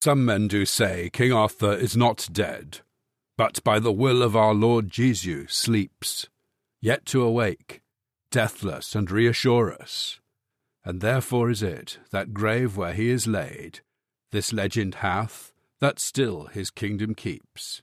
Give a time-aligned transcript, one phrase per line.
[0.00, 2.80] Some men do say King Arthur is not dead,
[3.36, 6.28] but by the will of our Lord Jesu sleeps,
[6.80, 7.82] yet to awake,
[8.30, 10.20] deathless and reassure us.
[10.84, 13.80] And therefore is it that grave where he is laid,
[14.30, 17.82] this legend hath, that still his kingdom keeps.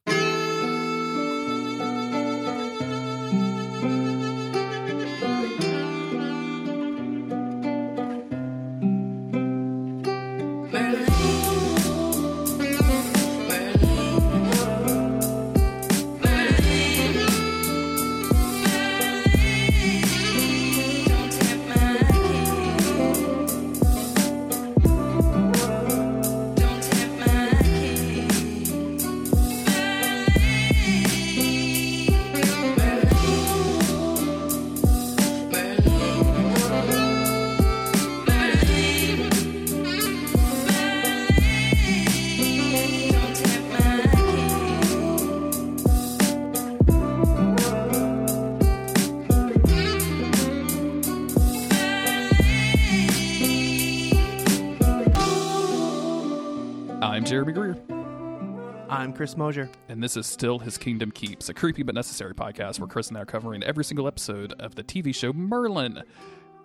[59.15, 59.69] Chris Mosier.
[59.87, 63.17] and this is Still His Kingdom Keeps, a creepy but necessary podcast where Chris and
[63.17, 66.03] I are covering every single episode of the TV show Merlin,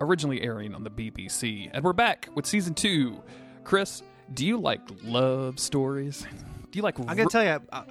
[0.00, 1.70] originally airing on the BBC.
[1.72, 3.22] And we're back with season two.
[3.62, 4.02] Chris,
[4.34, 6.26] do you like love stories?
[6.72, 7.84] Do you like I'm gonna tell you, I,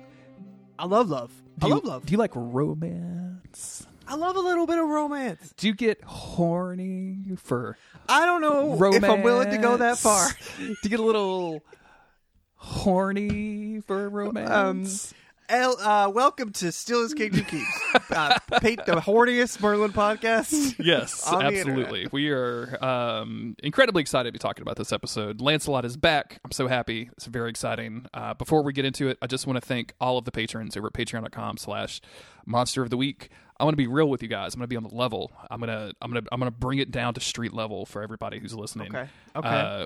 [0.77, 1.31] I love love.
[1.57, 2.05] I do you, love love.
[2.05, 3.87] Do you like romance?
[4.07, 5.53] I love a little bit of romance.
[5.55, 7.77] Do you get horny for
[8.09, 9.03] I don't know romance?
[9.03, 10.27] if I'm willing to go that far.
[10.57, 11.63] Do you get a little
[12.59, 15.13] horny for romance?
[15.47, 20.75] El, uh, welcome to Still His Kingdom Keeps, uh, Pate, the horniest Merlin podcast.
[20.77, 22.07] Yes, absolutely.
[22.11, 25.41] We are um, incredibly excited to be talking about this episode.
[25.41, 26.39] Lancelot is back.
[26.45, 27.09] I'm so happy.
[27.13, 28.05] It's very exciting.
[28.13, 30.77] Uh, before we get into it, I just want to thank all of the patrons
[30.77, 31.99] over at patreon.com slash
[32.45, 33.29] monster of the week.
[33.59, 34.53] I want to be real with you guys.
[34.53, 35.31] I'm going to be on the level.
[35.49, 37.87] I'm going to I'm going to I'm going to bring it down to street level
[37.87, 38.95] for everybody who's listening.
[38.95, 39.09] Okay.
[39.35, 39.47] Okay.
[39.47, 39.85] Uh,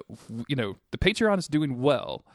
[0.50, 2.26] you know, the Patreon is doing well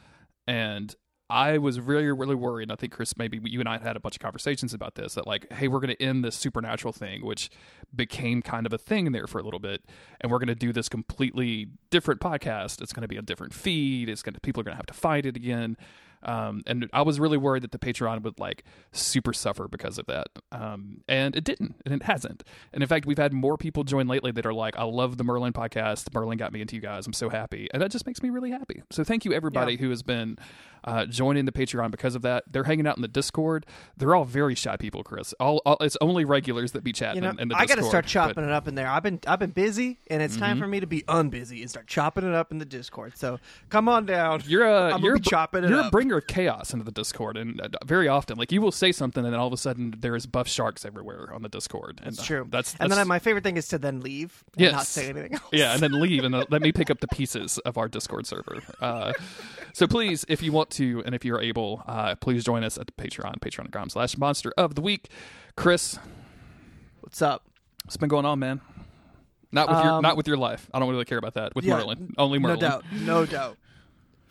[0.48, 0.96] and
[1.30, 2.72] I was really, really worried.
[2.72, 5.12] I think Chris, maybe you and I had a bunch of conversations about this.
[5.12, 7.50] That like, hey, we're going to end this supernatural thing, which
[7.94, 9.84] became kind of a thing there for a little bit,
[10.22, 12.80] and we're going to do this completely different podcast.
[12.80, 14.08] It's going to be a different feed.
[14.08, 15.76] It's going to people are going to have to find it again.
[16.22, 20.06] Um, and I was really worried that the Patreon would like super suffer because of
[20.06, 20.26] that.
[20.52, 22.42] Um, and it didn't, and it hasn't.
[22.72, 25.24] And in fact, we've had more people join lately that are like, I love the
[25.24, 26.12] Merlin podcast.
[26.12, 27.06] Merlin got me into you guys.
[27.06, 27.68] I'm so happy.
[27.72, 28.82] And that just makes me really happy.
[28.90, 30.38] So thank you, everybody who has been
[30.84, 32.44] uh, joining the Patreon because of that.
[32.50, 33.66] They're hanging out in the Discord.
[33.96, 35.34] They're all very shy people, Chris.
[35.40, 37.82] All, all It's only regulars that be chatting You know, in the I got to
[37.84, 38.88] start chopping but- it up in there.
[38.88, 40.42] I've been I've been busy, and it's Mm-hmm.
[40.44, 43.16] time for me to be unbusy and start chopping it up in the Discord.
[43.16, 43.38] So
[43.70, 44.42] come on down.
[44.46, 45.92] You're a I'm you're chopping it you're up.
[46.08, 49.24] Bringer of chaos into the Discord, and uh, very often, like you will say something,
[49.24, 52.00] and then all of a sudden there is buff sharks everywhere on the Discord.
[52.02, 52.46] And, That's uh, true.
[52.50, 54.72] That's, and then that's- my favorite thing is to then leave and Yes.
[54.72, 55.42] not say anything else.
[55.52, 58.26] yeah, and then leave and uh, let me pick up the pieces of our Discord
[58.26, 58.62] server.
[58.80, 59.12] Uh,
[59.74, 62.86] so please, if you want to, and if you're able, uh, please join us at
[62.86, 65.10] the Patreon, patreon.com slash monster of the week.
[65.56, 65.98] Chris,
[67.00, 67.44] What's up?
[67.84, 68.60] what's been going on, man?
[69.50, 70.68] Not with your Um, not with your life.
[70.74, 71.54] I don't really care about that.
[71.54, 72.60] With Yeah, Merlin, only Merlin.
[72.60, 72.84] No doubt.
[72.92, 73.56] No doubt.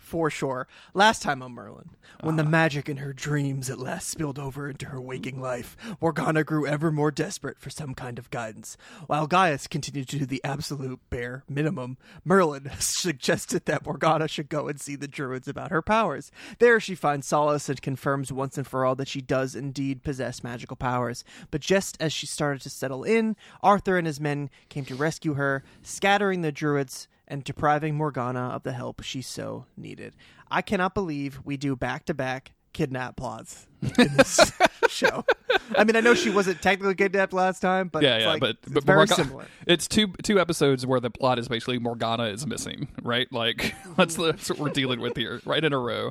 [0.08, 0.66] For sure.
[0.94, 1.90] Last time on Merlin,
[2.22, 2.42] when Ah.
[2.42, 6.66] the magic in her dreams at last spilled over into her waking life, Morgana grew
[6.66, 8.78] ever more desperate for some kind of guidance.
[9.06, 14.66] While Gaius continued to do the absolute bare minimum, Merlin suggested that Morgana should go
[14.66, 16.30] and see the druids about her powers.
[16.58, 20.42] There she finds solace and confirms once and for all that she does indeed possess
[20.42, 21.22] magical powers.
[21.50, 25.34] But just as she started to settle in, Arthur and his men came to rescue
[25.34, 30.16] her, scattering the druids and depriving Morgana of the help she so needed.
[30.50, 34.52] I cannot believe we do back to back kidnap plots in this
[34.88, 35.24] show.
[35.76, 38.40] I mean, I know she wasn't technically kidnapped last time, but Yeah, it's yeah, like,
[38.40, 39.46] but, it's but very Morgana- similar.
[39.66, 43.30] It's two two episodes where the plot is basically Morgana is missing, right?
[43.32, 46.10] Like that's, that's what we're dealing with here, right in a row.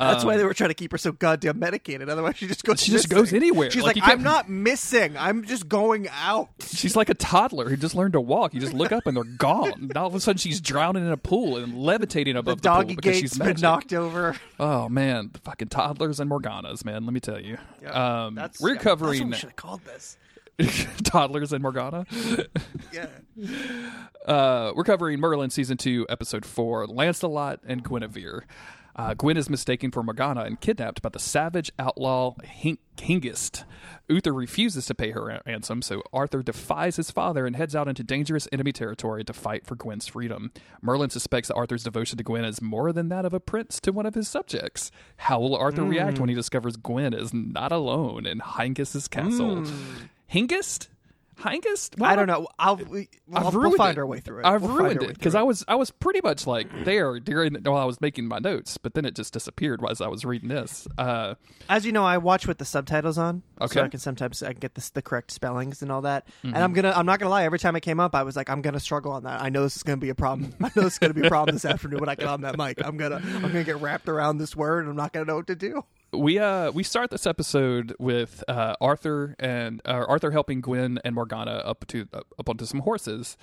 [0.00, 2.08] That's Um, why they were trying to keep her so goddamn medicated.
[2.08, 2.80] Otherwise, she just goes.
[2.80, 3.18] She just missing.
[3.18, 3.68] goes anywhere.
[3.68, 5.16] She's Like, like, I'm not missing.
[5.18, 6.50] I'm just going out.
[6.68, 8.54] She's like a toddler who just learned to walk.
[8.54, 9.90] You just look up and they're gone.
[9.96, 12.76] All of a sudden, she's drowning in a pool and levitating The above the, pool
[12.82, 14.36] doggy because gate's she's been knocked over.
[14.60, 16.97] Oh man, the fucking toddlers and Morganas, man.
[17.04, 17.58] Let me tell you.
[17.90, 20.16] Um, That's, we're yeah, covering That's we should have called this.
[21.04, 22.06] toddlers and Morgana.
[22.92, 23.06] Yeah.
[24.26, 28.44] Uh, we're covering Merlin season two, episode four, Lancelot and Guinevere.
[28.98, 33.62] Uh, Gwen is mistaken for Morgana and kidnapped by the savage outlaw Hing- Hengist.
[34.08, 37.86] Uther refuses to pay her ran- ransom, so Arthur defies his father and heads out
[37.86, 40.50] into dangerous enemy territory to fight for Gwen's freedom.
[40.82, 43.92] Merlin suspects that Arthur's devotion to Gwen is more than that of a prince to
[43.92, 44.90] one of his subjects.
[45.18, 49.64] How will Arthur react when he discovers Gwen is not alone in Hengist's castle?
[51.40, 52.02] Hengist?
[52.02, 52.48] I don't know.
[52.58, 54.00] I'll we, I've we'll, we'll find it.
[54.00, 54.46] our way through it.
[54.46, 57.76] I've We'll ruined it because I was I was pretty much like there during while
[57.76, 60.88] I was making my notes, but then it just disappeared as I was reading this.
[60.98, 61.34] Uh,
[61.68, 63.80] As you know, I watch with the subtitles on, so Okay.
[63.82, 66.26] I can sometimes I can get the, the correct spellings and all that.
[66.44, 66.54] Mm-hmm.
[66.54, 67.44] And I'm gonna, I'm not gonna lie.
[67.44, 69.40] Every time it came up, I was like, I'm gonna struggle on that.
[69.40, 70.54] I know this is gonna be a problem.
[70.60, 72.58] I know this is gonna be a problem this afternoon when I get on that
[72.58, 72.84] mic.
[72.84, 75.46] I'm gonna, I'm gonna get wrapped around this word, and I'm not gonna know what
[75.46, 75.84] to do.
[76.12, 81.14] We uh we start this episode with uh, Arthur and uh, Arthur helping Gwen and
[81.14, 83.36] Morgana up to up onto some horses,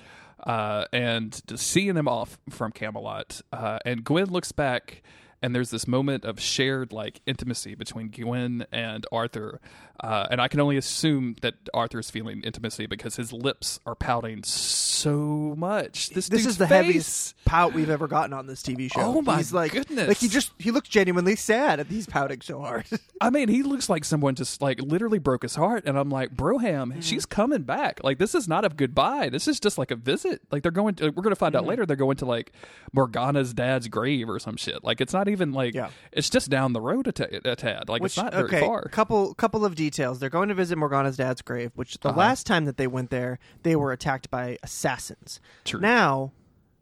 [0.46, 3.42] uh, and seeing them off from Camelot.
[3.52, 5.04] Uh, and Gwen looks back,
[5.42, 9.60] and there's this moment of shared like intimacy between Gwen and Arthur,
[10.00, 14.44] uh, and I can only assume that Arthur's feeling intimacy because his lips are pouting
[14.44, 16.10] so much.
[16.10, 19.02] This This is the face- heaviest pout we've ever gotten on this TV show.
[19.02, 20.08] Oh my he's like, goodness.
[20.08, 22.86] Like he just, he looks genuinely sad, and he's pouting so hard.
[23.22, 26.36] I mean, he looks like someone just like literally broke his heart, and I'm like,
[26.36, 28.04] Broham, she's coming back.
[28.04, 29.30] Like, this is not a goodbye.
[29.30, 30.42] This is just like a visit.
[30.52, 30.96] Like, they're going.
[30.96, 31.86] To, we're going to find out later.
[31.86, 32.52] They're going to like
[32.94, 34.84] Morgana's dad's grave or some shit.
[34.84, 35.74] Like, it's not even like.
[35.74, 35.90] Yeah.
[36.12, 37.90] It's just down the road a, tad.
[37.90, 38.84] Like, it's not very okay, far.
[38.90, 40.20] couple couple of details.
[40.20, 42.20] They're going to visit Morgana's dad's grave, which the uh-huh.
[42.20, 45.40] last time that they went there, they were attacked by assassins.
[45.64, 45.80] True.
[45.80, 46.32] Now,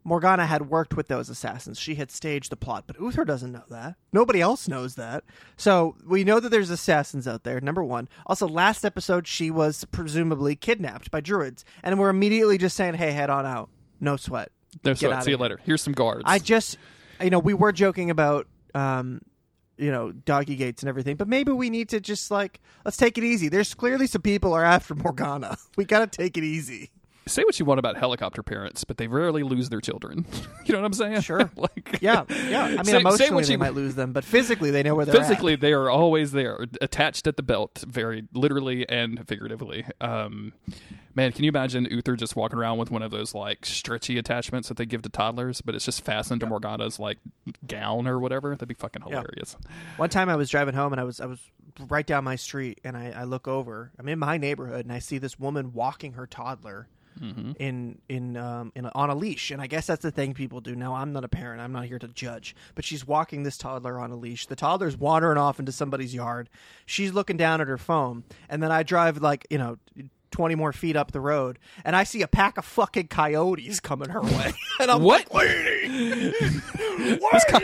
[0.03, 1.79] Morgana had worked with those assassins.
[1.79, 3.95] She had staged the plot, but Uther doesn't know that.
[4.11, 5.23] Nobody else knows that.
[5.55, 7.61] So we know that there's assassins out there.
[7.61, 8.09] Number one.
[8.25, 13.11] Also, last episode she was presumably kidnapped by druids, and we're immediately just saying, "Hey,
[13.11, 13.69] head on out.
[13.99, 14.51] No sweat."
[14.83, 15.23] No Get sweat.
[15.23, 15.41] See you here.
[15.41, 15.59] later.
[15.63, 16.23] Here's some guards.
[16.25, 16.77] I just,
[17.23, 19.21] you know, we were joking about, um,
[19.77, 23.17] you know, doggy gates and everything, but maybe we need to just like let's take
[23.17, 23.49] it easy.
[23.49, 25.57] There's clearly some people are after Morgana.
[25.77, 26.91] We got to take it easy.
[27.25, 30.25] Say what you want about helicopter parents, but they rarely lose their children.
[30.65, 31.21] you know what I'm saying?
[31.21, 31.49] Sure.
[31.55, 32.63] like, Yeah, yeah.
[32.65, 34.95] I mean, Say- say emotionally what they you- might lose them, but physically they know
[34.95, 39.85] where they're physically they are always there attached at the belt very literally and figuratively
[40.01, 40.53] um
[41.15, 44.67] man can you imagine uther just walking around with one of those like stretchy attachments
[44.67, 47.19] that they give to toddlers but it's just fastened to morgana's like
[47.67, 49.71] gown or whatever that'd be fucking hilarious at.
[49.99, 51.39] One time I was driving home and I was I was
[51.87, 53.91] right down my street and I, I look over.
[53.97, 56.87] I'm in my neighborhood and I see this woman walking her toddler.
[57.21, 60.61] In in um in a, on a leash, and I guess that's the thing people
[60.61, 60.95] do now.
[60.95, 62.55] I'm not a parent; I'm not here to judge.
[62.75, 64.45] But she's walking this toddler on a leash.
[64.47, 66.49] The toddler's wandering off into somebody's yard.
[66.85, 69.77] She's looking down at her phone, and then I drive like you know
[70.31, 74.09] 20 more feet up the road, and I see a pack of fucking coyotes coming
[74.09, 74.51] her way.
[74.79, 75.31] and I'm What?
[75.31, 76.33] like, lady,
[77.49, 77.59] co-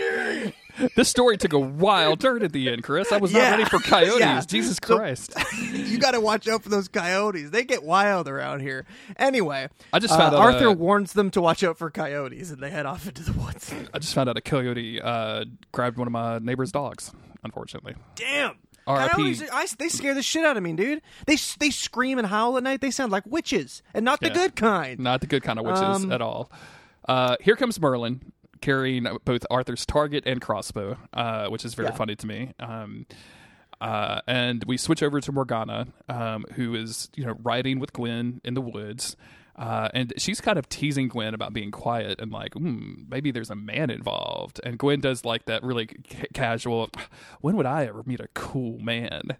[0.96, 3.80] this story took a wild turn at the end chris i was not ready for
[3.80, 4.42] coyotes Yeah.
[4.48, 5.34] jesus So- christ
[5.72, 7.50] you got to watch out for those coyotes.
[7.50, 8.86] They get wild around here.
[9.18, 12.52] Anyway, I just uh, found out, Arthur uh, warns them to watch out for coyotes,
[12.52, 13.74] and they head off into the woods.
[13.94, 17.12] i just found out a coyote uh grabbed one of my neighbor's dogs
[17.44, 18.56] unfortunately Damn.
[18.88, 21.02] Coyotes, I, they scare the shit out of me, dude.
[21.28, 22.82] They they scream and howl at night.
[22.82, 24.34] They sound like witches, and not the Yeah.
[24.34, 25.00] good kind.
[25.00, 26.52] Not the good kind of witches Um, at all.
[27.08, 31.96] Uh, here comes Merlin carrying both Arthur's target and crossbow, uh, which is very Yeah.
[31.96, 32.54] funny to me.
[32.60, 33.06] Um,
[33.82, 38.42] uh, and we switch over to Morgana, um, who is you know riding with Gwen
[38.44, 39.16] in the woods.
[39.56, 43.50] Uh, and she's kind of teasing Gwen about being quiet and like, hmm, maybe there's
[43.50, 44.62] a man involved.
[44.64, 46.90] And Gwen does like that really ca- casual,
[47.42, 49.36] when would I ever meet a cool man?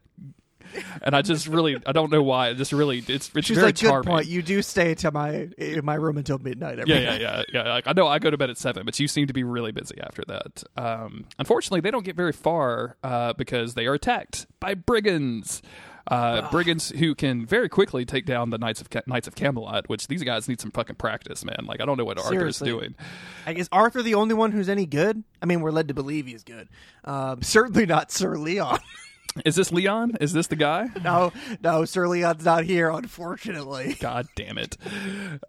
[1.02, 2.50] And I just really, I don't know why.
[2.50, 4.08] It just really, it's it's She's very like, good charming.
[4.08, 4.28] point.
[4.28, 7.22] You do stay to my in my room until midnight every Yeah, night.
[7.22, 7.74] yeah, yeah, yeah.
[7.74, 9.72] Like, I know I go to bed at seven, but you seem to be really
[9.72, 10.64] busy after that.
[10.78, 15.62] Um, unfortunately, they don't get very far uh, because they are attacked by brigands.
[16.08, 19.88] Uh, brigands who can very quickly take down the Knights of Ca- Knights of Camelot,
[19.90, 21.66] which these guys need some fucking practice, man.
[21.66, 22.70] Like I don't know what Arthur's Seriously.
[22.70, 22.96] doing.
[23.46, 25.24] I guess Arthur the only one who's any good.
[25.40, 26.68] I mean, we're led to believe he's good.
[27.06, 28.80] Um, certainly not Sir Leon.
[29.46, 30.18] Is this Leon?
[30.20, 30.90] Is this the guy?
[31.04, 31.32] no,
[31.64, 33.96] no, Sir Leon's not here, unfortunately.
[34.00, 34.76] God damn it.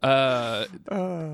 [0.02, 0.66] Uh,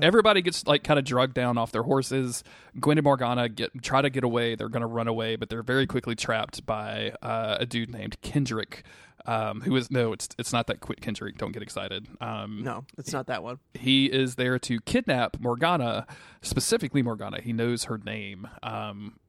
[0.01, 2.43] everybody gets like kind of drugged down off their horses.
[2.79, 4.55] Gwen and Morgana get try to get away.
[4.55, 8.19] They're going to run away, but they're very quickly trapped by uh, a dude named
[8.21, 8.83] Kendrick.
[9.25, 10.13] Um, who is no?
[10.13, 11.37] It's it's not that quick Kendrick.
[11.37, 12.07] Don't get excited.
[12.21, 13.59] Um, No, it's not that one.
[13.73, 16.07] he is there to kidnap Morgana,
[16.41, 17.41] specifically Morgana.
[17.41, 18.47] He knows her name.
[18.63, 19.19] Um,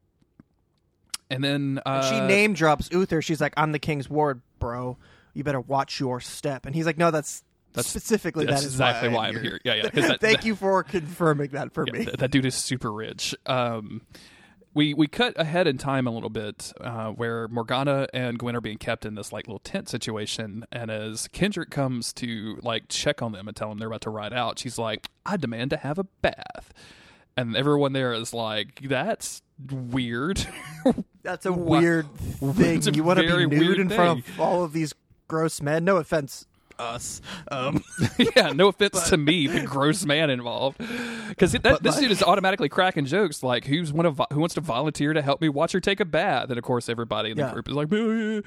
[1.29, 3.21] and then uh, she name drops Uther.
[3.21, 4.97] She's like, "I'm the king's ward, bro.
[5.33, 7.43] You better watch your step." And he's like, "No, that's,
[7.77, 9.59] specifically that's that is exactly why, why I'm here.
[9.63, 9.89] Yeah, yeah.
[9.89, 12.05] 'cause that- Thank you for confirming that for Yeah, me.
[12.05, 13.35] th- that dude is super rich.
[13.45, 14.01] Um,
[14.73, 18.61] we we cut ahead in time a little bit uh, where Morgana and Gwen are
[18.61, 23.21] being kept in this like little tent situation, and as Kendrick comes to like check
[23.21, 25.77] on them and tell them they're about to ride out, she's like, "I demand to
[25.77, 26.71] have a bath,"
[27.35, 29.41] and everyone there is like, "That's
[29.71, 30.45] weird."
[31.23, 32.87] That's a weird thing.
[32.87, 34.33] A You want to be nude weird in front thing.
[34.35, 34.93] of all of these
[35.27, 35.83] gross men?
[35.85, 36.47] No offense,
[36.79, 37.21] us.
[37.51, 37.83] Um,
[38.35, 40.77] yeah, no offense to me, the gross man involved,
[41.27, 44.61] because this like- dude is automatically cracking jokes like, "Who's one of who wants to
[44.61, 47.43] volunteer to help me watch her take a bath?" And of course, everybody in the
[47.43, 47.53] Yeah.
[47.53, 48.41] group is like, "Yeah,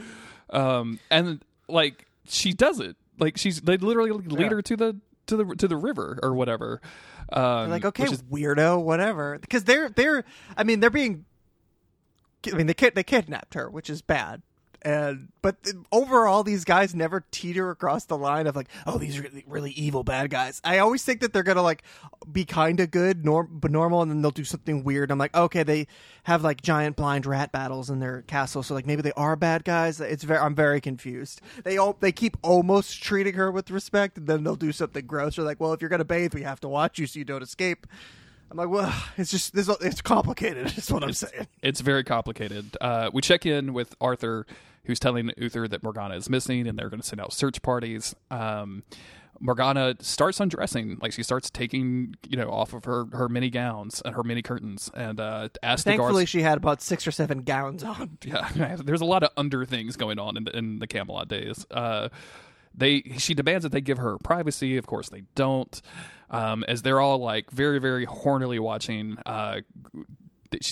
[0.52, 4.48] yeah." um, and like she does it, like she's they literally lead Yeah.
[4.48, 6.80] her to the to the to the river or whatever.
[7.32, 9.38] Um, like okay, which is- weirdo, whatever.
[9.38, 10.24] Because they're they're.
[10.56, 11.24] I mean, they're being.
[12.52, 14.42] I mean, they kid they kidnapped her, which is bad.
[14.84, 15.56] And but
[15.92, 19.70] overall, these guys never teeter across the line of like, oh, these are really, really
[19.72, 20.60] evil bad guys.
[20.64, 21.84] I always think that they're gonna like
[22.30, 25.12] be kind of good, norm, but normal, and then they'll do something weird.
[25.12, 25.86] I'm like, okay, they
[26.24, 29.64] have like giant blind rat battles in their castle, so like maybe they are bad
[29.64, 30.00] guys.
[30.00, 31.40] It's very, I'm very confused.
[31.62, 35.36] They all they keep almost treating her with respect, and then they'll do something gross.
[35.36, 37.42] They're like, well, if you're gonna bathe, we have to watch you so you don't
[37.42, 37.86] escape.
[38.52, 39.68] I'm like, well, it's just this.
[39.80, 40.66] It's complicated.
[40.78, 41.48] Is what I'm saying.
[41.62, 42.76] It's very complicated.
[42.80, 44.46] Uh, we check in with Arthur,
[44.84, 48.14] who's telling Uther that Morgana is missing, and they're going to send out search parties.
[48.30, 48.82] Um,
[49.40, 54.02] Morgana starts undressing, like she starts taking, you know, off of her her mini gowns
[54.04, 56.30] and her mini curtains, and uh, asks Thankfully, guards.
[56.30, 58.18] she had about six or seven gowns on.
[58.24, 61.66] Yeah, there's a lot of under things going on in the, in the Camelot days.
[61.70, 62.10] Uh,
[62.74, 64.76] they she demands that they give her privacy.
[64.76, 65.80] Of course, they don't.
[66.32, 69.18] Um, as they're all like very very hornily watching.
[69.24, 69.60] Uh,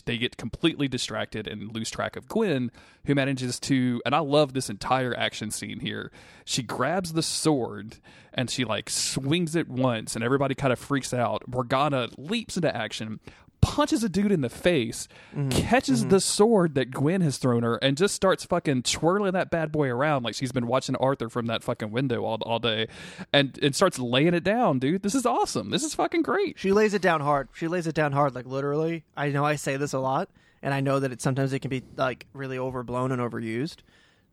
[0.04, 2.70] they get completely distracted and lose track of Gwen,
[3.06, 4.02] who manages to.
[4.04, 6.10] And I love this entire action scene here.
[6.44, 7.96] She grabs the sword
[8.32, 11.44] and she like swings it once, and everybody kind of freaks out.
[11.48, 13.20] Morgana leaps into action.
[13.60, 15.50] Punches a dude in the face, mm-hmm.
[15.50, 16.10] catches mm-hmm.
[16.10, 19.88] the sword that Gwen has thrown her, and just starts fucking twirling that bad boy
[19.88, 22.88] around like she's been watching Arthur from that fucking window all, all day,
[23.32, 25.02] and and starts laying it down, dude.
[25.02, 25.70] This is awesome.
[25.70, 26.58] This is fucking great.
[26.58, 27.48] She lays it down hard.
[27.54, 29.04] She lays it down hard, like literally.
[29.16, 30.30] I know I say this a lot,
[30.62, 33.78] and I know that it sometimes it can be like really overblown and overused.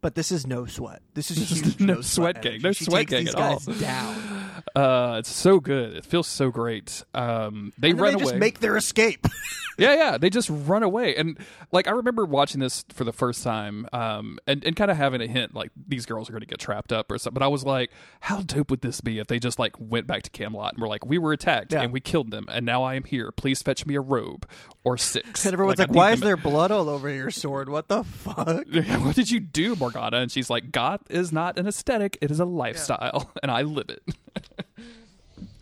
[0.08, 1.02] But this is no sweat.
[1.16, 2.62] This is huge no no, sweat sweat gang.
[2.62, 3.60] No she sweat takes at all.
[3.60, 4.16] down.
[4.76, 5.96] Uh, it's so good.
[5.96, 7.04] It feels so great.
[7.14, 8.24] Um, they And then run they away.
[8.26, 9.26] just make their escape.
[9.80, 10.18] yeah, yeah.
[10.20, 11.38] They just run away, and
[11.72, 15.22] like I remember watching this for the first time, um, and and kind of having
[15.22, 17.40] a hint like these girls are going to get trapped up or something.
[17.40, 20.22] But I was like, how dope would this be if they just like went back
[20.24, 21.82] to Camelot and were like, we were attacked Yeah.
[21.82, 23.32] and we killed them, and now I am here.
[23.32, 24.48] Please fetch me a robe
[24.84, 25.46] or six.
[25.46, 27.70] and everyone's I like, "Why is there blood all over your sword?
[27.70, 28.66] What the fuck?"
[29.04, 30.22] what did you do, Morgana?
[30.22, 33.90] And she's like, goth is not an aesthetic; it is a lifestyle, and I live
[33.90, 34.04] it.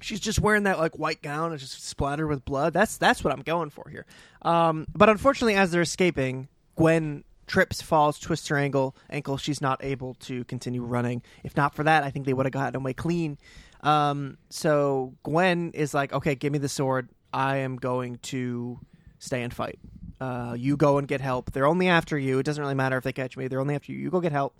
[0.01, 2.74] She's just wearing that like white gown and just splattered with blood.
[2.74, 4.06] That's that's what I'm going for here.
[4.44, 8.96] Um, but unfortunately, as they're escaping, Gwen trips, falls, twists her ankle.
[9.10, 9.38] Ankle.
[9.38, 11.24] She's not able to continue running.
[11.44, 13.39] If not for that, I think they would have gotten away clean.
[13.82, 17.10] Um, so Gwen is like, "Okay, give me the sword.
[17.34, 18.80] I am going to
[19.20, 19.80] stay and fight.
[20.19, 21.51] Uh, you go and get help.
[21.51, 22.39] They're only after you.
[22.39, 23.48] It doesn't really matter if they catch me.
[23.48, 23.98] They're only after you.
[24.00, 24.55] You go get help.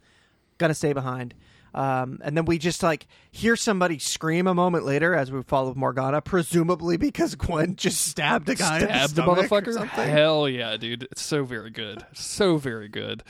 [0.58, 1.34] Gonna stay behind."
[1.74, 5.74] Um, and then we just like hear somebody scream a moment later as we follow
[5.76, 8.78] Morgana, presumably because Gwen just stabbed a guy.
[8.80, 9.74] in Stab the, the or motherfucker.
[9.74, 10.10] something.
[10.10, 11.04] Hell yeah, dude!
[11.12, 13.24] It's so very good, so very good.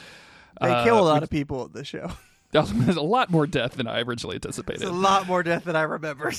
[0.62, 2.12] They Uh, kill a lot of people in this show.
[2.52, 4.84] There's a lot more death than I originally It's anticipated.
[4.88, 6.32] a lot more death than I remember.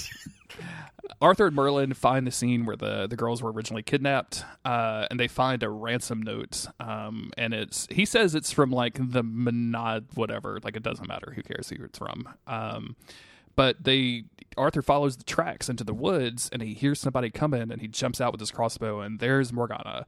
[1.21, 5.19] Arthur and Merlin find the scene where the, the girls were originally kidnapped, uh, and
[5.19, 6.67] they find a ransom note.
[6.81, 10.59] Um, and it's he says it's from like the Menad whatever.
[10.63, 11.33] Like it doesn't matter.
[11.35, 12.29] Who cares who it's from?
[12.47, 12.97] Um,
[13.55, 14.25] but they
[14.57, 18.21] Arthur follows the tracks into the woods, and he hears somebody coming, and he jumps
[18.21, 20.07] out with his crossbow, and there's Morgana.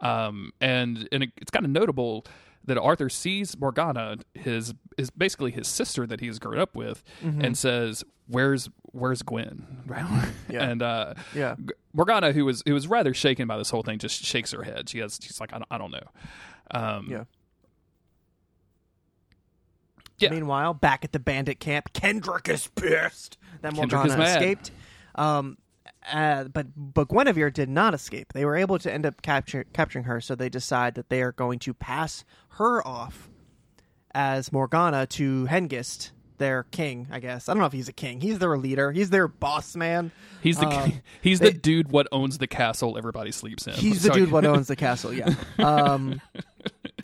[0.00, 2.24] Um, and and it, it's kind of notable
[2.68, 7.56] that Arthur sees Morgana, his is basically his sister that he's grown up with, and
[7.58, 9.82] says, "Where's where's Gwen?"
[10.48, 10.68] Yeah.
[10.68, 11.56] And uh, Yeah.
[11.92, 14.88] Morgana, who was who was rather shaken by this whole thing, just shakes her head.
[14.88, 16.06] She has she's like, "I don't, I don't know."
[16.70, 17.24] Um, Yeah.
[20.18, 20.30] Yeah.
[20.30, 24.70] Meanwhile, back at the bandit camp, Kendrick is pissed that Morgana escaped.
[25.14, 25.58] Um,
[26.12, 28.32] uh, but but Guinevere did not escape.
[28.32, 31.32] They were able to end up capture, capturing her, so they decide that they are
[31.32, 33.28] going to pass her off
[34.14, 37.08] as Morgana to Hengist, their king.
[37.10, 38.20] I guess I don't know if he's a king.
[38.20, 38.90] He's their leader.
[38.92, 40.10] He's their boss man.
[40.42, 43.74] He's the Um, he's they- the dude what owns the castle everybody sleeps in.
[43.74, 45.12] He's the dude what owns the castle.
[45.12, 45.34] Yeah.
[45.58, 46.20] Um,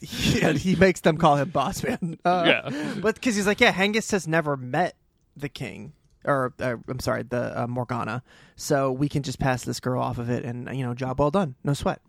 [0.00, 2.18] he, he makes them call him boss man.
[2.24, 2.94] Uh, Yeah.
[3.00, 4.96] But because he's like, yeah, Hengist has never met
[5.36, 5.92] the king,
[6.24, 8.22] or uh, I'm sorry, the uh, Morgana.
[8.56, 11.30] So we can just pass this girl off of it, and you know, job well
[11.30, 12.00] done, no sweat.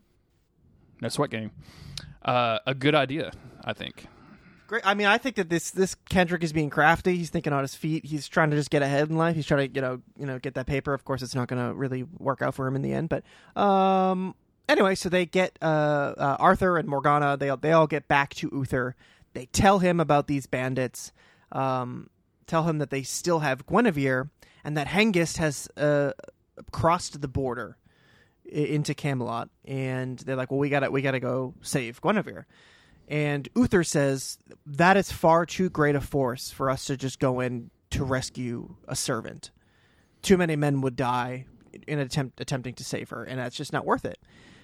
[1.02, 1.52] no sweat game.
[2.24, 3.32] Uh, a good idea,
[3.64, 4.08] I think.
[4.68, 4.82] Great.
[4.84, 7.18] I mean, I think that this this Kendrick is being crafty.
[7.18, 8.04] He's thinking on his feet.
[8.04, 9.36] He's trying to just get ahead in life.
[9.36, 10.94] He's trying to you know you know get that paper.
[10.94, 13.10] Of course, it's not going to really work out for him in the end.
[13.10, 13.24] But
[13.62, 14.34] um,
[14.68, 15.66] anyway, so they get uh,
[16.18, 17.38] uh, Arthur and Morgana.
[17.38, 18.96] They they all get back to Uther.
[19.34, 21.12] They tell him about these bandits.
[21.52, 22.10] Um,
[22.48, 24.30] tell him that they still have Guinevere
[24.64, 26.12] and that Hengist has uh,
[26.72, 27.78] crossed the border
[28.46, 29.50] into Camelot.
[29.66, 32.46] And they're like, "Well, we got to we got to go save Guinevere."
[33.08, 37.40] And Uther says that is far too great a force for us to just go
[37.40, 39.52] in to rescue a servant.
[40.22, 41.46] Too many men would die
[41.88, 44.20] in attempt attempting to save her, and that's just not worth it.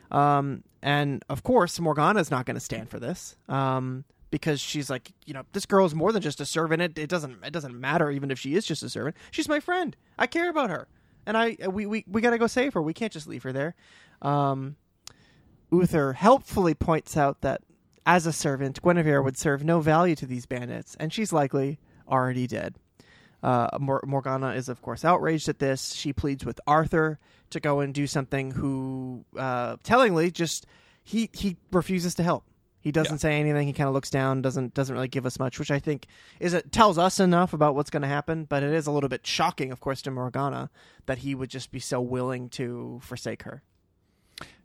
[0.10, 5.12] Um, and of course, Morgana's not going to stand for this um, because she's like,
[5.26, 6.82] you know, this girl is more than just a servant.
[6.82, 9.16] It, it doesn't it doesn't matter even if she is just a servant.
[9.30, 9.96] She's my friend.
[10.18, 10.88] I care about her,
[11.26, 12.82] and I we we, we got to go save her.
[12.82, 13.76] We can't just leave her there.
[14.22, 14.78] Um,
[15.72, 17.62] Uther helpfully points out that
[18.06, 22.48] as a servant, Guinevere would serve no value to these bandits, and she's likely already
[22.48, 22.76] dead.
[23.44, 25.94] Uh, Mor- Morgana is, of course, outraged at this.
[25.94, 27.20] She pleads with Arthur
[27.50, 28.52] to go and do something.
[28.52, 30.66] Who, uh, tellingly, just
[31.04, 32.46] he he refuses to help.
[32.82, 33.20] He doesn't Yeah.
[33.20, 33.68] say anything.
[33.68, 34.42] He kind of looks down.
[34.42, 36.08] doesn't doesn't really give us much, which I think
[36.40, 38.46] is it tells us enough about what's going to happen.
[38.46, 40.70] But it is a little bit shocking, of course, to Morgana
[41.06, 43.62] that he would just be so willing to forsake her.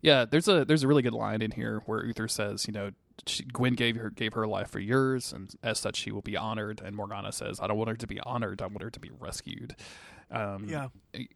[0.01, 2.93] Yeah, there's a there's a really good line in here where Uther says, you know,
[3.27, 6.37] she, Gwen gave her gave her life for yours, and as such, she will be
[6.37, 6.81] honored.
[6.85, 8.63] And Morgana says, I don't want her to be honored.
[8.63, 9.75] I want her to be rescued.
[10.31, 10.89] Um, Yeah.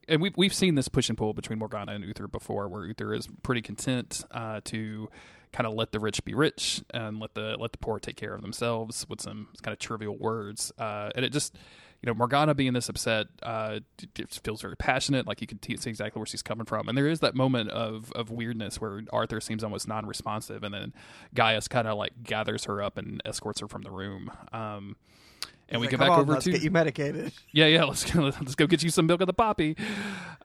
[0.08, 3.12] and we've we've seen this push and pull between Morgana and Uther before, where Uther
[3.12, 5.08] is pretty content uh, to
[5.52, 8.34] kind of let the rich be rich and let the let the poor take care
[8.34, 11.56] of themselves with some kind of trivial words, uh, and it just.
[12.02, 13.80] You know, Morgana being this upset uh,
[14.42, 15.26] feels very passionate.
[15.26, 17.68] Like you can t- see exactly where she's coming from, and there is that moment
[17.68, 20.94] of of weirdness where Arthur seems almost non-responsive, and then
[21.34, 24.30] Gaius kind of like gathers her up and escorts her from the room.
[24.50, 24.96] Um,
[25.68, 27.32] and we Like, get back on, over let's to get you medicated.
[27.52, 27.84] yeah, yeah.
[27.84, 28.22] Let's go.
[28.40, 29.76] Let's go get you some milk of the poppy.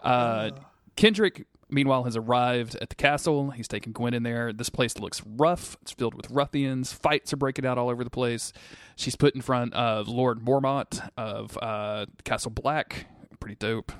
[0.01, 0.51] Uh,
[0.97, 3.51] Kendrick, meanwhile, has arrived at the castle.
[3.51, 4.53] He's taking Gwen in there.
[4.53, 5.77] This place looks rough.
[5.81, 6.93] It's filled with ruffians.
[6.93, 8.53] Fights are breaking out all over the place.
[8.95, 13.07] She's put in front of Lord Mormont of uh, Castle Black.
[13.39, 13.91] Pretty dope.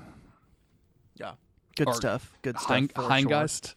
[1.16, 1.32] Yeah,
[1.76, 2.32] good Or stuff.
[2.42, 2.68] Good stuff.
[2.68, 3.10] Hein- for sure.
[3.10, 3.74] Hengist.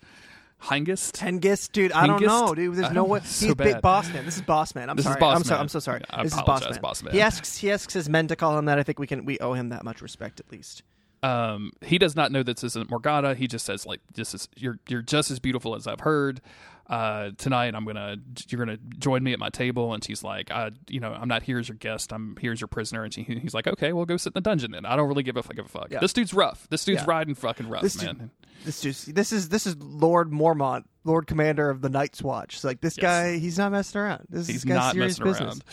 [0.61, 1.17] Hengist.
[1.17, 1.93] Hengist, dude.
[1.93, 2.75] I don't know, dude.
[2.75, 3.19] There's no I'm way.
[3.23, 4.25] so He's big boss man.
[4.25, 4.89] This is boss man.
[4.89, 5.19] I'm This is sorry.
[5.21, 5.59] Boss I'm sorry.
[5.61, 6.01] I'm so sorry.
[6.09, 6.81] I this is boss man.
[6.81, 7.13] Boss Man.
[7.13, 7.57] He asks.
[7.57, 8.77] He asks his men to call him that.
[8.77, 9.23] I think we can.
[9.23, 10.83] We owe him that much respect at least.
[11.23, 13.35] Um, he does not know that this isn't Morgana.
[13.35, 16.41] He just says like, "This is you're you're just as beautiful as I've heard."
[16.89, 20.71] Uh, tonight I'm gonna you're gonna join me at my table, and she's like, I,
[20.87, 22.11] you know, I'm not here as your guest.
[22.11, 23.03] I'm here as your prisoner.
[23.03, 24.71] And she, he's like, okay, we'll go sit in the dungeon.
[24.71, 25.55] Then I don't really give a fuck.
[25.55, 25.89] Give a fuck.
[25.91, 25.99] Yeah.
[25.99, 26.67] This dude's rough.
[26.71, 27.05] This dude's Yeah.
[27.07, 28.31] riding fucking rough, This dude- man.
[28.65, 29.13] This just.
[29.13, 29.49] This is.
[29.49, 32.55] This is Lord Mormont, Lord Commander of the Night's Watch.
[32.55, 33.03] It's like this Yes.
[33.03, 33.37] guy.
[33.37, 34.25] He's not messing around.
[34.27, 35.47] This He's is this guy's not serious messing business.
[35.57, 35.63] around.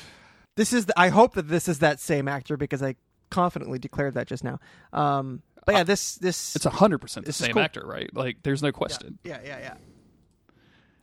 [0.57, 0.85] This is.
[0.87, 2.95] The, I hope that this is that same actor because I
[3.31, 4.59] confidently declared that just now.
[4.93, 5.43] Um.
[5.65, 6.15] But yeah, this.
[6.17, 6.55] This.
[6.55, 7.63] It's a hundred percent the same cool.
[7.63, 8.09] actor, right?
[8.15, 9.19] Like, there's no question.
[9.25, 9.41] Yeah.
[9.45, 9.59] Yeah.
[9.59, 9.69] Yeah.
[9.69, 9.79] Now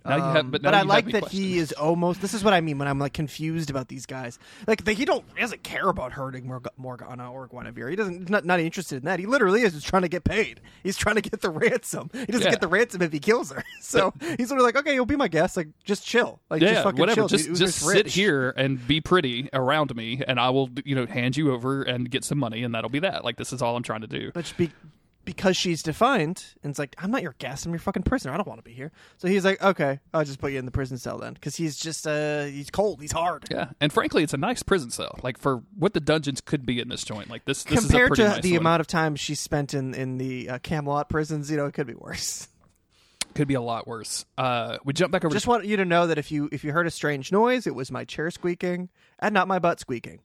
[0.05, 2.21] you have, Um, but, now I like that he is almost.
[2.21, 4.37] This is what I mean when I'm like confused about these guys.
[4.67, 7.89] Like they, he don't he doesn't care about hurting Morg- Morgana or Guinevere.
[7.89, 8.19] He doesn't.
[8.19, 9.19] He's not not interested in that.
[9.19, 10.59] He literally is just trying to get paid.
[10.83, 12.09] He's trying to get the ransom.
[12.13, 12.49] He doesn't Yeah.
[12.51, 13.63] get the ransom if he kills her.
[13.81, 15.55] So he's sort of like, okay, you'll be my guest.
[15.57, 16.39] Like just chill.
[16.49, 17.21] Like yeah, just fucking whatever.
[17.21, 17.27] chill.
[17.27, 21.37] just just sit here and be pretty around me, and I will, you know, hand
[21.37, 23.23] you over and get some money, and that'll be that.
[23.23, 24.31] Like this is all I'm trying to do.
[24.33, 24.71] But be,
[25.25, 27.65] because she's defined, and it's like, I'm not your guest.
[27.65, 28.33] I'm your fucking prisoner.
[28.33, 28.91] I don't want to be here.
[29.17, 31.77] So he's like, okay, I'll just put you in the prison cell then, because he's
[31.77, 33.01] just uh he's cold.
[33.01, 33.45] He's hard.
[33.49, 35.19] Yeah, and frankly, it's a nice prison cell.
[35.23, 37.63] Like for what the dungeons could be in this joint, like this.
[37.63, 38.59] this compared is a to nice the one.
[38.59, 41.87] amount of time she spent in in the uh, Camelot prisons, you know, it could
[41.87, 42.47] be worse.
[43.33, 44.25] could be a lot worse.
[44.37, 45.33] Uh, we jump back over.
[45.33, 47.65] Just to, want you to know that if you if you heard a strange noise,
[47.65, 50.19] it was my chair squeaking and not my butt squeaking.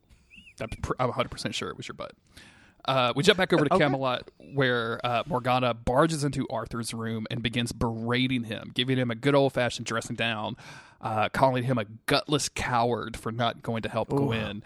[0.60, 2.12] I'm pr- I'm 100 percent sure it was your butt.
[2.84, 3.84] Uh, we jump back over to Okay.
[3.84, 9.14] Camelot, where uh, Morgana barges into Arthur's room and begins berating him, giving him a
[9.14, 10.56] good old fashioned dressing down,
[11.02, 14.62] uh, calling him a gutless coward for not going to help Gwen.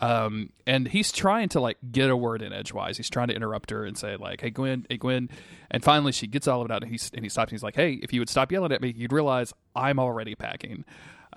[0.00, 2.96] Um, and he's trying to like get a word in edgewise.
[2.96, 5.28] He's trying to interrupt her and say like, "Hey Gwen, hey Gwen,"
[5.70, 7.50] and finally she gets all of it out, and he and he stops.
[7.50, 10.34] And he's like, "Hey, if you would stop yelling at me, you'd realize I'm already
[10.34, 10.84] packing."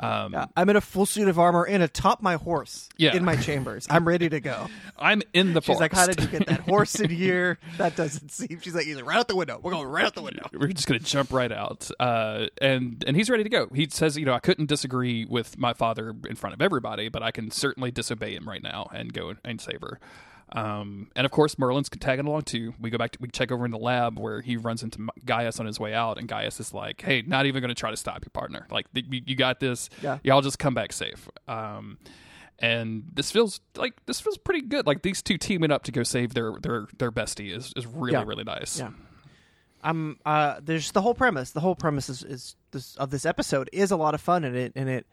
[0.01, 3.15] Um, Uh, I'm in a full suit of armor and atop my horse Yeah.
[3.15, 3.87] in my chambers.
[3.89, 4.67] I'm ready to go.
[4.97, 5.81] I'm in the She's forest.
[5.81, 7.57] like, "How did you get that horse in here?
[7.77, 9.59] That doesn't seem." She's like, "He's like, right out the window.
[9.61, 13.03] We're going right out the window." we're just going to jump right out uh, and
[13.07, 16.13] and he's ready to go he says you know i couldn't disagree with my father
[16.29, 19.61] in front of everybody but i can certainly disobey him right now and go and
[19.61, 19.99] save her
[20.53, 22.73] Um, and of course, Merlin's tagging along too.
[22.79, 25.59] We go back to we check over in the lab where he runs into Gaius
[25.59, 27.97] on his way out, and Gaius is like, "Hey, not even going to try to
[27.97, 28.67] stop your partner.
[28.69, 29.89] Like, you, you got this.
[30.01, 30.17] Yeah.
[30.23, 31.97] Y'all just come back safe." Um,
[32.59, 34.85] and this feels like this feels pretty good.
[34.85, 38.13] Like these two teaming up to go save their their their bestie is is really
[38.13, 38.23] Yeah.
[38.27, 38.77] really nice.
[38.79, 38.89] Yeah.
[39.83, 40.17] Um.
[40.25, 40.59] Uh.
[40.61, 41.51] There's the whole premise.
[41.51, 44.55] The whole premise is, is this, of this episode is a lot of fun, and
[44.55, 45.07] it and it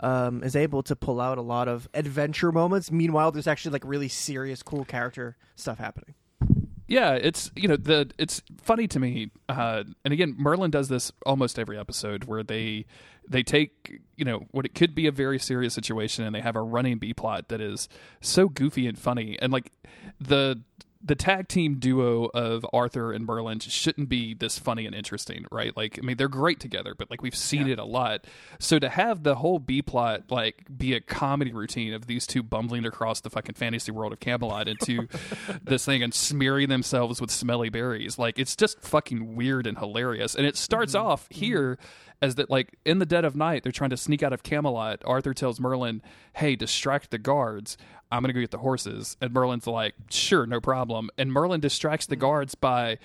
[0.00, 2.90] um is able to pull out a lot of adventure moments.
[2.90, 6.14] Meanwhile, there's actually like really serious, cool character stuff happening.
[6.90, 11.12] Yeah, it's you know the it's funny to me, uh, and again, Merlin does this
[11.24, 12.84] almost every episode where they
[13.28, 16.56] they take you know what it could be a very serious situation and they have
[16.56, 17.88] a running B plot that is
[18.20, 19.70] so goofy and funny, and like
[20.20, 20.62] the
[21.02, 25.74] the tag team duo of Arthur and Merlin shouldn't be this funny and interesting, right?
[25.74, 28.26] Like, I mean, they're great together, but like we've seen it a lot.
[28.58, 32.42] So to have the whole B plot like be a comedy routine of these two
[32.42, 35.08] bumbling across the fucking fantasy world of Camelot into
[35.62, 40.34] this thing and smearing themselves with smelly berries, like it's just fucking weird and hilarious.
[40.34, 41.06] And it starts mm-hmm.
[41.06, 41.40] off mm-hmm.
[41.40, 41.78] here
[42.22, 45.02] as that like in the dead of night they're trying to sneak out of Camelot.
[45.04, 46.02] Arthur tells Merlin,
[46.34, 47.76] "Hey, distract the guards.
[48.12, 51.60] I'm going to go get the horses." And Merlin's like, "Sure, no problem." And Merlin
[51.60, 52.20] distracts the mm.
[52.20, 52.98] guards by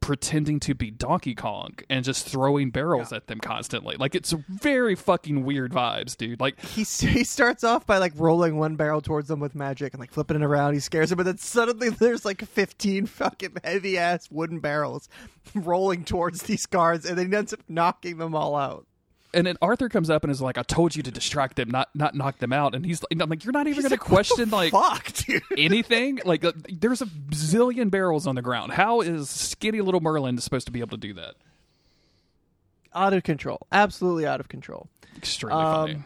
[0.00, 3.96] pretending to be Donkey Kong and just throwing barrels at them constantly.
[3.96, 6.40] Like it's very fucking weird vibes, dude.
[6.40, 10.00] Like He he starts off by like rolling one barrel towards them with magic and
[10.00, 10.74] like flipping it around.
[10.74, 15.08] He scares them, but then suddenly there's like 15 fucking heavy ass wooden barrels
[15.54, 18.86] rolling towards these guards, and then he ends up knocking them all out.
[19.32, 21.88] And then Arthur comes up and is like, "I told you to distract them, not
[21.94, 24.10] not knock them out." And he's and I'm like, "You're not even going to like,
[24.10, 25.10] "What question like fuck,
[25.58, 26.20] anything.
[26.24, 28.72] Like, uh, there's a zillion barrels on the ground.
[28.72, 31.34] How is skinny little Merlin supposed to be able to do that?
[32.94, 34.88] Out of control, absolutely out of control.
[35.16, 36.02] Extremely Um, funny.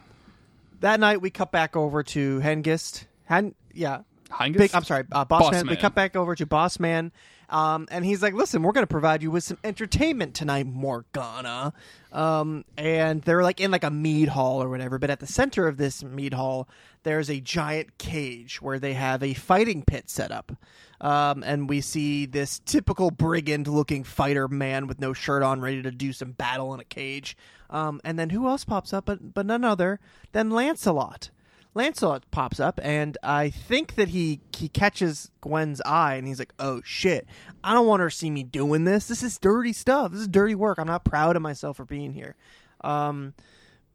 [0.81, 3.05] That night, we cut back over to Hengist.
[3.25, 4.59] Hen, yeah, Heingus?
[4.59, 5.67] Big, I'm sorry, uh, Boss, Boss Man.
[5.69, 7.11] We cut back over to Boss Man,
[7.49, 11.73] um, and he's like, "Listen, we're going to provide you with some entertainment tonight, Morgana."
[12.13, 14.99] Um, and they're like in like a mead hall or whatever.
[14.99, 16.69] But at the center of this mead hall,
[17.03, 20.53] there's a giant cage where they have a fighting pit set up.
[21.01, 25.91] Um, and we see this typical brigand-looking fighter man with no shirt on, ready to
[25.91, 27.37] do some battle in a cage.
[27.69, 29.07] Um, and then who else pops up?
[29.07, 30.01] But but none other
[30.33, 31.31] than Lancelot.
[31.75, 36.55] Lancelot pops up, and I think that he he catches Gwen's eye, and he's like,
[36.59, 37.27] "Oh shit!
[37.65, 39.09] I don't want her to see me doing this.
[39.09, 40.13] This is dirty stuff.
[40.13, 40.79] This is dirty work.
[40.79, 42.37] I'm not proud of myself for being here."
[42.83, 43.35] Um,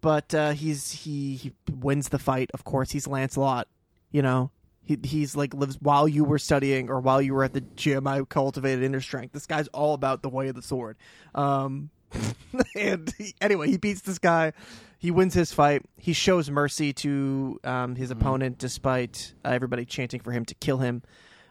[0.01, 2.51] but uh, he's he he wins the fight.
[2.53, 3.67] Of course, he's Lancelot.
[4.11, 4.51] You know,
[4.83, 8.07] he he's like lives while you were studying or while you were at the gym.
[8.07, 9.33] I cultivated inner strength.
[9.33, 10.97] This guy's all about the way of the sword.
[11.35, 11.91] Um,
[12.76, 14.54] and he, anyway, he beats this guy.
[14.98, 15.84] He wins his fight.
[15.98, 20.80] He shows mercy to um, his opponent, despite uh, everybody chanting for him to kill
[20.80, 21.04] him.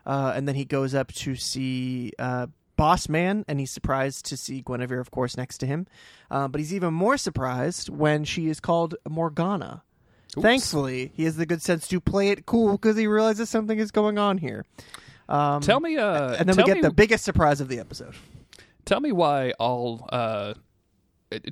[0.05, 4.37] Uh, and then he goes up to see uh, Boss Man, and he's surprised to
[4.37, 5.87] see Guinevere, of course, next to him.
[6.31, 9.83] Uh, but he's even more surprised when she is called Morgana.
[10.39, 13.91] Thankfully, he has the good sense to play it cool because he realizes something is
[13.91, 14.65] going on here.
[15.29, 18.15] Um, Tell me, uh, and then we get me, the biggest surprise of the episode.
[18.89, 20.55] Tell me why all, uh,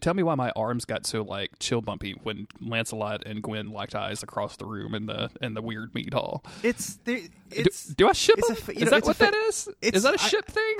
[0.00, 3.94] tell me why my arms got so like chill bumpy when Lancelot and Gwen locked
[3.94, 6.42] eyes across the room in the in the weird meat hall.
[6.62, 8.62] It's the Do, it's do I ship it's a them?
[8.62, 9.68] fa- you Is know, that a what fa- that is?
[9.82, 10.74] Is that a ship thing?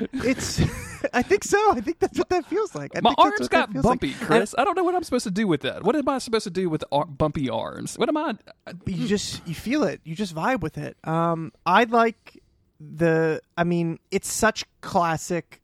[0.12, 0.60] it's.
[1.14, 1.58] I think so.
[1.72, 2.94] I think that's what that feels like.
[2.96, 4.00] I My arms got feels like.
[4.00, 4.54] bumpy, Chris.
[4.58, 5.82] I don't know what I'm supposed to do with that.
[5.84, 7.96] What am I supposed to do with ar- bumpy arms?
[7.98, 8.34] What am I?
[8.84, 10.00] you just you feel it.
[10.04, 10.96] You just vibe with it.
[11.04, 12.42] Um, I like
[12.80, 13.40] the.
[13.56, 15.60] I mean, it's such classic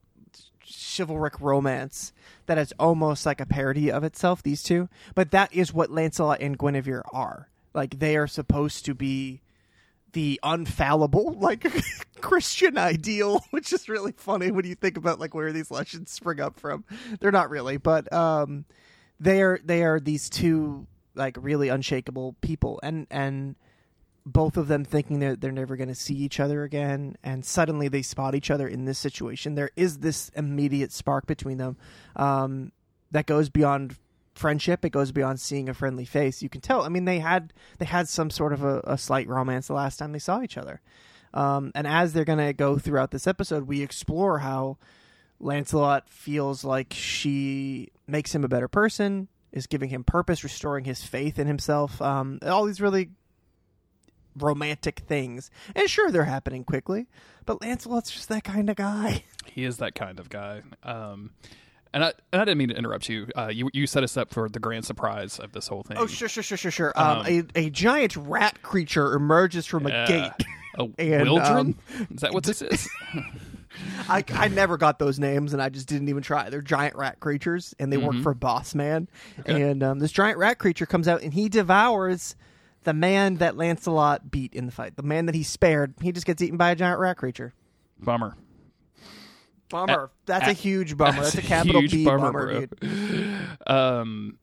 [0.67, 2.13] chivalric romance
[2.47, 4.43] that it's almost like a parody of itself.
[4.43, 7.49] These two, but that is what Lancelot and Guinevere are.
[7.73, 9.43] Like they are supposed to be
[10.13, 11.67] the unfallible like
[12.21, 16.41] Christian ideal, which is really funny when you think about like where these legends spring
[16.41, 16.85] up from.
[17.21, 18.65] They're not really, but um,
[19.21, 23.57] they are they are these two like really unshakable people, and and
[24.27, 27.89] both of them thinking that they're never going to see each other again, and suddenly
[27.89, 29.55] they spot each other in this situation.
[29.55, 31.77] There is this immediate spark between them
[32.17, 32.73] um,
[33.11, 33.97] that goes beyond
[34.35, 34.85] friendship.
[34.85, 36.43] It goes beyond seeing a friendly face.
[36.43, 36.83] You can tell.
[36.83, 39.99] I mean, they had they had some sort of a, a slight romance the last
[39.99, 40.81] time they saw each other.
[41.35, 44.79] Um, and as they're going to go throughout this episode, we explore how
[45.41, 51.03] Lancelot feels like she makes him a better person, is giving him purpose, restoring his
[51.03, 52.01] faith in himself.
[52.01, 53.11] Um, all these really
[54.39, 55.51] romantic things.
[55.75, 57.07] And sure, they're happening quickly,
[57.47, 59.25] but Lancelot's just that kind of guy.
[59.47, 60.63] He is that kind of guy.
[60.83, 61.31] Um,
[61.93, 63.29] and I and I didn't mean to interrupt you.
[63.37, 65.97] Uh, you you set us up for the grand surprise of this whole thing.
[65.97, 66.93] Oh, sure, sure, sure, sure, sure.
[66.97, 70.05] Um, Um, a, a giant rat creature emerges from Yeah.
[70.05, 70.47] a gate.
[70.77, 71.57] A And, Wildren?
[71.57, 71.77] um,
[72.11, 72.89] is that what this is?
[74.09, 76.51] I, I never got those names, and I just didn't even try.
[76.51, 79.09] They're giant rat creatures, and they work for Boss Man.
[79.47, 82.35] And um, this giant rat creature comes out, and he devours
[82.85, 84.97] the man that Lancelot beat in the fight.
[84.97, 87.53] The man that he spared, he just gets eaten by a giant rat creature.
[88.01, 88.37] Bummer.
[89.69, 90.11] Bummer.
[90.27, 91.23] That's a- a huge bummer.
[91.23, 93.59] That's, That's a capital B bummer, bummer, dude.
[93.67, 94.39] Um,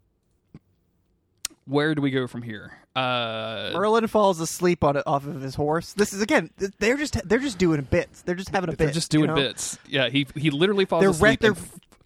[1.66, 2.74] where do we go from here?
[2.96, 5.94] Uh, Merlin falls asleep on it off of his horse.
[5.94, 6.50] This is again.
[6.80, 8.22] They're just they're just doing bits.
[8.24, 8.80] They're just having a bit.
[8.80, 9.36] they're just doing you know?
[9.36, 9.78] bits.
[9.88, 11.58] Yeah, he he literally falls They're asleep re- and,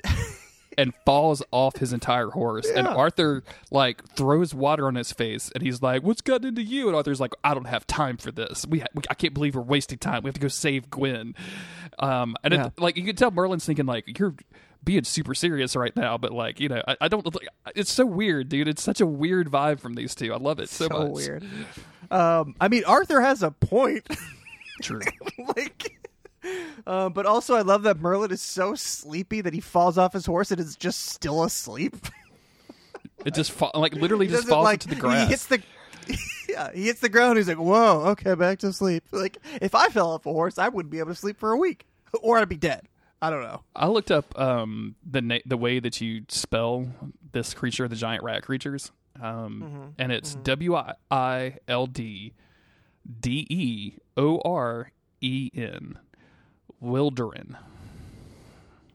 [0.78, 2.68] and falls off his entire horse.
[2.70, 6.88] And Arthur like throws water on his face, and he's like, "What's gotten into you?"
[6.88, 8.66] And Arthur's like, "I don't have time for this.
[8.68, 10.24] We, ha- we I can't believe we're wasting time.
[10.24, 11.36] We have to go save Gwen."
[12.00, 12.68] Um, and Yeah.
[12.68, 14.36] it, like you can tell Merlin's thinking like, "You're."
[14.84, 17.26] Being super serious right now, but like you know, I, I don't.
[17.34, 18.68] Like, it's so weird, dude.
[18.68, 20.32] It's such a weird vibe from these two.
[20.32, 21.12] I love it so, so much.
[21.12, 21.44] weird.
[22.12, 24.08] Um, I mean, Arthur has a point.
[24.84, 25.02] True.
[25.56, 25.95] like,
[26.88, 30.26] uh, but also I love that Merlin is so sleepy that he falls off his
[30.26, 31.96] horse and is just still asleep.
[33.26, 35.26] It just fa- like literally just falls like, into the grass.
[35.28, 35.62] He hits the.
[36.48, 37.38] Yeah, he hits the ground.
[37.38, 40.70] He's like, "Whoa, okay, back to sleep." Like, if I fell off a horse, I
[40.70, 41.86] wouldn't be able to sleep for a week,
[42.22, 42.84] or I'd be dead.
[43.22, 43.64] I don't know.
[43.76, 46.86] I looked up um, the na- the way that you spell
[47.32, 49.84] this creature, the giant rat creatures, um, Mm-hmm.
[49.98, 52.34] and it's W I I L D
[53.20, 55.98] D E O R E N,
[56.84, 57.56] Wilderin.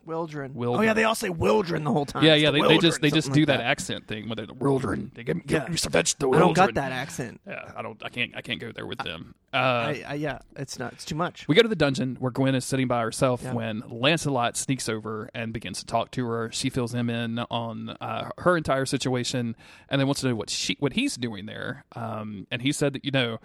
[0.07, 0.55] Wildren.
[0.55, 0.81] Wildren.
[0.81, 2.25] Oh yeah, they all say Wildren the whole time.
[2.25, 4.37] Yeah, It's yeah, the they, they just they just do like that, accent thing when
[4.37, 5.13] they're the Wildren.
[5.15, 5.61] They give, me- Yeah.
[5.61, 6.35] give me some vegetable.
[6.35, 7.41] I don't got that accent.
[7.47, 8.03] Yeah, I don't.
[8.05, 8.33] I can't.
[8.35, 9.35] I can't go there with them.
[9.53, 10.95] Uh, I, I, yeah, it's not.
[10.95, 11.47] It's too much.
[11.47, 13.53] We go to the dungeon where Gwen is sitting by herself Yeah.
[13.53, 16.51] when Lancelot sneaks over and begins to talk to her.
[16.51, 19.55] She fills him in on uh, her entire situation
[19.91, 21.85] and then wants to know what she what he's doing there.
[21.95, 23.39] Um, and he said that you know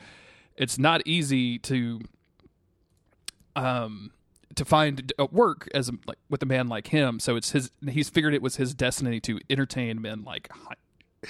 [0.56, 2.00] it's not easy to
[3.56, 4.12] um
[4.56, 7.20] to find work as a, like with a man like him.
[7.20, 7.72] So it's his.
[7.88, 10.50] He's figured it was his destiny to entertain men like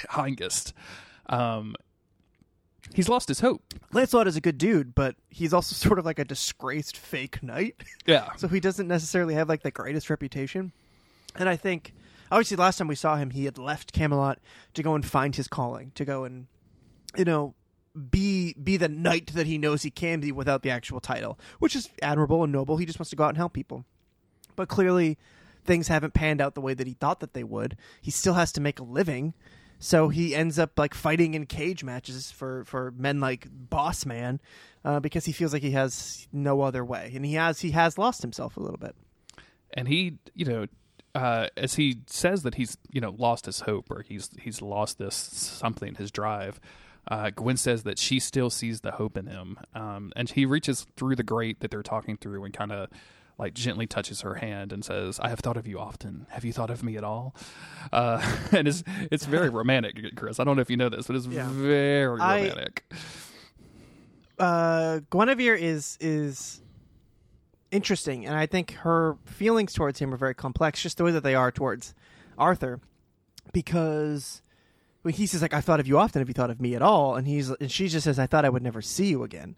[0.09, 0.73] Hengist.
[1.27, 1.75] Um,
[2.93, 3.73] he's lost his hope.
[3.91, 7.75] Lancelot is a good dude, but he's also sort of like a disgraced fake knight.
[8.05, 10.71] Yeah, so he doesn't necessarily have like the greatest reputation.
[11.35, 11.93] And I think
[12.31, 14.39] obviously last time we saw him, he had left Camelot
[14.75, 16.45] to go and find his calling, to go and
[17.17, 17.55] you know
[18.09, 21.75] be be the knight that he knows he can be without the actual title, which
[21.75, 22.77] is admirable and noble.
[22.77, 23.85] He just wants to go out and help people.
[24.55, 25.17] But clearly
[25.63, 27.77] things haven't panned out the way that he thought that they would.
[28.01, 29.33] He still has to make a living.
[29.79, 34.39] So he ends up like fighting in cage matches for, for men like Boss Man,
[34.85, 37.97] uh, because he feels like he has no other way, and he has he has
[37.97, 38.95] lost himself a little bit.
[39.73, 40.65] and he you know
[41.13, 44.97] uh, as he says that he's you know lost his hope or he's he's lost
[44.97, 46.59] this something his drive
[47.09, 50.87] uh, Gwen says that she still sees the hope in him um, and he reaches
[50.95, 52.89] through the grate that they're talking through and kind of
[53.37, 56.25] like gently touches her hand and says I have thought of you often.
[56.29, 57.35] Have you thought of me at all?
[57.91, 58.19] Uh,
[58.51, 60.39] and it's it's very romantic Chris.
[60.39, 61.49] I don't know if you know this but it's Yeah.
[61.51, 62.83] very I- romantic.
[64.39, 66.61] uh, Guinevere is is
[67.71, 71.23] interesting, and I think her feelings towards him are very complex, just the way that
[71.23, 71.93] they are towards
[72.37, 72.79] Arthur,
[73.53, 74.41] because
[75.11, 77.15] he says like I thought of you often, have you thought of me at all?
[77.15, 79.55] And he's and she just says I thought I would never see you again,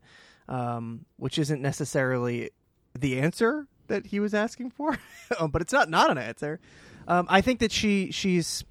[0.49, 2.51] um, which isn't necessarily
[2.97, 4.97] the answer that he was asking for,
[5.49, 6.60] but it's not not an answer.
[7.07, 8.65] Um, I think that she she's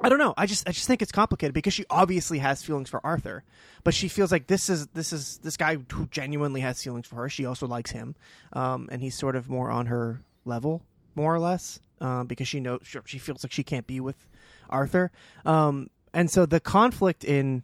[0.00, 0.34] I don't know.
[0.36, 3.44] I just I just think it's complicated because she obviously has feelings for Arthur,
[3.82, 7.16] but she feels like this is this is this guy who genuinely has feelings for
[7.16, 7.28] her.
[7.28, 8.14] She also likes him,
[8.52, 10.82] um, and he's sort of more on her level,
[11.14, 14.28] more or less, um, because she knows she feels like she can't be with
[14.68, 15.10] Arthur,
[15.44, 17.62] um, and so the conflict in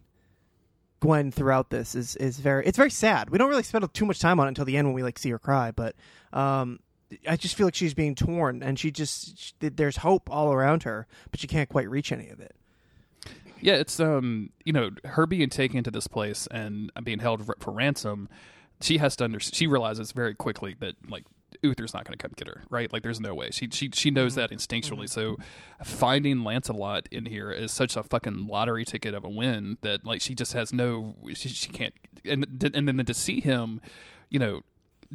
[0.99, 3.31] Gwen throughout this is is very it's very sad.
[3.31, 5.17] We don't really spend too much time on it until the end when we like
[5.17, 5.95] see her cry, but
[6.31, 6.79] um,
[7.27, 10.83] I just feel like she's being torn, and she just she, there's hope all around
[10.83, 12.55] her, but she can't quite reach any of it.
[13.59, 17.71] Yeah, it's um, you know, her being taken to this place and being held for
[17.71, 18.29] ransom.
[18.81, 19.39] She has to under.
[19.39, 21.25] She realizes very quickly that like
[21.63, 22.63] Uther's not going to come get her.
[22.69, 22.91] Right?
[22.91, 23.49] Like, there's no way.
[23.51, 25.09] She she she knows that instinctually.
[25.09, 25.37] So,
[25.83, 30.21] finding Lancelot in here is such a fucking lottery ticket of a win that like
[30.21, 31.15] she just has no.
[31.33, 31.93] She, she can't.
[32.25, 33.81] And and then to see him,
[34.29, 34.61] you know,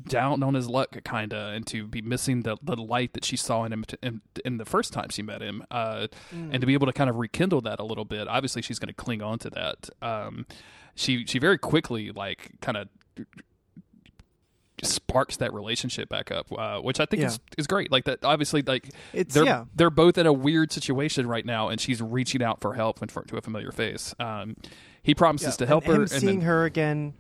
[0.07, 3.37] down on his luck kind of and to be missing the, the light that she
[3.37, 6.67] saw in him t in, in the first time she met him uh, and to
[6.67, 9.23] be able to kind of rekindle that a little bit obviously she's going to cling
[9.23, 10.47] on to that um,
[10.95, 12.89] she she very quickly like kind of
[14.85, 17.29] sparks that relationship back up uh, which i think Yeah.
[17.29, 19.65] is, is great like that obviously like It's- they're yeah.
[19.75, 23.11] they're both in a weird situation right now and she's reaching out for help and
[23.11, 24.57] for, to a familiar face um,
[25.03, 27.15] he promises to help and her and seeing then, her again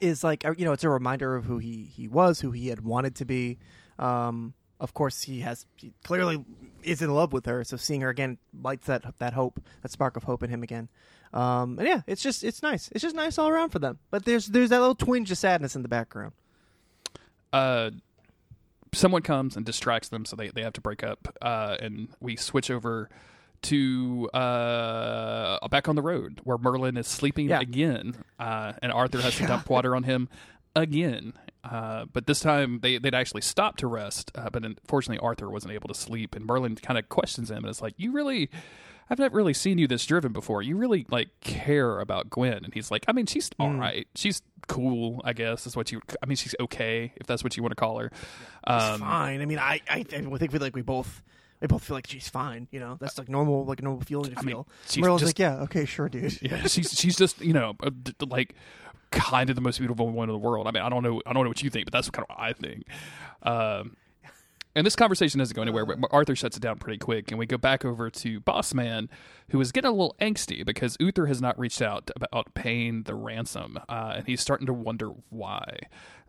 [0.00, 2.68] is like uh, you know it's a reminder of who he he was, who he
[2.68, 3.58] had wanted to be.
[3.98, 6.42] Um, of course, he has he clearly
[6.82, 10.16] is in love with her, so seeing her again lights that that hope, that spark
[10.16, 10.88] of hope in him again.
[11.34, 12.88] Um, and yeah, it's just it's nice.
[12.92, 13.98] It's just nice all around for them.
[14.10, 16.32] But there's there's that little twinge of sadness in the background.
[17.52, 17.90] Uh,
[18.92, 21.36] someone comes and distracts them, so they, they have to break up.
[21.40, 23.08] Uh, and we switch over
[23.62, 27.60] to uh, back on the road where Merlin is sleeping Yeah.
[27.60, 30.28] again, uh, and Arthur has to dump water on him
[30.74, 31.34] again.
[31.62, 35.72] Uh, but this time they, they'd actually stopped to rest, uh, but unfortunately Arthur wasn't
[35.74, 38.48] able to sleep, and Merlin kind of questions him, and it's like, "You really,
[39.10, 40.62] I've never really seen you this driven before.
[40.62, 44.06] You really like care about Gwen?" And he's like, "I mean, she's all right.
[44.14, 45.66] She's cool, I guess.
[45.66, 46.00] Is what you.
[46.22, 48.10] I mean, she's okay if that's what you want to call her."
[48.64, 49.40] Um, fine.
[49.40, 51.22] I mean, I I, I think we like we both
[51.60, 52.68] we both feel like she's fine.
[52.70, 54.68] You know, that's like normal like a normal feeling to I mean, feel.
[54.88, 56.40] she's Merle's just- like, yeah, okay, sure, dude.
[56.42, 57.74] Yeah, she's she's just you know
[58.28, 58.54] like
[59.10, 60.68] kind of the most beautiful woman in the world.
[60.68, 62.36] I mean, I don't know I don't know what you think, but that's kind of
[62.36, 62.84] what I think.
[63.42, 63.96] Um,
[64.74, 65.84] and this conversation doesn't go anywhere.
[65.84, 69.08] But Arthur shuts it down pretty quick, and we go back over to Boss Man,
[69.50, 73.14] who is getting a little angsty because Uther has not reached out about paying the
[73.14, 75.78] ransom, uh, and he's starting to wonder why.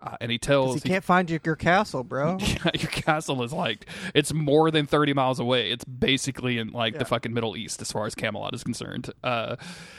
[0.01, 2.37] Uh, and he tells You can't find your, your castle, bro.
[2.73, 7.05] your castle is like it's more than 30 miles away it's basically in like the
[7.05, 9.55] fucking middle east as far as camelot is concerned uh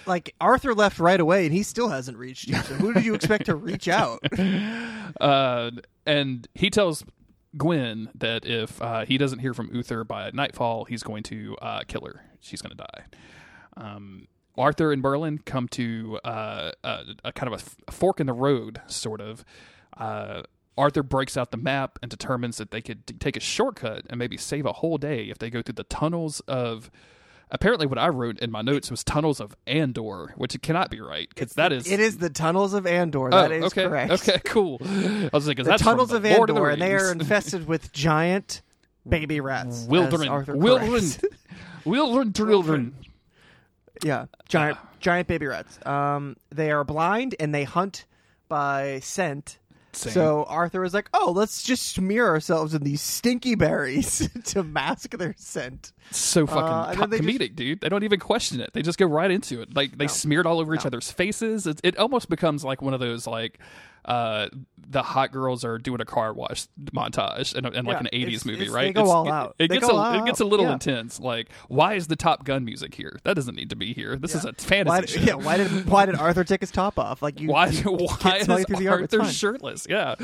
[0.07, 2.57] like Arthur left right away, and he still hasn't reached you.
[2.57, 4.19] So who did you expect to reach out?
[5.21, 5.71] uh
[6.05, 7.05] and he tells
[7.57, 11.83] gwen that if uh he doesn't hear from uther by nightfall he's going to uh
[11.87, 13.05] kill her she's going to die
[13.77, 18.21] um arthur and merlin come to uh a, a kind of a f- a fork
[18.21, 19.45] in the road sort of
[19.97, 20.43] uh
[20.79, 24.19] Arthur breaks out the map and determines that they could t- take a shortcut and
[24.19, 26.91] maybe save a whole day if they go through the tunnels of.
[27.55, 31.03] Apparently, what I wrote in my notes was tunnels of Andor, which it cannot be
[31.03, 33.27] right because that is It is the tunnels of Andor.
[33.27, 34.11] Oh, That is okay, correct.
[34.13, 34.79] Okay, cool.
[34.83, 37.13] I was like, The tunnels from of the Lord of the Andor, and they are
[37.13, 38.63] infested with giant
[39.07, 39.85] baby rats.
[39.87, 41.05] Wildren, Arthur wildren,
[41.85, 42.95] wildren, children.
[44.03, 45.79] Yeah, giant giant baby rats.
[45.85, 48.07] Um, they are blind and they hunt
[48.49, 49.59] by scent.
[49.95, 50.13] Same.
[50.15, 55.11] So Arthur is like, "Oh, let's just smear ourselves in these stinky berries to mask
[55.19, 57.81] their scent." So fucking Uh, co- comedic, dude.
[57.81, 58.73] They don't even question it.
[58.73, 59.75] They just go right into it.
[59.75, 61.67] Like they smeared all over each other's faces.
[61.67, 63.59] It, it almost becomes like one of those like
[64.05, 64.49] uh
[64.89, 68.07] the hot girls are doing a car wash montage in, a- in like Yeah, an
[68.13, 68.83] 80s it's- movie, it's- right?
[68.89, 69.55] they go It's- all it- out.
[69.59, 70.73] It, They gets a it gets a little yeah.
[70.73, 71.21] intense.
[71.21, 73.19] Like why is the Top Gun music here?
[73.23, 74.17] That doesn't need to be here.
[74.17, 75.21] This is a fantasy Why, show.
[75.21, 77.23] yeah, why did why did Arthur take his top off?
[77.23, 77.69] Like you, Why?
[77.69, 77.85] you
[78.21, 79.03] Why is the arm.
[79.03, 79.87] Arthur shirtless?
[79.89, 80.17] Yeah,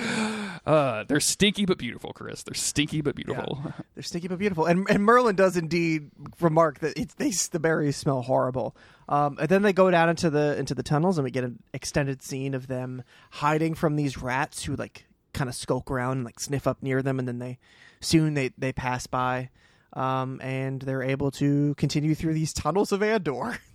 [0.67, 2.43] uh, they're stinky but beautiful, Chris.
[2.43, 3.63] They're stinky but beautiful.
[3.95, 4.67] They're stinky but beautiful.
[4.67, 6.11] And and Merlin does indeed
[6.41, 8.77] remark that it's they the berries smell horrible.
[9.09, 11.63] Um, and then they go down into the into the tunnels, and we get an
[11.73, 16.25] extended scene of them hiding from these rats who like kind of skulk around and
[16.25, 17.59] like sniff up near them, and then they
[18.01, 19.49] soon they they pass by,
[19.95, 23.59] um, and they're able to continue through these tunnels of Andor.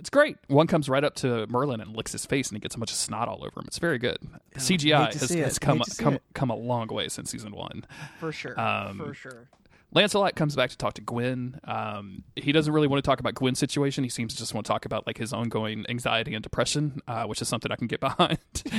[0.00, 0.36] It's great.
[0.46, 2.92] One comes right up to Merlin and licks his face, and he gets a bunch
[2.92, 3.64] of snot all over him.
[3.66, 4.18] It's very good.
[4.54, 7.32] CGI hate to has, has come Hate to see come come a long way since
[7.32, 7.84] season one.
[8.20, 9.48] For sure, Um, for sure.
[9.92, 11.58] Lancelot comes back to talk to Gwen.
[11.64, 14.04] Um, he doesn't really want to talk about Gwen's situation.
[14.04, 17.24] He seems to just want to talk about like his ongoing anxiety and depression, uh,
[17.24, 18.38] which is something I can get behind.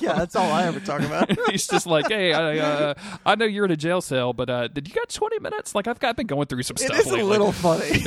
[0.00, 1.30] yeah, that's all I ever talk about.
[1.50, 2.94] He's just like, hey, I, uh,
[3.24, 5.74] I know you're in a jail cell, but uh, did you got 20 minutes?
[5.74, 6.98] Like I've got been going through some It stuff.
[7.00, 8.02] is a little funny.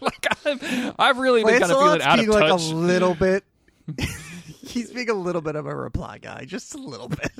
[0.00, 2.70] like I'm, I've really been kind of feeling out of being like touch.
[2.70, 3.44] a little bit.
[4.62, 7.32] he's being a little bit of a reply guy, just a little bit.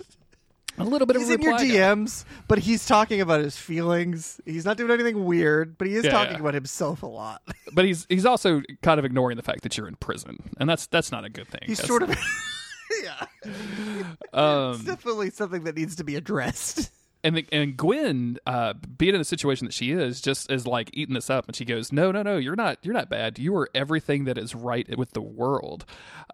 [0.78, 1.56] A little bit He's of in your.
[1.58, 4.40] DMs, but he's talking about his feelings.
[4.44, 6.40] He's not doing anything weird, but he is Yeah, talking yeah.
[6.40, 7.42] about himself a lot.
[7.74, 10.86] but he's he's also kind of ignoring the fact that you're in prison, and that's
[10.86, 11.60] that's not a good thing.
[11.64, 12.10] He's That's- sort of,
[13.04, 13.26] yeah,
[14.32, 16.90] um, it's definitely something that needs to be addressed.
[17.24, 20.90] And the, and Gwen, uh, being in the situation that she is, just is like
[20.92, 23.38] eating this up, and she goes, "No, no, no, you're not, you're not bad.
[23.38, 25.86] You are everything that is right with the world."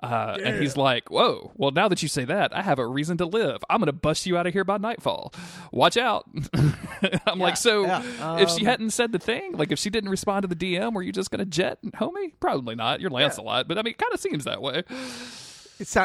[0.03, 3.17] Uh, And he's like, "Whoa, well, now that you say that, I have a reason
[3.19, 3.63] to live.
[3.71, 5.33] I'm gonna bust you out of here by nightfall.
[5.73, 6.29] Watch out."
[7.27, 10.11] I'm like, so yeah, if she um, hadn't said the thing, like if she didn't
[10.11, 12.33] respond to the DM, were you just gonna jet, homie?
[12.41, 13.01] Probably not.
[13.01, 14.83] You're Lancelot, but I mean, it kind of seems that way.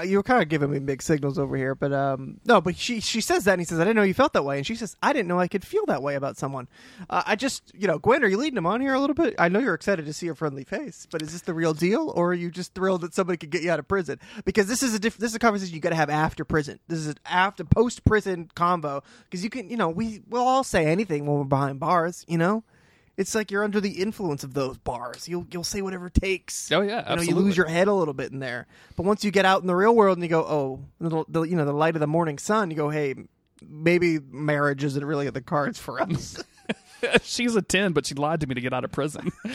[0.05, 2.61] You were kind of giving me mixed signals over here, but um, no.
[2.61, 4.57] But she she says that, and he says, "I didn't know you felt that way,"
[4.57, 6.67] and she says, "I didn't know I could feel that way about someone."
[7.09, 9.35] Uh, I just, you know, Gwen, are you leading him on here a little bit?
[9.37, 12.11] I know you're excited to see your friendly face, but is this the real deal,
[12.15, 14.19] or are you just thrilled that somebody could get you out of prison?
[14.45, 15.21] Because this is a different.
[15.21, 16.79] This is a conversation you got to have after prison.
[16.87, 20.63] This is an after post prison convo because you can, you know, we will all
[20.63, 22.63] say anything when we're behind bars, you know.
[23.17, 25.29] It's like you're under the influence of those bars.
[25.29, 26.71] You'll you'll say whatever it takes.
[26.71, 27.27] Oh, yeah, you know, absolutely.
[27.27, 28.67] you lose your head a little bit in there.
[28.97, 31.41] But once you get out in the real world and you go, oh, the, the
[31.43, 33.15] you know the light of the morning sun, you go, hey,
[33.65, 36.43] maybe marriage isn't really in the cards for us.
[37.23, 39.31] She's a 10, but she lied to me to get out of prison.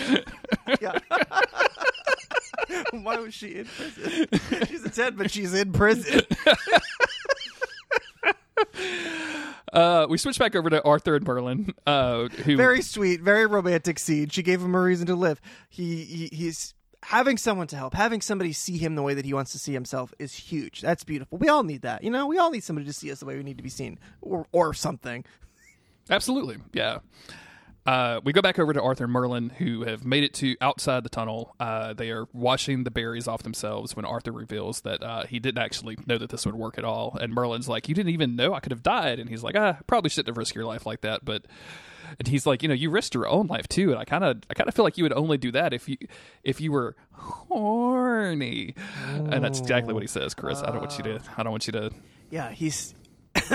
[0.81, 0.99] yeah.
[2.93, 4.29] Why was she in prison?
[4.67, 6.21] She's a ten, but she's in prison.
[9.73, 13.99] Uh, we switch back over to Arthur and Merlin, uh, who very sweet, very romantic
[13.99, 14.29] scene.
[14.29, 15.41] She gave him a reason to live.
[15.69, 19.33] He, he he's having someone to help, having somebody see him the way that he
[19.33, 20.81] wants to see himself is huge.
[20.81, 21.39] That's beautiful.
[21.39, 22.03] We all need that.
[22.05, 23.71] You know, we all need somebody to see us the way we need to be
[23.71, 25.25] seen, or or something.
[26.09, 26.99] Absolutely, yeah.
[27.87, 31.03] Uh, we go back over to Arthur and Merlin, who have made it to outside
[31.03, 31.55] the tunnel.
[31.59, 35.63] Uh, they are washing the berries off themselves when Arthur reveals that uh, he didn't
[35.63, 37.17] actually know that this would work at all.
[37.21, 39.79] And Merlin's like, "You didn't even know I could have died." And he's like, "Ah,
[39.87, 41.47] probably shouldn't have risked your life like that." But
[42.19, 44.43] and he's like, "You know, you risked your own life too." And I kind of,
[44.51, 45.97] I kind of feel like you would only do that if you,
[46.45, 48.75] if you were horny.
[49.07, 50.63] And that's exactly what he says, Chris.
[50.63, 51.91] I don't want you to, I don't want you to.
[52.31, 52.95] Yeah, he's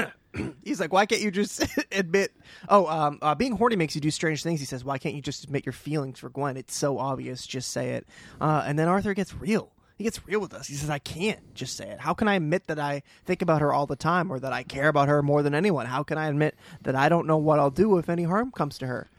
[0.63, 2.31] he's like, why can't you just admit?
[2.69, 4.59] Oh, um, uh, being horny makes you do strange things.
[4.59, 6.57] He says, why can't you just admit your feelings for Gwen?
[6.57, 7.45] It's so obvious.
[7.45, 8.07] Just say it.
[8.39, 9.71] Uh, and then Arthur gets real.
[9.97, 10.67] He gets real with us.
[10.67, 12.01] He says, I can't just say it.
[12.01, 14.63] How can I admit that I think about her all the time or that I
[14.63, 15.85] care about her more than anyone?
[15.85, 18.77] How can I admit that I don't know what I'll do if any harm comes
[18.79, 19.09] to her?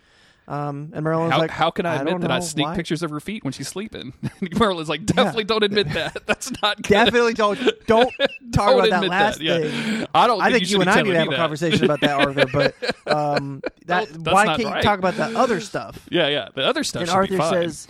[0.49, 3.11] Um, and Merlin's How, like, how can I admit that I sneak why." pictures of
[3.11, 4.13] her feet when she's sleeping?
[4.59, 6.19] Merlin's like, definitely don't admit that.
[6.27, 6.89] That's not good.
[6.89, 8.13] Definitely don't don't
[8.53, 9.59] talk Don't about that last that, yeah.
[9.59, 10.07] thing.
[10.15, 11.85] I don't I think think you you, and I need to have me a conversation
[11.85, 12.47] about that, Arthur.
[12.47, 14.77] But um, that why can't right.
[14.77, 16.07] you talk about that other stuff?
[16.11, 16.49] Yeah, yeah.
[16.55, 17.89] The other stuff and Arthur says,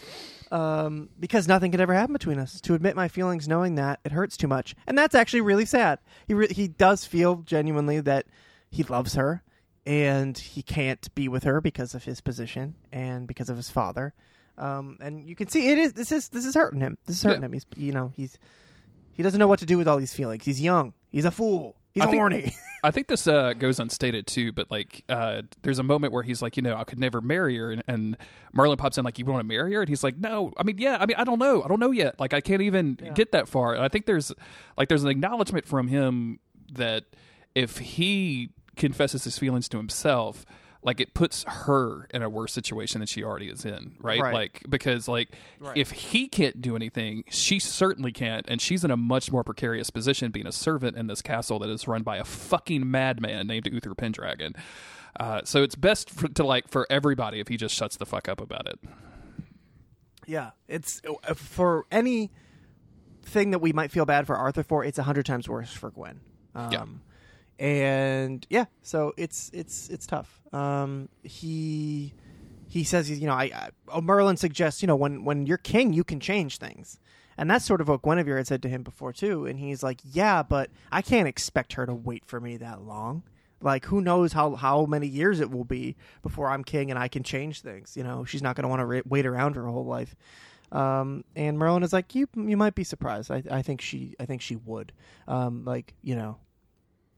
[0.51, 2.61] um, because nothing could ever happen between us.
[2.63, 5.99] To admit my feelings, knowing that it hurts too much, and that's actually really sad.
[6.27, 8.27] He re- he does feel genuinely that
[8.71, 9.43] he loves her,
[9.87, 14.13] and he can't be with her because of his position and because of his father.
[14.59, 16.99] Um, and you can see it is this is this is hurting him.
[17.07, 17.47] This is hurting Yeah.
[17.47, 17.53] him.
[17.53, 18.39] He's you know he's
[19.13, 20.45] he doesn't know what to do with all these feelings.
[20.45, 20.93] He's young.
[21.11, 21.77] He's a fool.
[21.93, 22.55] He's I think- horny.
[22.85, 26.41] I think this uh, goes unstated too, but like, uh, there's a moment where he's
[26.41, 28.17] like, you know, I could never marry her, and, and
[28.53, 30.79] Merlin pops in like, you want to marry her, and he's like, no, I mean,
[30.79, 33.33] yeah, I mean, I don't know, I don't know yet, like, I can't even get
[33.33, 33.75] that far.
[33.75, 34.31] And I think there's
[34.77, 36.39] like, there's an acknowledgement from him
[36.75, 37.05] that
[37.57, 40.45] if he confesses his feelings to himself.
[40.83, 44.21] Like it puts her in a worse situation than she already is in, right?
[44.21, 44.33] Right.
[44.33, 45.31] Like because like
[45.75, 49.91] if he can't do anything, she certainly can't, and she's in a much more precarious
[49.91, 53.67] position being a servant in this castle that is run by a fucking madman named
[53.67, 54.55] Uther Pendragon.
[55.19, 58.29] Uh, so it's best for, to like for everybody if he just shuts the fuck
[58.29, 58.79] up about it.
[60.27, 62.31] Yeah, it's uh, for any
[63.23, 65.91] thing that we might feel bad for Arthur for, it's a hundred times worse for
[65.91, 66.21] Gwen.
[66.55, 66.85] Um, Yeah.
[67.59, 70.41] And yeah, so it's it's it's tough.
[70.53, 72.13] Um, he
[72.69, 76.05] he says you know I, I Merlin suggests you know when when you're king you
[76.05, 76.99] can change things.
[77.39, 79.45] And that's sort of what Guinevere had said to him before too.
[79.45, 83.25] And he's like, "Yeah, but I can't expect her to wait for me that long.
[83.61, 87.09] Like, who knows how how many years it will be before I'm king and I
[87.09, 87.95] can change things.
[87.95, 90.17] You know, she's not going to want to ra- wait around her whole life."
[90.73, 93.31] Um, and Merlin is like, "You you might be surprised.
[93.31, 94.93] I I think she I think she would.
[95.29, 96.39] Um, like you know,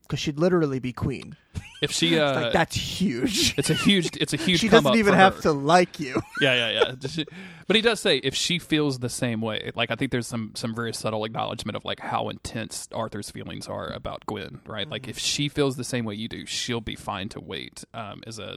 [0.09, 1.36] because she'd literally be queen.
[1.82, 3.54] If she, uh, like that's huge.
[3.59, 4.59] it's a huge, it's a huge.
[4.61, 5.42] she doesn't even have her.
[5.42, 6.20] to like you.
[6.40, 7.24] Yeah, yeah, yeah.
[7.66, 10.52] But he does say if she feels the same way, like I think there's some
[10.54, 14.88] some very subtle acknowledgement of like how intense Arthur's feelings are about Gwen, right?
[14.88, 17.84] Like if she feels the same way you do, she'll be fine to wait.
[17.92, 18.56] Um, as a,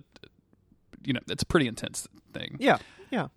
[1.03, 2.55] you know, it's a pretty intense thing.
[2.59, 2.77] yeah,
[3.11, 3.27] yeah.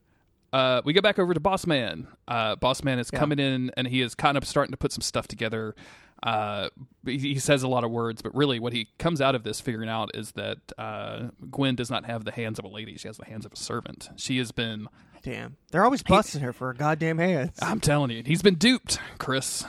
[0.53, 2.07] Uh, we go back over to Boss Man.
[2.29, 3.19] Uh, Boss Man is Yeah.
[3.19, 5.75] coming in and he is kind of starting to put some stuff together.
[6.23, 6.71] Uh,
[7.05, 9.61] he, he says a lot of words, but really what he comes out of this
[9.61, 12.97] figuring out is that uh, Gwen does not have the hands of a lady.
[12.97, 14.09] She has the hands of a servant.
[14.17, 14.89] She has been,
[15.23, 17.59] Damn, they're always busting her for her goddamn hands.
[17.61, 19.65] I'm telling you, he's been duped, Chris.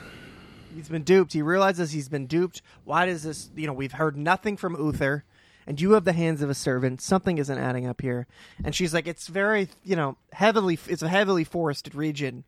[0.73, 1.31] He's been duped.
[1.31, 2.61] He realizes he's been duped.
[2.83, 3.49] Why does this?
[3.55, 5.23] You know, we've heard nothing from Uther,
[5.65, 7.01] and you have the hands of a servant.
[7.01, 8.27] Something isn't adding up here.
[8.63, 10.77] And she's like, it's very, you know, heavily.
[10.87, 12.43] It's a heavily forested region,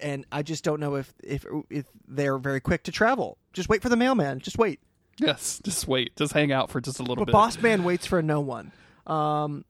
[0.00, 3.38] and I just don't know if if if they're very quick to travel.
[3.52, 4.40] Just wait for the mailman.
[4.40, 4.80] Just wait.
[5.18, 6.14] Yes, just wait.
[6.16, 7.32] Just hang out for just a little But bit.
[7.32, 8.70] Boss Man waits for no one.
[9.06, 9.64] Um,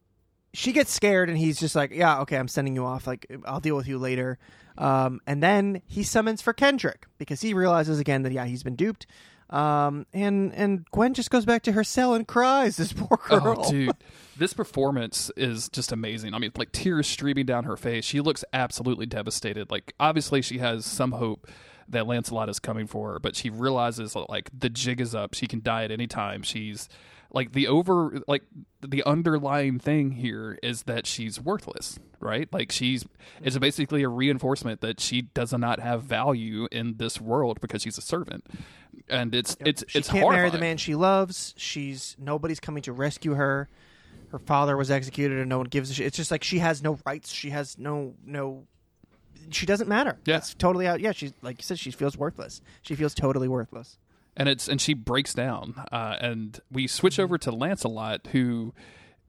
[0.52, 3.06] she gets scared, and he's just like, "Yeah, okay, I'm sending you off.
[3.06, 4.38] Like, I'll deal with you later."
[4.76, 8.76] Um, and then he summons for Kendrick because he realizes again that yeah, he's been
[8.76, 9.06] duped.
[9.50, 12.76] Um, and and Gwen just goes back to her cell and cries.
[12.76, 13.64] This poor girl.
[13.64, 13.96] Oh, dude,
[14.36, 16.34] this performance is just amazing.
[16.34, 18.04] I mean, like tears streaming down her face.
[18.04, 19.70] She looks absolutely devastated.
[19.70, 21.48] Like, obviously, she has some hope
[21.88, 25.34] that Lancelot is coming for her, but she realizes like the jig is up.
[25.34, 26.42] She can die at any time.
[26.42, 26.88] She's
[27.30, 28.42] like the over like
[28.80, 33.04] the underlying thing here is that she's worthless right like she's
[33.42, 33.60] it's mm-hmm.
[33.60, 38.02] basically a reinforcement that she does not have value in this world because she's a
[38.02, 38.44] servant
[39.08, 41.54] and it's it's she it's can't marry the man she loves.
[41.56, 43.68] She's nobody's coming to rescue her.
[44.30, 46.06] Her father was executed, and no one gives a shit.
[46.06, 47.32] It's just like she has no rights.
[47.32, 48.66] She has no no.
[49.50, 50.18] She doesn't matter.
[50.26, 50.36] Yeah.
[50.36, 51.00] it's totally out.
[51.00, 51.78] Yeah, she's like you said.
[51.78, 52.60] She feels worthless.
[52.82, 53.98] She feels totally worthless.
[54.38, 58.72] And it's and she breaks down uh, and we switch over to lancelot who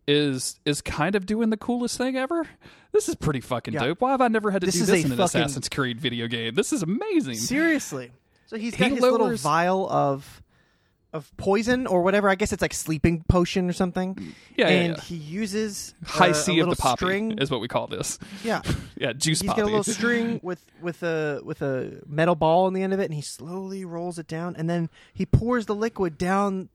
[0.07, 2.47] is is kind of doing the coolest thing ever.
[2.93, 3.81] This is pretty fucking Yeah.
[3.83, 4.01] dope.
[4.01, 6.27] Why have i never had to This do is this in an assassin's creed video
[6.27, 6.55] game?
[6.55, 7.35] This is amazing.
[7.35, 8.11] Seriously.
[8.47, 10.41] So he's got his little vial of
[11.13, 12.29] of poison or whatever.
[12.29, 14.15] I guess it's like sleeping potion or something.
[14.55, 15.01] Yeah, yeah, and yeah.
[15.01, 17.37] he uses high uh, c a of the poppy string.
[17.39, 18.61] is what we call this yeah,
[18.97, 22.65] yeah juice he's poppy got a little string with with a with a metal ball
[22.65, 25.65] on the end of it, and he slowly rolls it down, and then he pours
[25.65, 26.69] the liquid down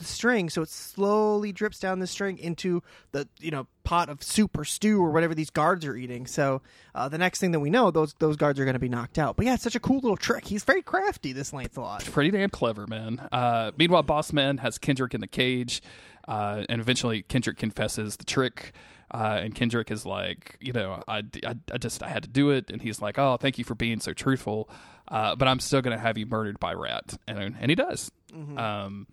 [0.00, 2.82] the string, so it slowly drips down the string into
[3.12, 6.26] the you know pot of soup or stew or whatever these guards are eating.
[6.26, 6.62] So
[6.94, 9.18] uh, the next thing that we know, those those guards are going to be knocked
[9.18, 9.36] out.
[9.36, 10.46] But yeah, it's such a cool little trick.
[10.46, 12.04] He's very crafty, this Lancelot.
[12.06, 13.28] pretty damn clever, man.
[13.30, 15.82] Uh, meanwhile, Boss Man has Kendrick in the cage,
[16.26, 18.72] uh, and eventually Kendrick confesses the trick.
[19.12, 22.50] Uh, and Kendrick is like, you know, I, I, I just I had to do
[22.50, 24.70] it, and he's like, oh, thank you for being so truthful,
[25.10, 28.10] uh, but I'm still gonna have you murdered by Rat, and and he does.
[28.32, 29.06] Um,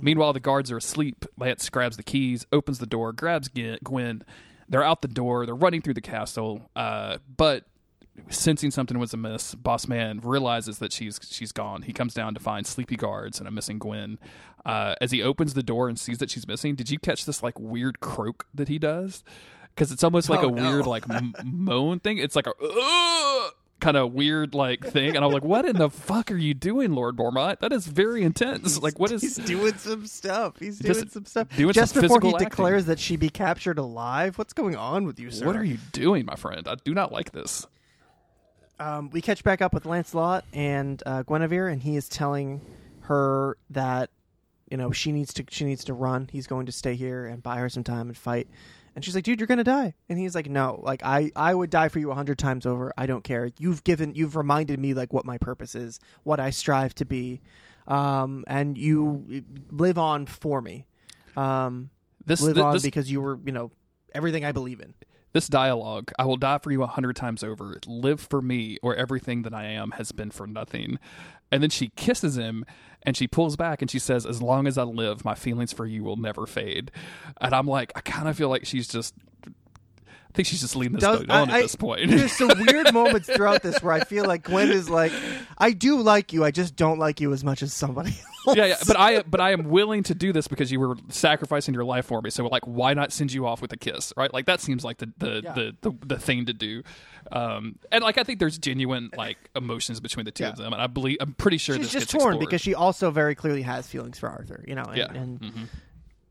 [0.00, 1.26] Meanwhile, the guards are asleep.
[1.38, 4.22] Lance grabs the keys, opens the door, grabs Gwen-.
[4.68, 5.44] They're out the door.
[5.44, 7.64] They're running through the castle, uh, but
[8.30, 11.82] sensing something was amiss, Boss Man realizes that she's she's gone.
[11.82, 14.18] He comes down to find sleepy guards and a missing Gwen.
[14.64, 17.42] Uh, as he opens the door and sees that she's missing, did you catch this
[17.42, 19.22] like weird croak that he does?
[19.74, 22.16] Because it's almost like Oh, a weird like m- moan thing.
[22.18, 22.52] It's like a
[23.82, 26.92] kind of weird like thing, and I'm like, what in the fuck are you doing,
[26.94, 27.58] Lord Mormont?
[27.58, 28.80] That is very intense.
[28.80, 29.20] like, what is?
[29.36, 30.58] He's doing some stuff.
[30.58, 31.48] He's doing some stuff.
[31.56, 32.48] doing Just some before he acting.
[32.48, 34.38] declares that she be captured alive.
[34.38, 35.44] What's going on with you, sir?
[35.44, 36.66] What are you doing, my friend?
[36.66, 37.66] I do not like this.
[38.80, 42.60] um, we catch back up with Lancelot and uh, Guinevere, and he is telling
[43.02, 44.10] her that
[44.70, 46.28] you know she needs to she needs to run.
[46.32, 48.48] He's going to stay here and buy her some time and fight.
[48.94, 51.70] And she's like, "Dude, you're gonna die." And he's like, "No, like I I would
[51.70, 52.92] die for you a hundred times over.
[52.96, 53.50] I don't care.
[53.58, 57.40] You've given you've reminded me like what my purpose is, what I strive to be,
[57.86, 60.86] um, and you live on for me.
[61.36, 61.90] Um,
[62.26, 63.70] This live on this, because you were you know
[64.14, 64.94] everything I believe in."
[65.32, 67.78] this dialogue, I will die for you a hundred times over.
[67.86, 70.98] Live for me, or everything that I am has been for nothing.
[71.52, 72.64] And then she kisses him,
[73.02, 75.86] and she pulls back, and she says, "As long as I live, my feelings for
[75.86, 76.90] you will never fade."
[77.40, 79.14] And I'm like, I kind of feel like she's just.
[80.32, 82.08] I think she's just leading this Does- boat on I- at this point.
[82.10, 85.12] There's some weird moments throughout this where I feel like Gwen is like,
[85.58, 88.16] I do like you, I just don't like you as much as somebody
[88.46, 88.56] else.
[88.56, 91.74] yeah, yeah, but I but I am willing to do this because you were sacrificing
[91.74, 92.30] your life for me.
[92.30, 94.32] So like, why not send you off with a kiss, right?
[94.32, 95.52] Like that seems like the the Yeah.
[95.52, 96.82] the, the, the thing to do.
[97.30, 100.80] Um, and like I think there's genuine like emotions between the two of them, and
[100.80, 102.40] I believe I'm pretty sure she's this just gets torn explored.
[102.48, 105.12] because she also very clearly has feelings for Arthur, you know, and, Yeah.
[105.12, 105.66] and Mhm.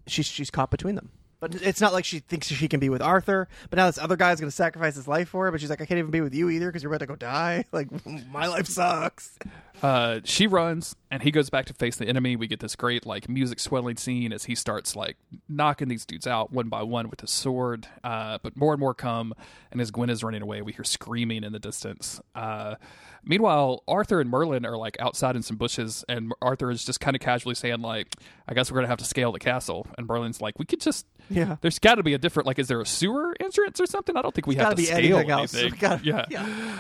[0.08, 1.12] she's she's caught between them.
[1.42, 3.50] But it's not like she thinks she can be with Arthur.
[3.72, 5.52] But now this other guy's going to sacrifice his life for her.
[5.52, 7.16] But she's like, I can't even be with you either because you're about to go
[7.16, 7.66] die.
[7.72, 7.88] Like
[8.32, 9.40] my life sucks.
[9.82, 12.36] Uh, she runs and he goes back to face the enemy.
[12.36, 15.18] We get this great like music swelling scene as he starts like
[15.50, 17.88] knocking these dudes out one by one with his sword.
[18.04, 19.34] Uh, but more and more come,
[19.72, 22.22] and as Gwen is running away, we hear screaming in the distance.
[22.36, 22.76] Uh,
[23.24, 27.16] meanwhile, Arthur and Merlin are like outside in some bushes, and Arthur is just kind
[27.16, 28.08] of casually saying like,
[28.48, 31.06] "I guess we're gonna have to scale the castle." And Merlin's like, "We could just."
[31.30, 31.56] Yeah.
[31.62, 32.60] There's got to be a different like.
[32.60, 34.18] Is there a sewer entrance or something?
[34.18, 35.54] I don't think we have to be scale anything else.
[35.54, 35.80] anything.
[35.80, 36.26] Gotta, yeah.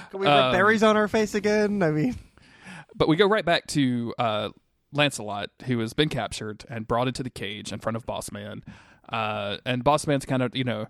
[0.10, 1.82] Can we put Um, berries on our face again?
[1.84, 2.16] I mean,
[2.96, 4.50] But we go right back to uh,
[4.92, 8.64] Lancelot, who has been captured and brought into the cage in front of Boss Man.
[9.08, 10.88] Uh, and Boss Man's kind of, you know,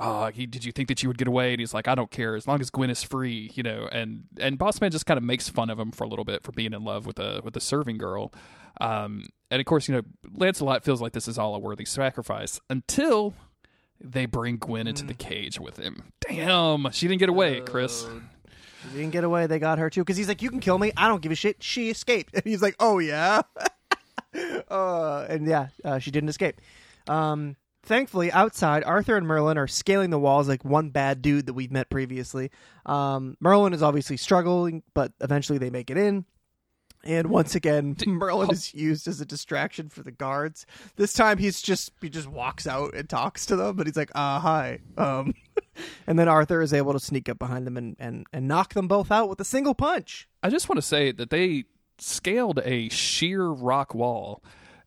[0.00, 1.52] uh, he, did you think that you would get away?
[1.52, 3.88] And he's like, I don't care as long as Gwen is free, you know.
[3.90, 6.42] And and Boss Man just kind of makes fun of him for a little bit
[6.42, 8.32] for being in love with a with a serving girl.
[8.80, 10.02] Um, and of course, you know,
[10.34, 13.34] Lancelot feels like this is all a worthy sacrifice until
[14.00, 16.12] they bring Gwen into the cage with him.
[16.20, 18.06] Damn, she didn't get away, Chris.
[18.82, 19.46] She didn't get away.
[19.46, 20.02] They got her too.
[20.02, 20.92] Because he's like, you can kill me.
[20.96, 21.62] I don't give a shit.
[21.62, 22.34] She escaped.
[22.34, 23.42] And he's like, oh yeah.
[24.70, 26.60] uh, and yeah, uh, she didn't escape.
[27.08, 31.54] Um, thankfully, outside, Arthur and Merlin are scaling the walls like one bad dude that
[31.54, 32.50] we've met previously.
[32.86, 36.24] Um, Merlin is obviously struggling, but eventually they make it in.
[37.04, 40.64] And once again, Merlin is used as a distraction for the guards.
[40.96, 44.10] This time, he's just he just walks out and talks to them, but he's like,
[44.14, 45.34] "Ah, hi." Um,
[46.06, 48.88] and then Arthur is able to sneak up behind them and, and, and knock them
[48.88, 50.28] both out with a single punch.
[50.42, 51.64] I just want to say that they
[51.98, 54.42] scaled a sheer rock wall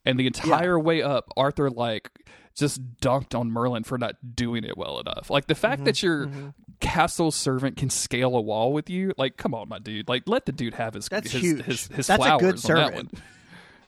[0.08, 2.10] and the entire way up, Arthur like
[2.58, 5.30] just dunked on Merlin for not doing it well enough.
[5.30, 5.86] Like the fact Mm-hmm.
[5.86, 6.30] that your
[6.80, 10.45] castle servant can scale a wall with you, like come on, my dude, like let
[10.45, 11.66] the dude have his That's his, huge.
[11.66, 12.60] his his That's a flowers good on that
[12.91, 13.14] servant.
[13.14, 13.22] one.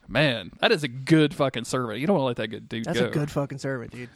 [0.08, 2.00] Man, that is a good fucking servant.
[2.00, 3.06] You don't want to let that good dude That's go.
[3.06, 4.08] a good fucking servant, dude.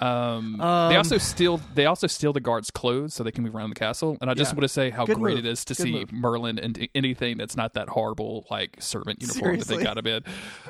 [0.00, 3.54] Um, they Um, also steal they also steal the guards' clothes so they can move
[3.54, 4.16] around the castle.
[4.20, 4.56] And I just Yeah.
[4.56, 5.44] want to say how Good great move.
[5.44, 6.12] it is to Good see move.
[6.12, 10.24] Merlin in anything that's not that horrible like servant uniform that they got him in.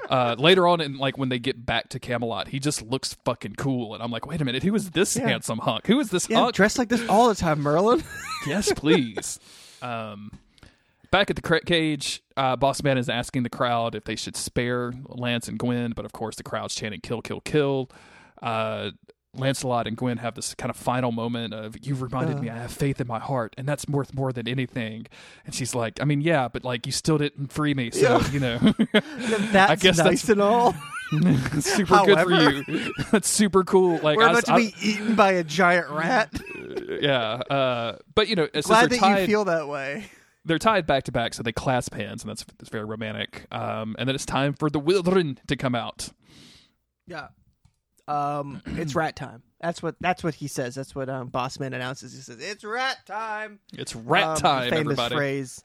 [0.09, 3.55] Uh, later on, in like when they get back to Camelot, he just looks fucking
[3.55, 5.29] cool, and I'm like, wait a minute, who is this Yeah.
[5.29, 5.87] handsome hunk?
[5.87, 6.55] Who is this Yeah, hunk?
[6.57, 8.03] dressed like this all the time, Merlin.
[8.47, 9.39] yes, please.
[9.81, 10.33] um,
[11.13, 14.93] back at the cage, uh, Boss Man is asking the crowd if they should spare
[15.07, 17.91] Lance and Gwen, but of course the crowd's chanting "kill, kill, kill."
[18.43, 18.91] Uh,
[19.35, 22.73] Lancelot and Gwen have this kind of final moment of "You've reminded me I have
[22.73, 25.07] faith in my heart, and that's worth more than anything."
[25.47, 28.31] And she's like, "I mean, yeah, but like you still didn't free me, so Yeah.
[28.31, 28.59] you know,
[29.53, 30.75] That's I guess nice that's and all.
[31.61, 32.93] super good for you.
[33.11, 33.99] that's super cool.
[33.99, 36.33] Like, We're I, about to I- be eaten by a giant rat.
[37.01, 37.17] yeah,
[37.51, 40.07] uh, but you know, since Glad that tied, you feel that way.
[40.45, 43.47] they're tied back to back, so they clasp hands, and that's, that's very romantic.
[43.53, 46.11] Um, and then it's time for the Wildren to come out.
[47.07, 47.29] Yeah.
[48.11, 49.43] Um, it's rat time.
[49.61, 50.75] That's what that's what he says.
[50.75, 52.13] That's what um, Bossman announces.
[52.15, 55.15] He says, "It's rat time." It's rat Um, time, the famous everybody.
[55.15, 55.63] phrase.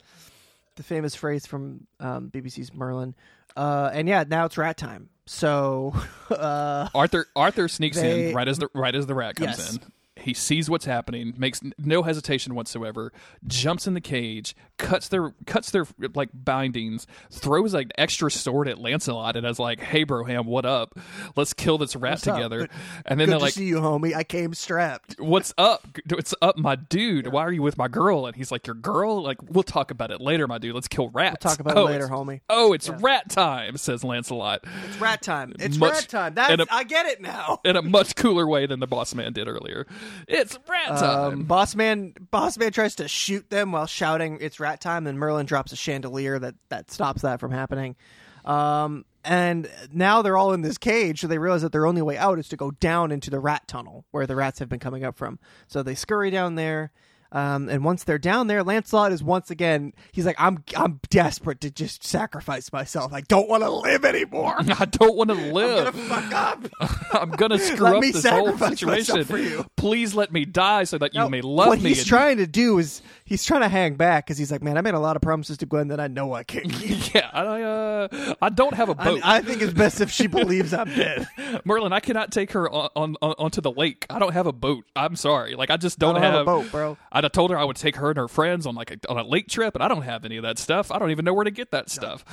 [0.75, 3.15] The famous phrase from um, BBC's Merlin.
[3.55, 5.07] Uh, and yeah, now it's rat time.
[5.25, 5.95] So,
[6.29, 9.75] uh, Arthur Arthur sneaks They- in right as the right as the rat comes Yes.
[9.77, 9.79] in.
[10.25, 13.13] He sees what's happening, makes no hesitation whatsoever,
[13.45, 18.79] jumps in the cage, cuts their cuts their like bindings, throws like extra sword at
[18.79, 20.97] Lancelot, and is like, "Hey, Broham, what up?
[21.35, 22.71] Let's kill this rat What's together." Good-
[23.05, 24.15] and then good they're like, see you, homie.
[24.15, 25.19] I came strapped.
[25.19, 25.87] what's up?
[26.09, 27.27] What's up, my dude?
[27.27, 28.25] Why are you with my girl?
[28.25, 29.21] And he's like, your girl?
[29.21, 30.73] Like, we'll talk about it later, my dude.
[30.73, 31.43] Let's kill rats.
[31.43, 32.41] Talk about oh, it later, homie.
[32.49, 35.53] Oh, it's rat time, says Lancelot, It's rat time.
[35.59, 36.33] It's Much- rat time.
[36.33, 37.59] That's a- I get it now.
[37.63, 39.85] in a much cooler way than the boss man did earlier.
[40.27, 41.33] It's rat time.
[41.33, 45.19] Um, boss man, boss man tries to shoot them while shouting, "It's rat time!" And
[45.19, 47.95] Merlin drops a chandelier that that stops that from happening.
[48.43, 52.17] Um, and now they're all in this cage, so they realize that their only way
[52.17, 55.03] out is to go down into the rat tunnel where the rats have been coming
[55.03, 55.39] up from.
[55.67, 56.91] So they scurry down there.
[57.31, 59.93] Um, and once they're down there, Lancelot is once again.
[60.13, 63.11] He's like, "I'm, I'm desperate to just sacrifice myself.
[63.13, 64.55] I don't want to live anymore.
[64.59, 65.93] I don't want to I'm live.
[65.93, 66.67] gonna fuck up."
[67.13, 69.23] I'm gonna screw Let up me this whole situation.
[69.25, 69.65] for you.
[69.75, 71.83] Please let me die so that you No, may love what me.
[71.83, 74.63] What he's and- trying to do is he's trying to hang back because he's like,
[74.63, 77.13] man, I made a lot of promises to Gwen that I know I can't keep.
[77.13, 79.21] yeah, I, uh, I don't have a boat.
[79.23, 81.27] I, I think it's best if she believes I'm dead.
[81.65, 84.05] Merlin, I cannot take her on, on, on onto the lake.
[84.09, 84.85] I don't have a boat.
[84.95, 85.55] I'm sorry.
[85.55, 86.97] Like I just don't, don't have a boat, bro.
[87.11, 89.23] I told her I would take her and her friends on like a, on a
[89.23, 90.91] lake trip, and I don't have any of that stuff.
[90.91, 92.23] I don't even know where to get that stuff.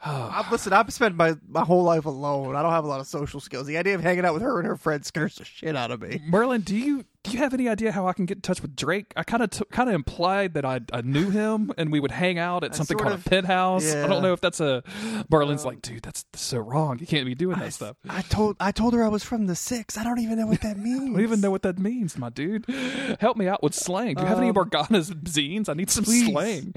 [0.04, 2.54] I've, listen, I've spent my, my whole life alone.
[2.54, 3.66] I don't have a lot of social skills.
[3.66, 6.00] The idea of hanging out with her and her friends scares the shit out of
[6.02, 6.20] me.
[6.28, 8.76] Merlin, do you do you have any idea how I can get in touch with
[8.76, 9.12] Drake?
[9.16, 12.12] I kind of t- kind of implied that I I knew him and we would
[12.12, 13.92] hang out at something called of- a penthouse.
[13.92, 14.84] I don't know if that's a.
[15.30, 17.00] Merlin's like, dude, that's, so wrong.
[17.00, 17.96] You can't be doing that stuff.
[18.08, 19.98] I told I told her I was from the six.
[19.98, 21.02] I don't even know what that means.
[21.02, 22.66] I don't even know what that means, my dude.
[23.20, 24.14] Help me out with slang.
[24.14, 25.68] Do you have any Um, Morgana's zines?
[25.68, 26.26] I need some please.
[26.30, 26.72] slang.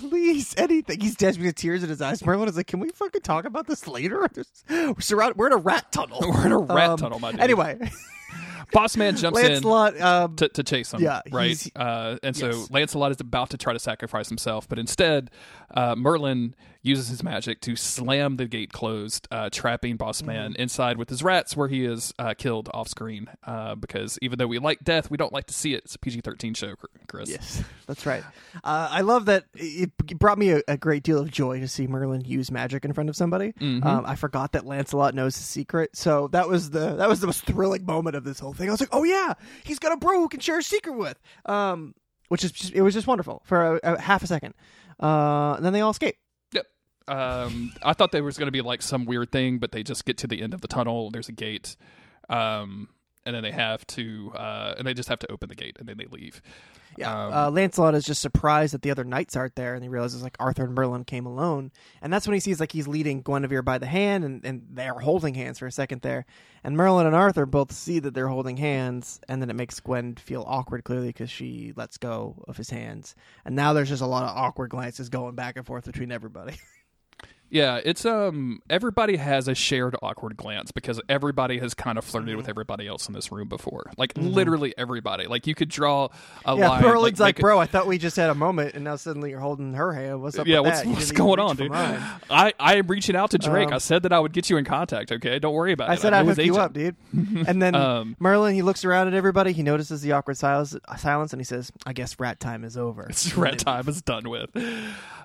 [0.00, 1.00] Please, anything.
[1.00, 2.24] He's desperate with tears in his eyes.
[2.24, 4.28] Merlin is like, "Can we fucking talk about this later?"
[4.70, 5.36] We're surrounded.
[5.36, 6.20] We're in a rat tunnel.
[6.26, 7.40] We're in a rat Um, tunnel, my dude.
[7.40, 7.78] Anyway,
[8.72, 9.46] Boss man jumps in.
[9.52, 10.00] Lancelot.
[10.00, 11.64] Um, to, to chase him, Yeah, right?
[11.76, 12.70] Uh, and so yes.
[12.70, 15.30] Lancelot is about to try to sacrifice himself, but instead,
[15.74, 20.62] uh, Merlin uses his magic to slam the gate closed, uh, trapping Boss Man Mm-hmm.
[20.62, 23.28] inside with his rats, where he is uh, killed off screen.
[23.44, 25.82] Uh, because even though we like death, we don't like to see it.
[25.84, 26.74] It's a PG thirteen show,
[27.08, 27.28] Chris.
[27.28, 28.24] Yes, that's right.
[28.64, 31.68] Uh, I love that it it brought me a, a great deal of joy to
[31.68, 33.52] see Merlin use magic in front of somebody.
[33.52, 33.86] Mm-hmm.
[33.86, 37.26] Um, I forgot that Lancelot knows his secret, so that was the that was the
[37.26, 38.68] most thrilling moment of this whole thing.
[38.68, 41.18] I was like, oh yeah, he's got a bro who can share a secret with.
[41.46, 41.94] Um,
[42.28, 44.54] which is just, it was just wonderful for a, a half a second.
[45.02, 46.16] Uh, and then they all escape.
[47.10, 50.04] Um, I thought there was going to be like some weird thing, but they just
[50.04, 51.10] get to the end of the tunnel.
[51.10, 51.76] There's a gate,
[52.28, 52.88] um,
[53.26, 55.88] and then they have to, uh, and they just have to open the gate, and
[55.88, 56.40] then they leave.
[56.96, 59.88] Yeah, Um, uh, Lancelot is just surprised that the other knights aren't there, and he
[59.88, 61.70] realizes like Arthur and Merlin came alone,
[62.02, 64.94] and that's when he sees like he's leading Guinevere by the hand, and, and they're
[64.94, 66.26] holding hands for a second there,
[66.64, 70.16] and Merlin and Arthur both see that they're holding hands, and then it makes Gwen
[70.16, 74.06] feel awkward clearly because she lets go of his hands, and now there's just a
[74.06, 76.56] lot of awkward glances going back and forth between everybody.
[77.50, 82.28] Yeah, it's um everybody has a shared awkward glance because everybody has kind of flirted
[82.30, 82.36] Mm-hmm.
[82.36, 83.90] with everybody else in this room before.
[83.98, 85.26] Like literally everybody.
[85.26, 86.08] Like you could draw
[86.44, 86.82] a Yeah, line.
[86.82, 89.40] Merlin's like, it- bro, I thought we just had a moment, and now suddenly you're
[89.40, 90.22] holding her hand.
[90.22, 90.46] What's up?
[90.46, 90.86] yeah, with what's?
[90.86, 91.70] What's going on, dude?
[91.72, 92.00] mine.
[92.30, 93.68] I I am reaching out to Drake.
[93.68, 95.10] Um, I said that I would get you in contact.
[95.10, 96.00] Okay, don't worry about I it.
[96.00, 96.96] said I said I'd his hook you up, dude.
[97.48, 99.52] And then Um, Merlin, he looks around at everybody.
[99.52, 103.10] He notices the awkward silence, silence, and he says, "I guess rat time is over."
[103.36, 104.50] rat time is done with.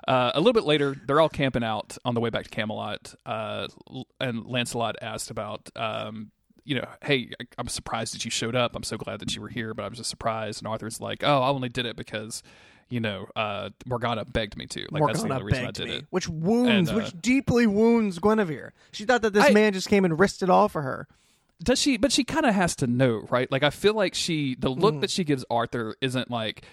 [0.08, 3.14] Uh, a little bit later, they're all camping out on the way back to Camelot,
[3.24, 3.68] uh,
[4.20, 6.30] and Lancelot asked about, um,
[6.64, 8.74] you know, hey, I'm surprised that you showed up.
[8.74, 10.60] I'm so glad that you were here, but I was just surprised.
[10.60, 12.42] And Arthur's like, oh, I only did it because,
[12.88, 14.86] you know, uh, Morgana begged me to.
[14.90, 16.06] Like that's the only reason I did me, it.
[16.10, 18.72] which wounds, And, uh, which deeply wounds Guinevere.
[18.90, 21.06] She thought that this I- man just came and risked it all for her.
[21.62, 21.96] Does she?
[21.98, 23.50] But she kind of has to know, right?
[23.50, 25.00] Like I feel like she, the look Mm.
[25.02, 26.64] that she gives Arthur isn't like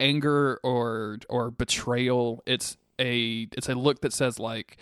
[0.00, 2.42] anger or or betrayal.
[2.46, 4.78] It's a it's a look that says like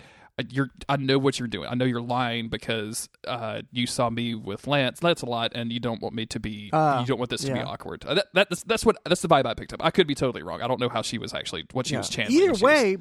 [0.48, 1.68] you're I know what you're doing.
[1.70, 5.72] I know you're lying because uh, you saw me with Lance That's a lot, and
[5.72, 6.70] you don't want me to be.
[6.72, 8.04] Ah, you don't want this to be awkward.
[8.04, 9.84] Uh, That, that that's, that's what that's the vibe I picked up.
[9.84, 10.60] I could be totally wrong.
[10.60, 12.36] I don't know how she was actually what she was channeling.
[12.36, 12.96] Either she was- way,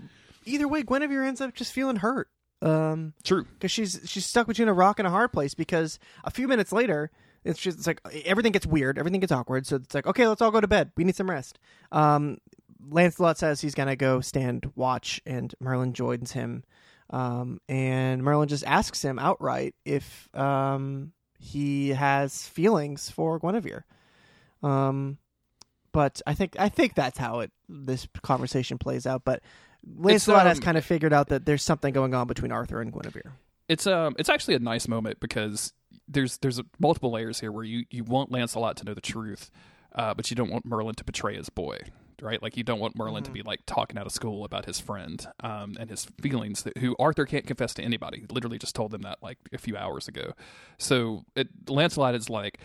[0.45, 2.29] either way, Guinevere ends up just feeling hurt.
[2.61, 3.45] Um, true.
[3.45, 5.53] because she's she's stuck between a rock and a hard place.
[5.55, 7.09] Because a few minutes later,
[7.43, 9.65] it's just it's like everything gets weird, everything gets awkward.
[9.65, 10.91] So it's like, okay, let's all go to bed.
[10.95, 11.57] We need some rest.
[11.91, 12.37] Um,
[12.89, 16.63] Lancelot says he's gonna go stand watch, and Merlin joins him.
[17.09, 23.85] Um, and Merlin just asks him outright if um he has feelings for Guinevere.
[24.63, 25.17] Um,
[25.91, 29.23] but I think I think that's how it this conversation plays out.
[29.25, 29.41] But
[29.85, 32.91] Lancelot has um, kind of figured out that there's something going on between Arthur and
[32.91, 33.33] Guinevere.
[33.67, 35.73] it's um it's actually a nice moment because
[36.07, 39.51] there's there's multiple layers here where you you want Lancelot to know the truth,
[39.93, 41.79] uh, but you don't want Merlin to betray his boy,
[42.23, 42.41] right?
[42.41, 45.25] Like you don't want Merlin to be like talking out of school about his friend
[45.41, 48.21] um, and his feelings, that, who Arthur can't confess to anybody.
[48.21, 50.33] He literally just told them that like a few hours ago.
[50.77, 52.59] So it, Lancelot is like.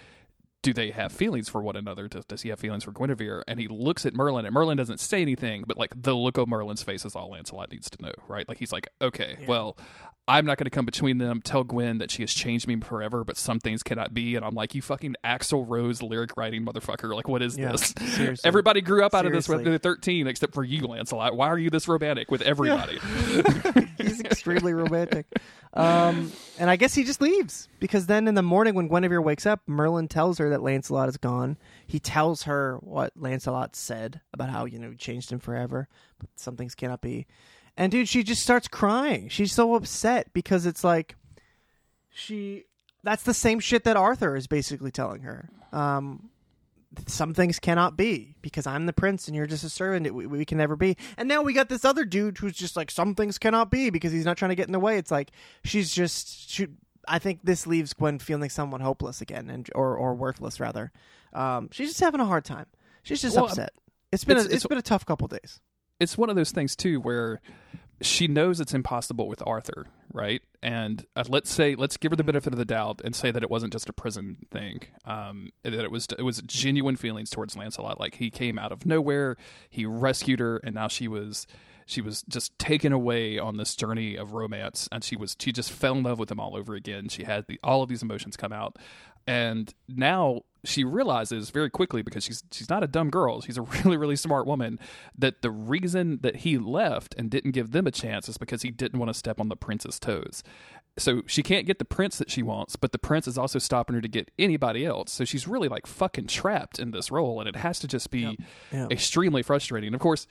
[0.60, 2.08] Do they have feelings for one another?
[2.08, 3.44] Does, does he have feelings for Guinevere?
[3.46, 6.48] And he looks at Merlin, and Merlin doesn't say anything, but like the look of
[6.48, 8.46] Merlin's face is all Lancelot needs to know, right?
[8.48, 9.78] Like he's like, okay, well,
[10.28, 13.24] I'm not going to come between them, tell Gwen that she has changed me forever,
[13.24, 14.36] but some things cannot be.
[14.36, 17.14] And I'm like, you fucking Axl Rose lyric writing motherfucker.
[17.14, 17.94] Like, what is Yeah, this?
[18.14, 18.46] seriously.
[18.46, 21.34] Everybody grew up out of this when they're 13, except for you, Lancelot.
[21.34, 22.98] Why are you this romantic with everybody?
[23.98, 25.26] He's extremely romantic.
[25.72, 29.46] Um, and I guess he just leaves because then in the morning when Guinevere wakes
[29.46, 31.56] up, Merlin tells her that Lancelot is gone.
[31.86, 36.28] He tells her what Lancelot said about how you know he changed him forever, but
[36.36, 37.26] some things cannot be.
[37.78, 39.28] And dude, she just starts crying.
[39.30, 41.14] She's so upset because it's like
[42.10, 42.64] she.
[43.04, 45.48] That's the same shit that Arthur is basically telling her.
[45.72, 46.30] Um,
[47.06, 50.12] some things cannot be because I'm the prince and you're just a servant.
[50.12, 50.96] We, we can never be.
[51.16, 54.10] And now we got this other dude who's just like some things cannot be because
[54.10, 54.98] he's not trying to get in the way.
[54.98, 55.30] It's like
[55.64, 56.50] she's just.
[56.50, 56.66] She,
[57.06, 60.90] I think this leaves Gwen feeling somewhat hopeless again, and or or worthless rather.
[61.32, 62.66] Um, she's just having a hard time.
[63.04, 63.70] She's just Well, upset.
[64.10, 65.60] It's been it's- a, it's it's- been a tough couple days.
[66.00, 67.40] It's one of those things too where
[68.00, 70.40] she knows it's impossible with Arthur, right?
[70.62, 73.42] And uh, let's say let's give her the benefit of the doubt and say that
[73.42, 74.80] it wasn't just a prison thing.
[75.04, 77.98] Um, that it was it was genuine feelings towards Lancelot.
[77.98, 79.36] Like he came out of nowhere,
[79.68, 81.46] he rescued her, and now she was
[81.86, 85.72] she was just taken away on this journey of romance, and she was she just
[85.72, 87.08] fell in love with him all over again.
[87.08, 88.76] She had the, all of these emotions come out,
[89.26, 93.62] and now she realizes very quickly because she's she's not a dumb girl she's a
[93.84, 94.78] really really smart woman
[95.16, 98.70] that the reason that he left and didn't give them a chance is because he
[98.70, 100.42] didn't want to step on the prince's toes.
[100.98, 103.94] So she can't get the prince that she wants but the prince is also stopping
[103.94, 105.12] her to get anybody else.
[105.12, 108.36] So she's really like fucking trapped in this role and it has to just be
[108.72, 108.90] Yep.
[108.92, 109.88] extremely frustrating.
[109.88, 110.26] And of course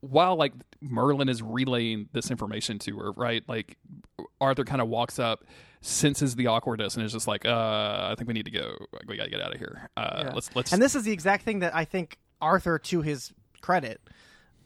[0.00, 3.78] while like merlin is relaying this information to her right like
[4.40, 5.44] arthur kind of walks up
[5.82, 8.76] senses the awkwardness and is just like uh i think we need to go
[9.08, 10.32] we gotta get out of here uh Yeah.
[10.32, 14.00] let's let's And this is the exact thing that I think Arthur, to his credit,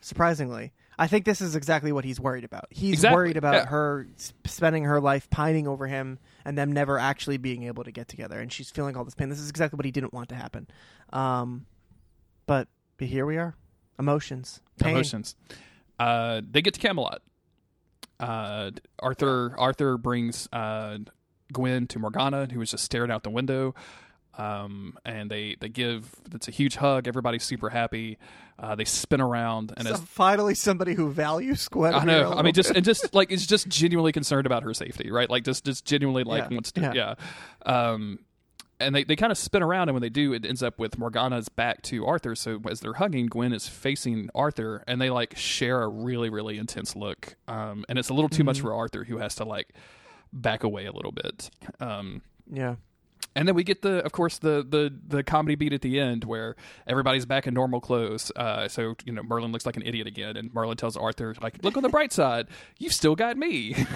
[0.00, 2.66] surprisingly, I think this is exactly what he's worried about.
[2.70, 3.66] He's Exactly, worried about yeah.
[3.66, 4.08] her
[4.46, 8.40] spending her life pining over him and them never actually being able to get together.
[8.40, 9.28] And she's feeling all this pain.
[9.28, 10.68] This is exactly what he didn't want to happen.
[11.12, 11.66] Um,
[12.46, 13.54] but, but here we are.
[13.98, 14.60] Emotions.
[14.78, 14.92] Pain.
[14.92, 15.36] emotions.
[15.98, 17.20] Uh, they get to Camelot.
[18.18, 20.98] Uh, Arthur Arthur brings uh,
[21.52, 23.74] Gwen to Morgana, who was just staring out the window.
[24.38, 27.08] Um, and they they give it's a huge hug.
[27.08, 28.18] Everybody's super happy.
[28.58, 31.94] Uh, they spin around, and So as finally, somebody who values Guinevere.
[31.94, 32.32] I know.
[32.32, 32.76] I mean, just bit.
[32.78, 35.28] and just like is just genuinely concerned about her safety, right?
[35.28, 37.14] Like just just genuinely like Yeah, wants to, yeah.
[37.66, 37.90] yeah.
[37.90, 38.18] Um,
[38.80, 40.98] and they, they kind of spin around, and when they do, it ends up with
[40.98, 42.34] Morgana's back to Arthur.
[42.34, 46.58] So as they're hugging, Gwen is facing Arthur, and they like share a really really
[46.58, 47.36] intense look.
[47.48, 49.70] Um, and it's a little too much for Arthur, who has to like
[50.32, 51.50] back away a little bit.
[51.80, 52.76] Um, Yeah.
[53.36, 56.24] And then we get the, of course, the the the comedy beat at the end
[56.24, 56.56] where
[56.86, 58.32] everybody's back in normal clothes.
[58.34, 61.62] Uh, so you know Merlin looks like an idiot again, and Merlin tells Arthur, like,
[61.62, 63.76] "Look on the bright side, you've still got me."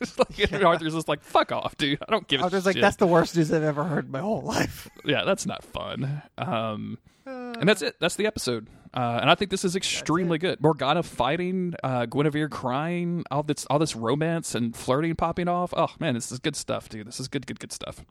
[0.00, 1.98] It's like, and Arthur's just like, "Fuck off, dude!
[2.06, 4.10] I don't give a just like, shit." that's the worst news I've ever heard in
[4.10, 4.88] my whole life.
[5.04, 6.22] yeah, that's not fun.
[6.36, 7.96] Um, and that's it.
[8.00, 8.68] That's the episode.
[8.92, 10.60] Uh, and I think this is extremely good.
[10.60, 15.72] Morgana fighting, uh, Guinevere crying, all this, all this romance and flirting popping off.
[15.76, 17.06] Oh man, this is good stuff, dude.
[17.06, 18.04] This is good, good, good stuff.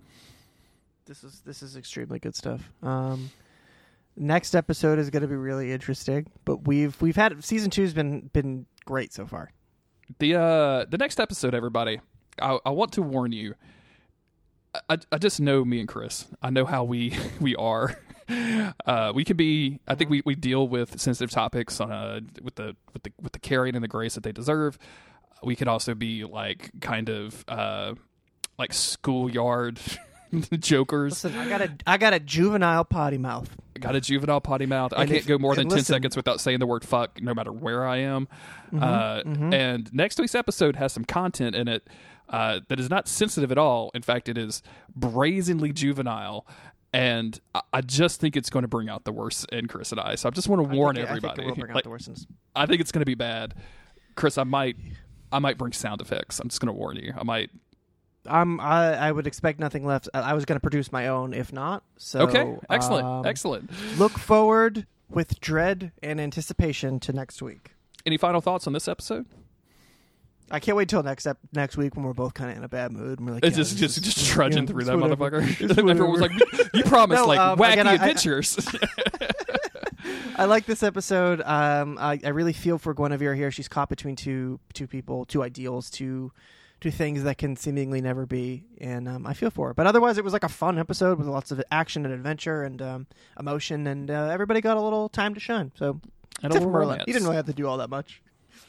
[1.06, 2.72] This is this is extremely good stuff.
[2.82, 3.30] Um,
[4.16, 8.30] next episode is going to be really interesting, but we've we've had season two's been
[8.32, 9.52] been great so far.
[10.20, 12.00] The uh, the next episode, everybody.
[12.42, 13.56] I, I want to warn you.
[14.90, 16.26] I, I just know me and Chris.
[16.42, 17.98] I know how we we are.
[18.86, 19.82] Uh, we can be.
[19.86, 23.34] I think we, we deal with sensitive topics on uh, with the with the with
[23.34, 24.80] the caring and the grace that they deserve.
[25.44, 27.96] We could also be like kind of uh,
[28.58, 29.78] like schoolyard
[30.60, 31.24] jokers.
[31.24, 33.50] Listen, I got a I got a juvenile potty mouth.
[33.76, 34.94] I Got a juvenile potty mouth.
[34.94, 36.86] I And can't if- go more than and 10 listen- seconds without saying the word
[36.86, 38.28] fuck, no matter where I am.
[38.74, 41.88] Mm-hmm, uh, And next week's episode has some content in it
[42.30, 43.92] uh, that is not sensitive at all.
[43.94, 44.62] In fact, it is
[44.96, 46.46] brazenly juvenile.
[46.94, 50.00] And I, I just think it's going to bring out the worst in Chris and
[50.00, 50.16] I.
[50.16, 51.42] So I just want to warn I think it- I think everybody.
[51.44, 52.28] it will bring out Like, the worst ones.
[52.56, 53.56] I think it's going to be bad.
[54.16, 54.78] Chris, I might.
[55.32, 56.40] I might bring sound effects.
[56.40, 57.12] I'm just going to warn you.
[57.18, 57.50] I might.
[58.28, 60.08] I'm I, I would expect nothing left.
[60.14, 61.84] I, I was going to produce my own, if not.
[61.98, 63.70] So Okay, excellent, um, excellent.
[63.98, 67.72] Look forward with dread and anticipation to next week.
[68.06, 69.26] Any final thoughts on this episode?
[70.52, 72.68] I can't wait till next ep- next week when we're both kind of in a
[72.70, 74.98] bad mood and we're like, It's yeah, just this just just trudging yeah, through that
[75.00, 75.42] whatever.
[75.42, 75.70] motherfucker.
[75.78, 76.32] Everyone was like,
[76.74, 78.58] "You promised No, like um, wacky again, I- I- adventures."
[80.36, 81.42] I like this episode.
[81.42, 83.52] Um, I, I really feel for Guinevere here.
[83.52, 86.32] She's caught between two two people, two ideals, two
[86.84, 89.74] two things that can seemingly never be, and um, I feel for her.
[89.74, 92.82] But otherwise, it was like a fun episode with lots of action and adventure and
[92.82, 93.08] um,
[93.40, 95.72] emotion, and uh, everybody got a little time to shine.
[95.76, 96.02] So
[96.44, 98.22] except for Merlin, he didn't really have to do all that much.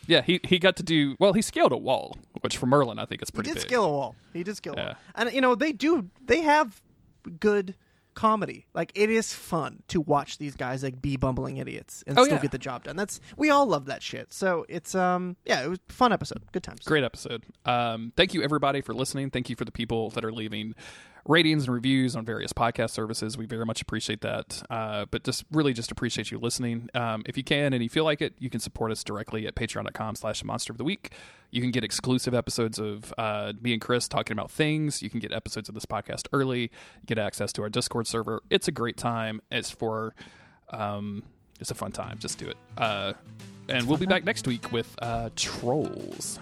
[0.06, 1.32] yeah, he he got to do well.
[1.32, 3.50] He scaled a wall, which for Merlin, I think is pretty.
[3.50, 3.68] He did big.
[3.68, 4.14] scale a wall.
[4.32, 6.08] He did scale a wall, and you know they do.
[6.24, 6.80] They have
[7.40, 7.74] good
[8.14, 8.66] comedy.
[8.74, 12.36] Like it is fun to watch these guys like be bumbling idiots and Oh, still
[12.36, 12.42] yeah.
[12.42, 12.96] get the job done.
[12.96, 14.32] That's we all love that shit.
[14.32, 16.42] So it's um yeah, it was a fun episode.
[16.52, 16.80] Good times.
[16.84, 17.44] Great episode.
[17.64, 19.30] Um, thank you everybody for listening.
[19.30, 20.74] Thank you for the people that are leaving
[21.26, 23.38] ratings and reviews on various podcast services.
[23.38, 24.62] We very much appreciate that.
[24.68, 26.88] Uh, but just really just appreciate you listening.
[26.94, 29.54] Um, if you can and you feel like it, you can support us directly at
[29.54, 31.12] patreon.com slash monster of the week.
[31.50, 35.02] You can get exclusive episodes of uh, me and Chris talking about things.
[35.02, 36.70] You can get episodes of this podcast early,
[37.06, 38.42] get access to our Discord server.
[38.50, 39.40] It's a great time.
[39.50, 40.14] It's for
[40.70, 41.22] um,
[41.60, 42.18] it's a fun time.
[42.18, 42.56] Just do it.
[42.76, 43.12] Uh,
[43.68, 46.38] and we'll be back next week with uh, Trolls.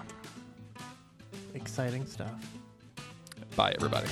[1.55, 2.35] Exciting stuff.
[3.55, 4.09] Bye, everybody.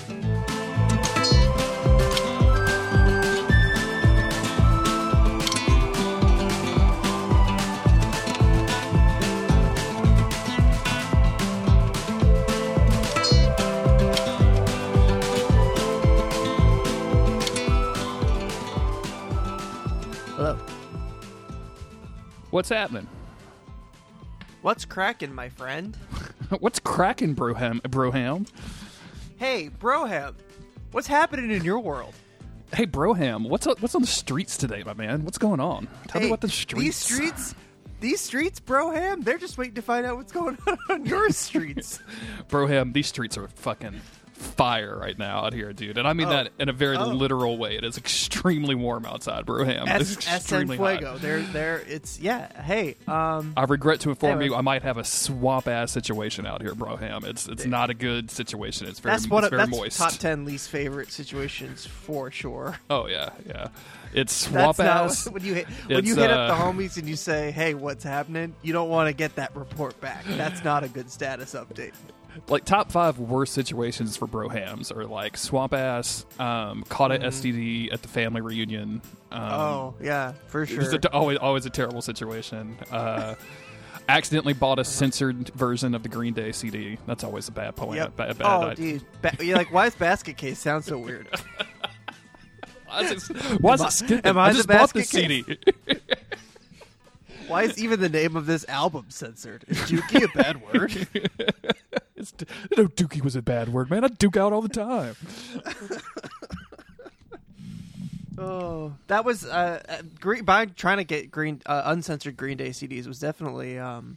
[22.51, 23.07] What's happening?
[24.63, 25.97] What's cracking, my friend?
[26.59, 27.81] What's cracking, Broham?
[27.83, 28.47] Broham?
[29.39, 30.35] Hey, Broham.
[30.93, 32.15] What's happening in your world?
[32.75, 35.25] Hey, Broham, what's on, what's on the streets today, my man?
[35.25, 35.89] What's going on?
[36.09, 36.85] Tell me Hey, about the streets.
[36.85, 37.55] These streets,
[38.01, 39.25] these streets, Broham.
[39.25, 42.01] They're just waiting to find out what's going on on your streets.
[42.49, 44.01] Broham, these streets are fucking
[44.41, 45.99] fire right now out here, dude.
[45.99, 46.31] And I mean Oh.
[46.31, 47.07] that in a very Oh.
[47.09, 47.77] literal way.
[47.77, 49.83] It is extremely warm outside, Broham.
[50.01, 50.99] it's S- San extremely hot.
[50.99, 51.19] Fuego.
[51.19, 52.63] They're they're it's yeah.
[52.63, 54.47] Hey, um, I regret to inform Anyway.
[54.47, 57.25] you, I might have a swamp ass situation out here, Broham.
[57.25, 58.87] It's it's not a good situation.
[58.89, 59.99] It's very that's it's very that's moist.
[59.99, 62.79] top ten least favorite situations for sure.
[62.91, 63.69] Oh yeah, yeah.
[64.13, 65.29] It's swamp That's not ass.
[65.31, 67.75] when you hit when It's, you hit up the uh, homies and you say, "Hey,
[67.75, 70.25] what's happening?" You don't want to get that report back.
[70.27, 71.93] That's not a good status update.
[72.49, 77.93] Like top five worst situations for brohams are like swamp ass, um, caught at STD
[77.93, 79.03] at the family reunion.
[79.33, 79.53] Um, Mm-hmm.
[79.55, 80.83] oh yeah, for sure.
[80.83, 82.77] a- always always a terrible situation.
[82.91, 83.37] Uh,
[84.09, 86.99] accidentally bought a censored version of the Green Day CD.
[87.07, 87.97] That's always a bad point.
[87.99, 88.17] Yep.
[88.17, 88.93] Bad, bad oh, idea.
[88.99, 89.05] dude.
[89.23, 91.29] Ba- you're like, why does basket case sound so weird?
[92.87, 95.45] Why is it, why is it am I I the just bought the CD.
[97.47, 99.65] Why is even the name of this album censored?
[99.69, 101.07] Is Dookie a bad word?
[102.21, 102.35] it's,
[102.77, 104.05] no, Dookie was a bad word, man.
[104.05, 105.17] I duke out all the time.
[108.41, 110.45] Oh, that was uh, uh, green.
[110.45, 113.79] By trying to get green uh, uncensored Green Day CDs was definitely.
[113.79, 114.17] Um,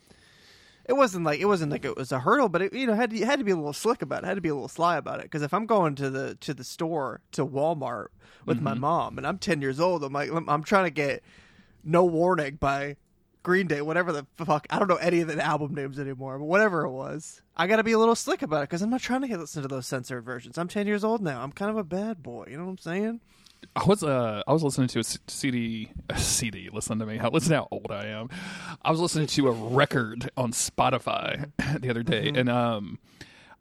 [0.86, 3.10] it wasn't like it wasn't like it was a hurdle, but it you know had
[3.10, 4.28] to, had to be a little slick about it.
[4.28, 5.24] Had to be a little sly about it.
[5.24, 8.08] Because if I'm going to the to the store to Walmart
[8.46, 11.22] with my mom and I'm 10 years old, I'm like I'm trying to get
[11.84, 12.96] No Warning by
[13.44, 14.66] Green Day, whatever the fuck.
[14.70, 17.76] I don't know any of the album names anymore, but whatever it was, I got
[17.76, 19.68] to be a little slick about it because I'm not trying to get listen to
[19.68, 20.58] those censored versions.
[20.58, 21.44] I'm 10 years old now.
[21.44, 22.48] I'm kind of a bad boy.
[22.50, 23.20] You know what I'm saying?
[23.76, 26.70] I was uh I was listening to a CD a CD.
[26.72, 27.18] Listen to me.
[27.18, 28.30] How listen to how old I am.
[28.82, 33.00] I was listening to a record on Spotify the other day, and um,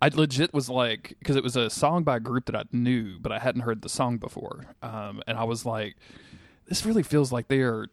[0.01, 3.19] I legit was like because it was a song by a group that I knew,
[3.21, 4.67] but I hadn't heard the song before.
[4.83, 5.97] Um, and I was like,
[6.67, 7.87] this really feels like they are.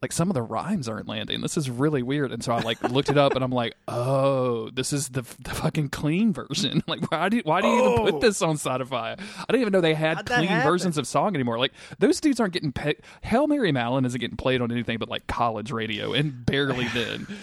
[0.00, 1.40] Like some of the rhymes aren't landing.
[1.40, 2.30] This is really weird.
[2.30, 5.50] And so I like looked it up, and I'm like, "Oh, this is the the
[5.50, 6.82] fucking clean version.
[6.88, 8.10] Like, why do why do you even Oh.
[8.12, 9.18] put this on Spotify?
[9.18, 11.58] I didn't even know they had How'd clean versions of song anymore.
[11.58, 12.98] Like those dudes aren't getting paid.
[13.22, 17.26] Hail Mary Mallon isn't getting played on anything but like college radio, and barely then.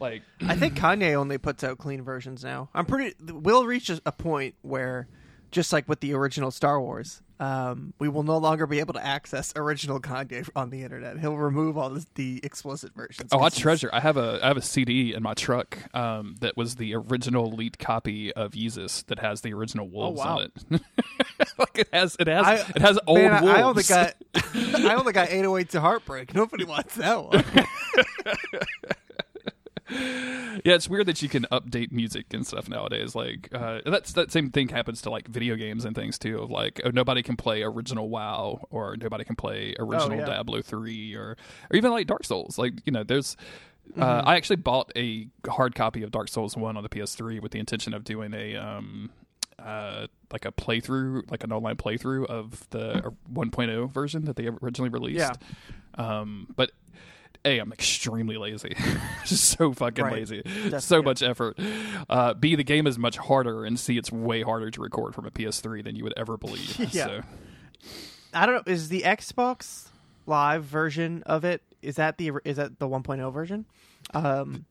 [0.00, 2.68] Like I think Kanye only puts out clean versions now.
[2.72, 3.16] I'm pretty.
[3.32, 5.08] We'll reach a, a point where,
[5.50, 9.04] just like with the original Star Wars, um, we will no longer be able to
[9.04, 11.18] access original Kanye on the internet.
[11.18, 13.30] He'll remove all the, the explicit versions.
[13.32, 13.90] Oh, I treasure.
[13.92, 17.50] I have a I have a CD in my truck um, that was the original
[17.50, 20.38] leaked copy of Yeezus that has the original wolves wow.
[20.38, 20.52] on it.
[21.58, 23.90] like it has it has I, it has old man, I- wolves.
[23.90, 24.14] I only
[24.74, 26.34] got I only got 808 to Heartbreak.
[26.34, 27.44] Nobody wants that one.
[29.90, 33.14] yeah, it's weird that you can update music and stuff nowadays.
[33.14, 36.40] Like uh, that's that same thing happens to like video games and things too.
[36.40, 40.26] Of like, oh, nobody can play original WoW or nobody can play original yeah.
[40.26, 41.36] Diablo three or
[41.70, 42.58] or even like Dark Souls.
[42.58, 43.36] Like you know, there's.
[43.98, 47.52] Uh, I actually bought a hard copy of Dark Souls one on the PS3 with
[47.52, 49.10] the intention of doing a um,
[49.58, 54.90] uh, like a playthrough, like an online playthrough of the 1.0 version that they originally
[54.90, 55.18] released.
[55.18, 55.32] Yeah.
[55.94, 56.70] Um, but
[57.44, 58.74] a, I'm extremely lazy,
[59.24, 60.12] just so fucking Right.
[60.14, 61.58] lazy, That's- so much effort.
[62.08, 65.26] Uh, B, the game is much harder, and C, it's way harder to record from
[65.26, 66.78] a PS3 than you would ever believe.
[66.94, 67.06] Yeah.
[67.06, 67.20] So,
[68.34, 68.72] I don't know.
[68.72, 69.88] Is the Xbox
[70.26, 71.62] Live version of it?
[71.80, 73.64] Is that the is that the 1.0 version?
[74.12, 74.66] Um,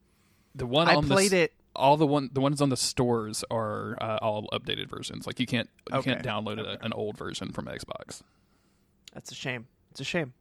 [0.53, 1.53] the one I on played the, it.
[1.75, 5.25] All the one the ones on the stores are uh, all updated versions.
[5.25, 6.29] Like you can't you can't Okay.
[6.29, 8.21] download a, an old version from Xbox.
[9.13, 9.67] That's a shame.
[9.91, 10.33] It's a shame.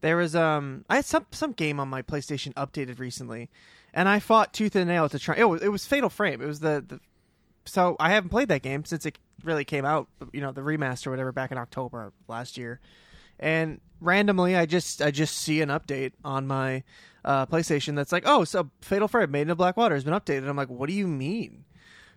[0.00, 3.50] There was um I had some some game on my PlayStation updated recently,
[3.92, 5.36] and I fought tooth and nail to try.
[5.36, 6.40] It was, it was Fatal Frame.
[6.40, 7.00] It was the, the
[7.66, 10.08] so I haven't played that game since it really came out.
[10.32, 12.80] You know the remaster or whatever back in October last year,
[13.38, 16.82] and randomly I just I just see an update on my
[17.24, 20.48] uh, PlayStation that's like oh so Fatal Frame Made in Blackwater has been updated.
[20.48, 21.64] I'm like what do you mean?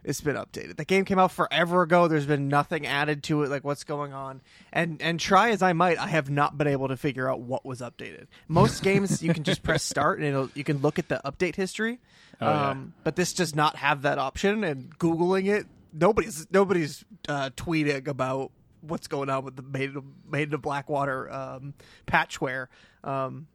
[0.04, 0.78] It's been updated.
[0.78, 2.08] The game came out forever ago.
[2.08, 3.50] There's been nothing added to it.
[3.50, 4.42] Like what's going on?
[4.72, 7.66] And and try as I might, I have not been able to figure out what
[7.66, 8.28] was updated.
[8.48, 11.56] Most games you can just press start and it'll you can look at the update
[11.56, 12.00] history.
[12.42, 12.70] Oh, yeah.
[12.72, 14.64] um, but this does not have that option.
[14.64, 18.52] And googling it, nobody's nobody's uh, tweeting about
[18.82, 21.74] what's going on with the made in, made in Blackwater um,
[22.08, 22.68] patchware.
[23.04, 23.48] Um,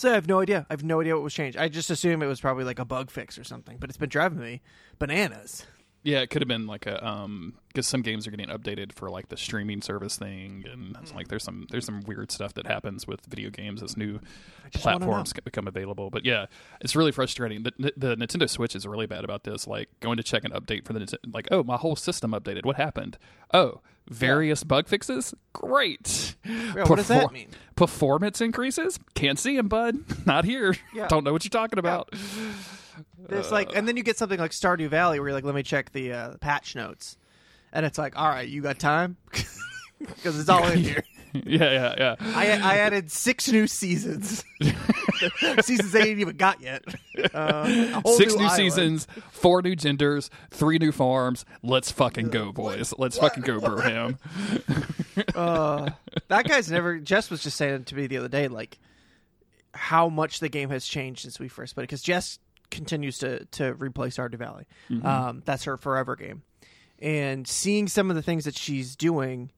[0.00, 0.64] so I have no idea.
[0.70, 1.58] I have no idea what was changed.
[1.58, 3.76] I just assume it was probably like a bug fix or something.
[3.78, 4.62] But it's been driving me
[4.98, 5.66] bananas.
[6.02, 9.10] Yeah, it could have been like a um because some games are getting updated for
[9.10, 12.66] like the streaming service thing, and it's like there's some there's some weird stuff that
[12.66, 14.20] happens with video games as new
[14.72, 16.08] platforms become available.
[16.08, 16.46] But yeah,
[16.80, 17.64] it's really frustrating.
[17.64, 19.66] The, the Nintendo Switch is really bad about this.
[19.66, 22.64] Like going to check an update for the like oh my whole system updated.
[22.64, 23.18] What happened?
[23.52, 25.34] Oh, various bug fixes.
[25.52, 26.36] Great.
[26.44, 27.48] Yeah, what does that mean?
[27.76, 28.98] Performance increases?
[29.14, 29.96] Can't see them, bud.
[30.26, 30.74] Not here.
[30.94, 31.08] Yeah.
[31.08, 32.12] Don't know what you're talking about.
[33.28, 35.62] There's like, and then you get something like Stardew Valley, where you're like, let me
[35.62, 37.16] check the uh, patch notes,
[37.72, 39.16] and it's like, all right, you got time,
[39.98, 41.04] because it's all in here.
[41.44, 42.16] yeah, yeah, yeah.
[42.20, 44.44] I I added six new seasons.
[45.60, 46.82] seasons they ain't even got yet.
[47.34, 48.56] Uh, Six new, island.
[48.56, 51.44] seasons, four new genders, three new farms.
[51.62, 52.94] Let's fucking go, boys.
[52.98, 54.18] Let's fucking go, Burham.
[55.34, 55.90] Uh,
[56.28, 56.98] that guy's never.
[56.98, 58.78] Jess was just saying to me the other day, like
[59.74, 61.82] how much the game has changed since we first played.
[61.84, 62.38] Because Jess
[62.70, 64.66] continues to to replay Stardew Valley.
[65.04, 66.42] Um, that's her forever game,
[67.00, 69.50] and seeing some of the things that she's doing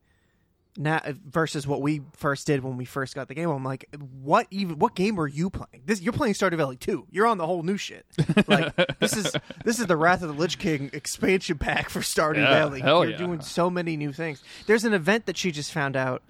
[0.77, 3.85] now versus what we first did when we first got the game, I'm like,
[4.23, 4.79] what even?
[4.79, 5.83] What game are you playing?
[5.85, 7.09] This you're playing Stardew Valley 2.
[7.11, 8.07] You're on the whole new shit.
[8.47, 9.33] Like this is
[9.65, 12.81] this is the Wrath of the Lich King expansion pack for Stardew Yeah, Valley.
[12.81, 13.19] hell you're yeah.
[13.19, 14.43] doing so many new things.
[14.67, 16.23] There's an event that she just found out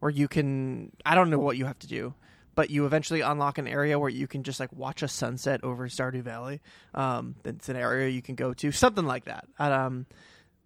[0.00, 2.12] where you can I don't know what you have to do,
[2.54, 5.88] but you eventually unlock an area where you can just like watch a sunset over
[5.88, 6.60] Stardew Valley.
[6.94, 9.46] Um, it's an area you can go to, something like that.
[9.58, 10.04] Um,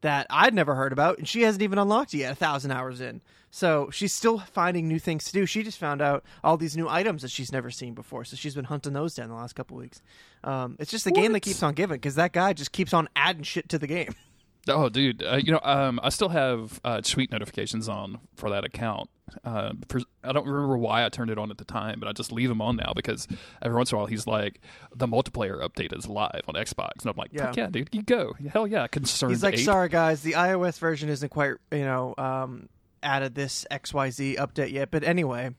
[0.02, 2.32] that I'd never heard about, and she hasn't even unlocked it yet.
[2.32, 3.20] A thousand hours in,
[3.50, 5.46] so she's still finding new things to do.
[5.46, 8.54] She just found out all these new items that she's never seen before, so she's
[8.54, 10.00] been hunting those down the last couple weeks.
[10.44, 13.08] Um, it's just a game that keeps on giving because that guy just keeps on
[13.16, 14.14] adding shit to the game.
[14.68, 18.64] Oh, dude, uh, you know, um, I still have uh, tweet notifications on for that
[18.64, 19.08] account.
[19.44, 22.12] Uh, for, I don't remember why I turned it on at the time, but I
[22.12, 23.28] just leave them on now because
[23.62, 24.60] every once in a while he's like,
[24.94, 27.52] "The multiplayer update is live on Xbox," and I'm like, Yeah.
[27.56, 29.60] Yeah, dude, you go, hell yeah!" Concerned He's like, ape.
[29.64, 32.68] sorry guys, the iOS version isn't quite, you know, um,
[33.02, 34.90] added this XYZ update yet.
[34.90, 35.50] But anyway,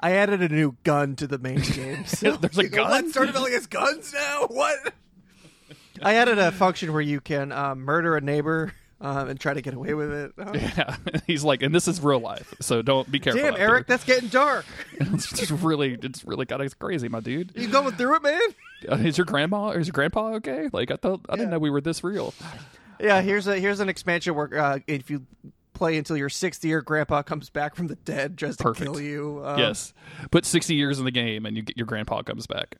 [0.00, 2.06] I added a new gun to the main game.
[2.06, 2.90] So There's a gun?
[2.90, 3.04] What?
[3.06, 4.46] Stardew Valley has guns now?
[4.50, 4.94] What?
[6.02, 9.62] I added a function where you can um, murder a neighbor um, and try to
[9.62, 10.32] get away with it.
[10.38, 10.52] Oh.
[10.54, 13.42] Yeah, he's like, and this is real life, so don't be careful.
[13.42, 13.96] Damn, out Eric, there.
[13.96, 14.64] that's getting dark.
[14.92, 17.52] it's just really, it's really kind of crazy, my dude.
[17.56, 18.40] You going through it, man?
[18.88, 20.68] Uh, Is your grandma or is your grandpa okay?
[20.72, 22.34] Like I thought, I didn't know we were this real.
[23.00, 25.26] Yeah, here's a here's an expansion where uh, if you
[25.72, 29.42] play until your sixth year, Grandpa comes back from the dead, tries to kill you.
[29.44, 29.92] Um, yes,
[30.30, 32.76] put sixty years in the game, and you get your grandpa comes back.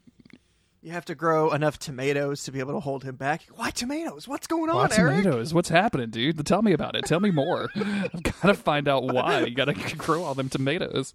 [0.86, 3.42] You have to grow enough tomatoes to be able to hold him back.
[3.56, 4.28] Why tomatoes?
[4.28, 5.24] What's going on, Why Eric?
[5.24, 5.52] tomatoes?
[5.52, 6.46] What's happening, dude?
[6.46, 7.04] Tell me about it.
[7.06, 7.68] Tell me more.
[7.76, 9.40] I've got to find out why.
[9.40, 11.12] You got to grow all them tomatoes.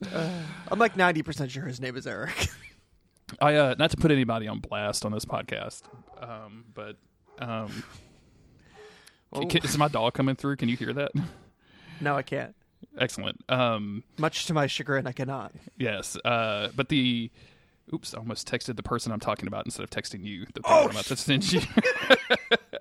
[0.67, 2.49] I'm like 90% sure his name is Eric.
[3.39, 5.83] I uh, not to put anybody on blast on this podcast,
[6.21, 6.97] um, but
[7.39, 7.85] um,
[9.31, 9.45] Oh.
[9.45, 10.57] can- is my dog coming through?
[10.57, 11.13] Can you hear that?
[12.01, 12.53] no, I can't.
[12.99, 13.41] Excellent.
[13.47, 15.53] Um, Much to my chagrin, I cannot.
[15.77, 17.31] yes, uh, but the
[17.93, 20.45] oops, I almost texted the person I'm talking about instead of texting you.
[20.53, 21.61] The Oh, I'm about to send you.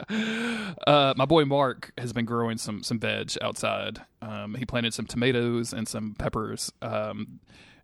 [0.87, 4.01] uh, my boy Mark has been growing some some veg outside.
[4.23, 7.41] Um, he planted some tomatoes and some peppers, um,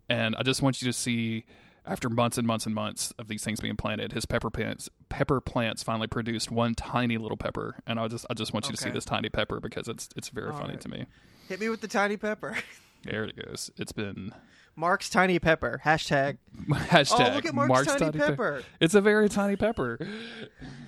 [0.09, 1.45] and I just want you to see.
[1.85, 5.39] After months and months and months of these things being planted, his pepper plants pepper
[5.39, 8.77] plants finally produced one tiny little pepper, and I just I just want you to
[8.77, 10.81] see this tiny pepper because it's it's very funny right.
[10.81, 11.05] to me.
[11.47, 12.57] Hit me with the tiny pepper.
[13.03, 13.71] There it goes.
[13.77, 14.33] It's been
[14.77, 15.81] Mark's tiny pepper.
[15.83, 16.37] Hashtag.
[16.69, 18.63] hashtag Oh, look at Mark's tiny Pe- pepper.
[18.79, 19.99] It's a very tiny pepper.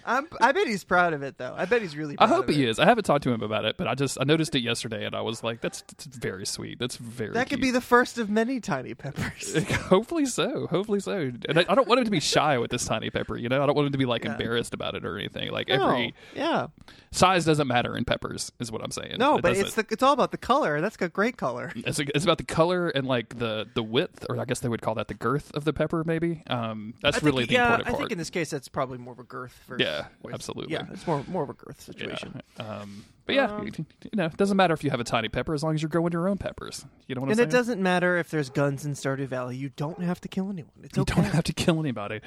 [0.05, 1.53] I'm, I bet he's proud of it, though.
[1.55, 2.69] I bet he's really I hope he it.
[2.69, 2.79] is.
[2.79, 5.13] I haven't talked to him about it, but I just I noticed it yesterday, and
[5.15, 6.79] I was like, "That's, that's very sweet.
[6.79, 9.63] That's very." That could be the first of many tiny peppers.
[9.73, 10.65] Hopefully so.
[10.67, 11.31] Hopefully so.
[11.47, 13.37] And I, I don't want him to be shy with this tiny pepper.
[13.37, 14.31] You know, I don't want him to be like Yeah.
[14.31, 15.51] embarrassed about it or anything.
[15.51, 16.67] Like No, every yeah.
[17.11, 19.17] size doesn't matter in peppers, is what I'm saying.
[19.19, 19.65] No, It but doesn't.
[19.65, 20.81] it's the, it's all about the color.
[20.81, 21.71] That's a great color.
[21.75, 24.81] It's, it's about the color and like the the width, or I guess they would
[24.81, 26.03] call that the girth of the pepper.
[26.03, 28.97] Maybe um, that's think, really the yeah, important I think in this case that's probably
[28.97, 29.57] more of a girth.
[29.67, 30.73] Versus, Yeah, with- absolutely.
[30.73, 31.93] Yeah, it's more more of a girth Yeah.
[31.99, 32.41] situation.
[32.57, 33.71] Um, but yeah, Um, you,
[34.03, 35.89] you know, it doesn't matter if you have a tiny pepper as long as you're
[35.89, 36.85] growing your own peppers.
[37.07, 37.49] You know what I'm And saying?
[37.49, 39.55] it doesn't matter if there's guns in Stardew Valley.
[39.55, 40.71] You don't have to kill anyone.
[40.83, 41.13] It's You okay.
[41.15, 42.21] don't have to kill anybody.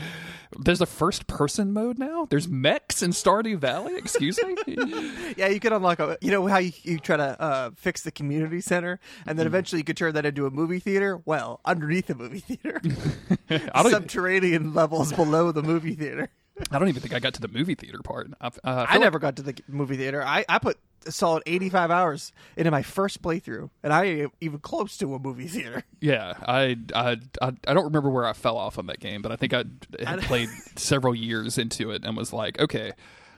[0.59, 2.27] There's a first person mode now.
[2.31, 3.97] There's mechs in Stardew Valley.
[3.97, 4.55] Excuse me.
[5.37, 6.19] Yeah, you could unlock a.
[6.21, 9.39] You know how you, you try to uh, fix the community center, and Mm.
[9.39, 11.21] then eventually you could turn that into a movie theater.
[11.25, 12.81] Well, underneath the movie theater,
[13.51, 13.87] I don't.
[13.87, 16.29] Even, subterranean levels below the movie theater.
[16.71, 18.31] I don't even think I got to the movie theater part.
[18.41, 20.23] I, uh, I never got to the movie theater.
[20.23, 24.59] I, I put a solid 85 hours into my first playthrough, and I ain't even
[24.61, 25.83] close to a movie theater.
[26.01, 29.31] Yeah, I, I, I, I don't remember where I fell off on that game, but
[29.31, 29.63] I think I
[30.05, 32.91] had played several years into it and was like, okay.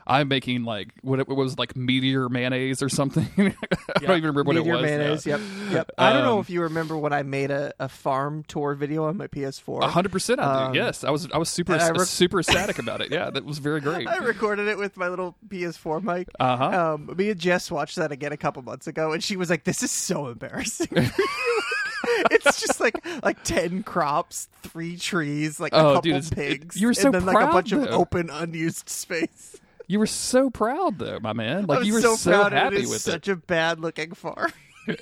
[0.07, 3.27] I'm making like what it was like meteor mayonnaise or something.
[3.39, 4.83] I don't even remember what Meteor it was.
[4.83, 4.97] now.
[4.99, 5.27] mayonnaise.
[5.27, 5.41] Yep,
[5.71, 5.91] yep.
[5.97, 9.05] I don't know Um, if you remember when I made a, a farm tour video
[9.05, 9.85] on my PS4.
[9.85, 10.69] Hundred percent, I do.
[10.69, 11.29] Um, yes, I was.
[11.33, 13.11] I was super, I rec- super ecstatic about it.
[13.15, 14.09] Yeah, that was very great.
[14.09, 16.29] I recorded it with my little PS4 mic.
[16.41, 16.95] Uh huh.
[16.95, 19.65] Um, me and Jess watched that again a couple months ago, and she was like,
[19.65, 20.89] "This is so embarrassing."
[22.31, 26.35] it's just like like ten crops, three trees, like a Oh, couple dude, it's- it-
[26.61, 29.57] pigs, you were so and then like a proud, bunch of open, unused space.
[29.87, 31.67] You were so proud, though, my man.
[31.67, 33.33] Like you were so, so, happy it with such it.
[33.33, 34.53] a bad looking farm.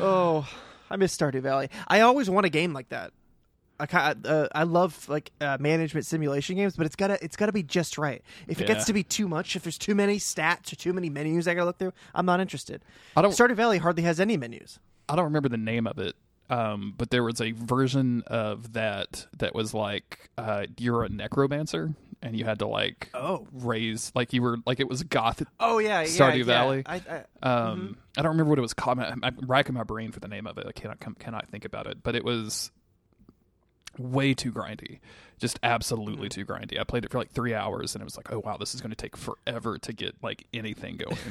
[0.00, 0.48] oh,
[0.90, 1.68] I miss Stardew Valley.
[1.88, 3.12] I always want a game like that.
[3.80, 7.50] I ki- uh, I love like uh, management simulation games, but it's gotta it's gotta
[7.50, 8.22] be just right.
[8.46, 8.74] If it Yeah.
[8.74, 11.54] gets to be too much, if there's too many stats or too many menus I
[11.54, 12.84] gotta look through, I'm not interested.
[13.16, 13.32] I don't.
[13.32, 14.78] Stardew Valley hardly has any menus.
[15.08, 16.14] I don't remember the name of it.
[16.50, 21.94] Um, but there was a version of that that was like uh, you're a necromancer
[22.22, 25.42] and you had to like Oh, raise like you were like it was goth.
[25.58, 26.44] oh yeah, yeah, Stardew yeah.
[26.44, 26.82] Valley.
[26.86, 27.02] I,
[27.42, 28.98] I, Um, I don't remember what it was called.
[28.98, 30.66] I'm, I'm racking my brain for the name of it.
[30.66, 32.02] I cannot cannot think about it.
[32.02, 32.70] But it was
[33.98, 34.98] way too grindy,
[35.38, 36.40] just absolutely Mm-hmm.
[36.40, 36.80] too grindy.
[36.80, 38.80] I played it for like three hours and it was like, oh wow, this is
[38.80, 41.16] going to take forever to get like anything going.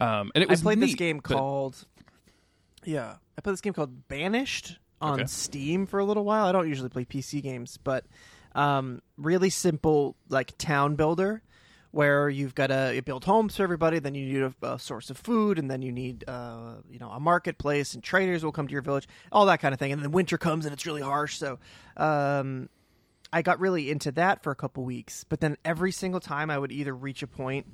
[0.00, 1.76] Um, and it I was played this neat, game but- called
[2.84, 3.16] yeah.
[3.36, 5.26] I played this game called Banished on Okay.
[5.26, 6.46] Steam for a little while.
[6.46, 8.04] I don't usually play PC games, but
[8.54, 11.42] um, really simple like town builder
[11.90, 15.16] where you've got to build homes for everybody, then you need a, a source of
[15.16, 18.72] food, and then you need uh, you know a marketplace, and traders will come to
[18.72, 19.92] your village, all that kind of thing.
[19.92, 21.58] And then winter comes and it's really harsh, so
[21.96, 22.68] um,
[23.32, 25.24] I got really into that for a couple weeks.
[25.24, 27.66] But then every single time I would either reach a point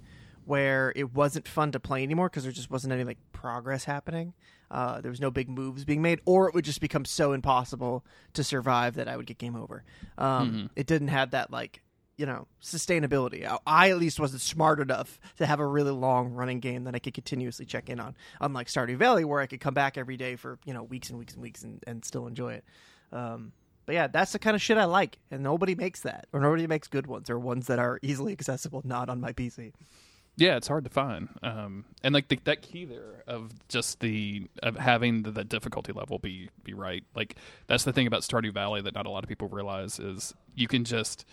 [0.44, 4.34] where it wasn't fun to play anymore because there just wasn't any like progress happening.
[4.70, 8.04] Uh, there was no big moves being made, or it would just become so impossible
[8.34, 9.82] to survive that I would get game over.
[10.16, 11.82] Um, It didn't have that like
[12.16, 13.46] you know sustainability.
[13.46, 16.94] I, I at least wasn't smart enough to have a really long running game that
[16.94, 18.14] I could continuously check in on.
[18.40, 21.18] Unlike Stardew Valley, where I could come back every day for you know weeks and
[21.18, 22.64] weeks and weeks and, and still enjoy it.
[23.12, 23.52] Um,
[23.86, 26.66] but yeah, that's the kind of shit I like, and nobody makes that, or nobody
[26.68, 29.72] makes good ones, or ones that are easily accessible, not on my PC.
[30.40, 34.48] Yeah, it's hard to find, um, and like the, that key there of just the
[34.62, 37.04] of having the, the difficulty level be be right.
[37.14, 37.36] Like
[37.66, 40.66] that's the thing about Stardew Valley that not a lot of people realize is you
[40.66, 41.26] can just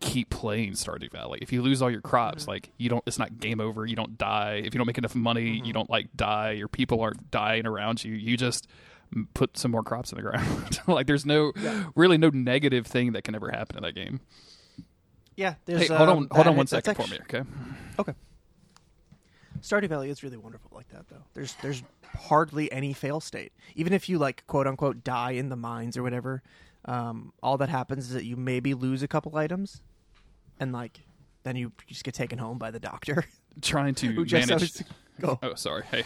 [0.00, 1.38] keep playing Stardew Valley.
[1.40, 3.86] If you lose all your crops, like you don't, it's not game over.
[3.86, 4.60] You don't die.
[4.64, 6.50] If you don't make enough money, you don't like die.
[6.50, 8.12] Your people aren't dying around you.
[8.12, 8.66] You just
[9.34, 10.80] put some more crops in the ground.
[10.88, 11.52] like there's no
[11.94, 14.20] really no negative thing that can ever happen in that game.
[15.36, 15.82] Yeah, there's.
[15.82, 17.42] Hey, hold um, on, hold on one second for me, okay?
[18.00, 18.14] Okay.
[19.62, 21.22] Stardew Valley is really wonderful like that, though.
[21.34, 21.82] There's there's
[22.16, 23.52] hardly any fail state.
[23.76, 26.42] Even if you like quote unquote die in the mines or whatever,
[26.84, 29.82] um, all that happens is that you maybe lose a couple items,
[30.58, 31.00] and like
[31.44, 33.24] then you just get taken home by the doctor.
[33.62, 34.62] Trying to Who just manage.
[34.62, 34.82] was-
[35.20, 35.38] go.
[35.42, 35.84] Oh, sorry.
[35.90, 36.04] Hey,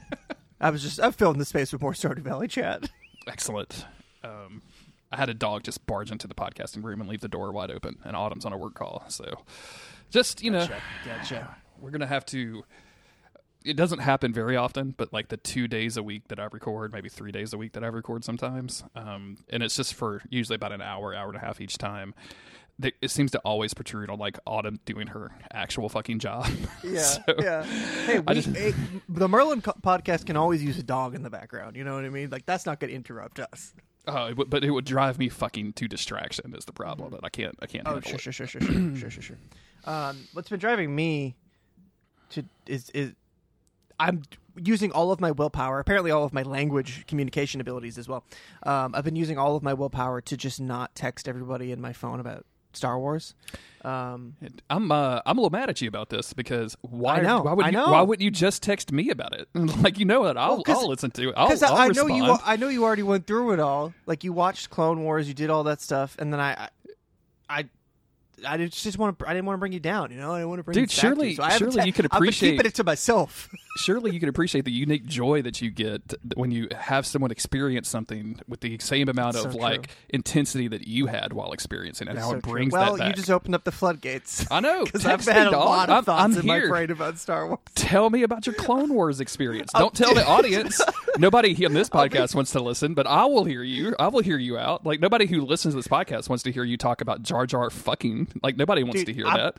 [0.60, 2.88] I was just I'm filling the space with more Stardew Valley chat.
[3.26, 3.84] excellent.
[4.22, 4.62] Um,
[5.10, 7.70] I had a dog just barge into the podcasting room and leave the door wide
[7.70, 9.04] open, and Autumn's on a work call.
[9.08, 9.42] So,
[10.10, 10.68] just you know,
[11.04, 11.56] Gotcha.
[11.80, 12.62] we're gonna have to.
[13.64, 16.92] It doesn't happen very often, but like the two days a week that I record,
[16.92, 20.56] maybe three days a week that I record sometimes, um, and it's just for usually
[20.56, 22.14] about an hour, hour and a half each time.
[22.78, 26.46] They, it seems to always protrude on like Autumn doing her actual fucking job.
[26.82, 27.62] Yeah, So- yeah.
[28.06, 28.72] Hey, we, just- hey,
[29.08, 31.76] the Merlin co- podcast can always use a dog in the background.
[31.76, 32.30] You know what I mean?
[32.30, 33.72] Like that's not going to interrupt us.
[34.08, 36.54] Oh, it would- but it would drive me fucking to distraction.
[36.56, 38.20] Is the problem that I can't I can't Oh, sure, it.
[38.22, 39.38] sure, sure, sure, sure, sure, sure, sure.
[39.84, 41.34] Um, what's been driving me
[42.30, 43.12] to is is
[43.98, 44.22] I'm
[44.56, 45.78] using all of my willpower.
[45.78, 48.24] Apparently, all of my language communication abilities as well.
[48.64, 51.92] Um, I've been using all of my willpower to just not text everybody in my
[51.92, 53.34] phone about Star Wars.
[53.84, 54.36] Um,
[54.70, 57.72] I'm uh, I'm a little mad at you about this because why know, why would
[57.72, 59.48] you, why wouldn't you just text me about it?
[59.54, 61.34] like you know that I'll Well, I'll listen to it.
[61.36, 62.38] I'll, because I'll I, I know you.
[62.44, 63.92] I know you already went through it all.
[64.06, 66.68] Like you watched Clone Wars, you did all that stuff, and then I, I,
[67.48, 67.64] I,
[68.46, 69.28] I just just want to.
[69.28, 70.10] I didn't want to bring you down.
[70.10, 71.36] You know, I didn't want to bring Dude, you back to surely- you.
[71.36, 73.48] So I surely te- you could I've been appreciate- keeping it to myself.
[73.78, 77.88] Surely you could appreciate the unique joy that you get when you have someone experience
[77.88, 79.96] something with the same amount That's of so like true.
[80.10, 82.10] intensity that you had while experiencing it.
[82.10, 82.52] and how So it true.
[82.52, 83.08] brings well, that back.
[83.08, 84.46] you just opened up the floodgates.
[84.50, 84.84] I know.
[84.84, 85.64] Because I've Text me, had a dog.
[85.64, 86.64] lot of I'm, thoughts I'm in here.
[86.64, 87.60] my brain about Star Wars.
[87.74, 89.72] tell me about your Clone Wars experience.
[89.72, 90.78] Don't tell the audience.
[91.16, 93.94] Nobody on this podcast wants to listen, but I will hear you.
[93.98, 94.84] I will hear you out.
[94.84, 97.70] Like nobody who listens to this podcast wants to hear you talk about Jar Jar
[97.70, 98.21] fucking.
[98.42, 99.56] Like nobody wants Dude, to hear I'm- that.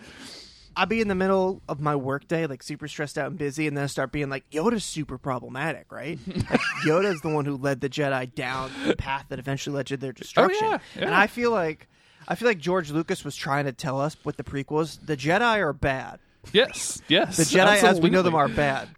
[0.75, 3.77] I'll be in the middle of my workday, like super stressed out and busy, and
[3.77, 6.17] then I start being like, Yoda's super problematic, right?
[6.27, 9.97] like, Yoda's the one who led the Jedi down the path that eventually led to
[9.97, 10.65] their oh, destruction.
[10.65, 11.05] Oh, yeah, yeah.
[11.05, 11.87] And I feel like
[12.27, 15.57] I feel like George Lucas was trying to tell us with the prequels, the Jedi
[15.57, 16.19] are bad.
[16.51, 17.37] Yes, yes.
[17.37, 18.89] The Jedi as we know them are bad.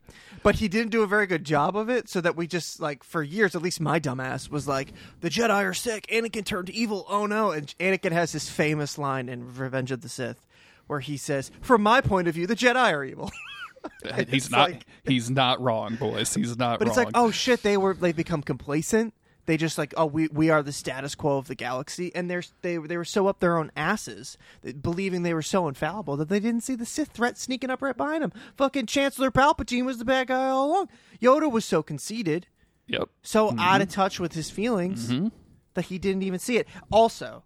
[0.45, 3.03] But he didn't do a very good job of it, so that we just like
[3.03, 6.05] for years, at least my dumbass was like, "The Jedi are sick.
[6.13, 7.03] Anakin turned evil.
[7.09, 10.45] Oh no!" And Anakin has this famous line in Revenge of the Sith,
[10.85, 13.31] where he says, "From my point of view, the Jedi are evil."
[14.30, 14.69] He's not.
[14.69, 16.35] like- he's not wrong, boys.
[16.35, 16.77] He's not wrong.
[16.77, 16.89] But wrong.
[16.89, 19.15] it's like, oh shit, they were they become complacent.
[19.47, 22.43] They just like, oh, we we are the status quo of the galaxy, and they're
[22.61, 24.38] they they were so up their own asses,
[24.81, 27.95] believing they were so infallible that they didn't see the Sith threat sneaking up right
[27.95, 28.34] behind them.
[28.57, 30.89] Fucking Chancellor Palpatine was the bad guy all along.
[31.22, 32.47] Yoda was so conceited,
[32.88, 33.09] yep.
[33.22, 33.59] so Mm-hmm.
[33.59, 35.13] out of touch with his feelings
[35.76, 36.67] that he didn't even see it.
[36.91, 37.43] Also,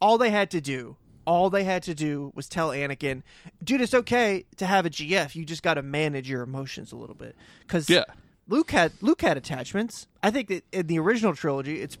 [0.00, 0.96] all they had to do,
[1.26, 3.22] all they had to do was tell Anakin,
[3.62, 5.34] dude, it's okay to have a GF.
[5.34, 7.34] You just got to manage your emotions a little bit.
[7.60, 8.04] Because Yeah.
[8.46, 10.06] Luke had Luke had attachments.
[10.24, 11.98] I think that in the original trilogy, it's,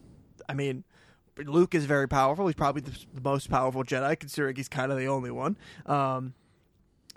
[0.48, 0.84] I mean,
[1.36, 2.46] Luke is very powerful.
[2.46, 5.58] He's probably the, the most powerful Jedi, considering he's kind of the only one.
[5.84, 6.34] Um,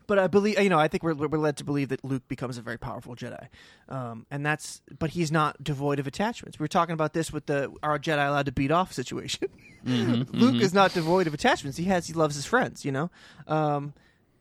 [0.07, 2.57] but I believe you know I think we're we're led to believe that Luke becomes
[2.57, 3.49] a very powerful Jedi,
[3.89, 6.57] um, and that's but he's not devoid of attachments.
[6.57, 9.49] We were talking about this with the are Jedi allowed to beat off situation.
[9.83, 11.77] Luke is not devoid of attachments.
[11.77, 13.11] He has he loves his friends, you know,
[13.47, 13.93] um,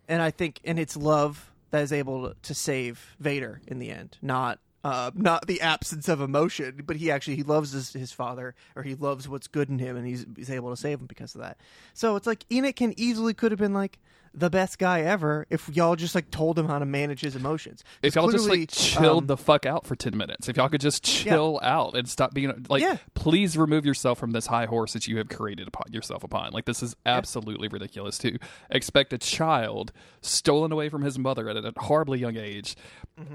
[0.08, 4.18] and I think and it's love that is able to save Vader in the end,
[4.22, 4.60] not.
[4.84, 8.84] Uh, not the absence of emotion, but he actually he loves his, his father, or
[8.84, 11.40] he loves what's good in him, and he's he's able to save him because of
[11.40, 11.58] that.
[11.92, 13.98] So it's like Anakin easily could have been like,
[14.36, 17.82] the best guy ever if y'all just like told him how to manage his emotions.
[18.02, 20.80] if y'all just like chilled um, the fuck out for 10 minutes if y'all could
[20.80, 22.98] just chill out and stop being like Yeah.
[23.14, 26.66] please remove yourself from this high horse that you have created upon yourself upon like
[26.66, 28.38] this is absolutely ridiculous to
[28.70, 29.90] expect a child
[30.20, 32.76] stolen away from his mother at a horribly young age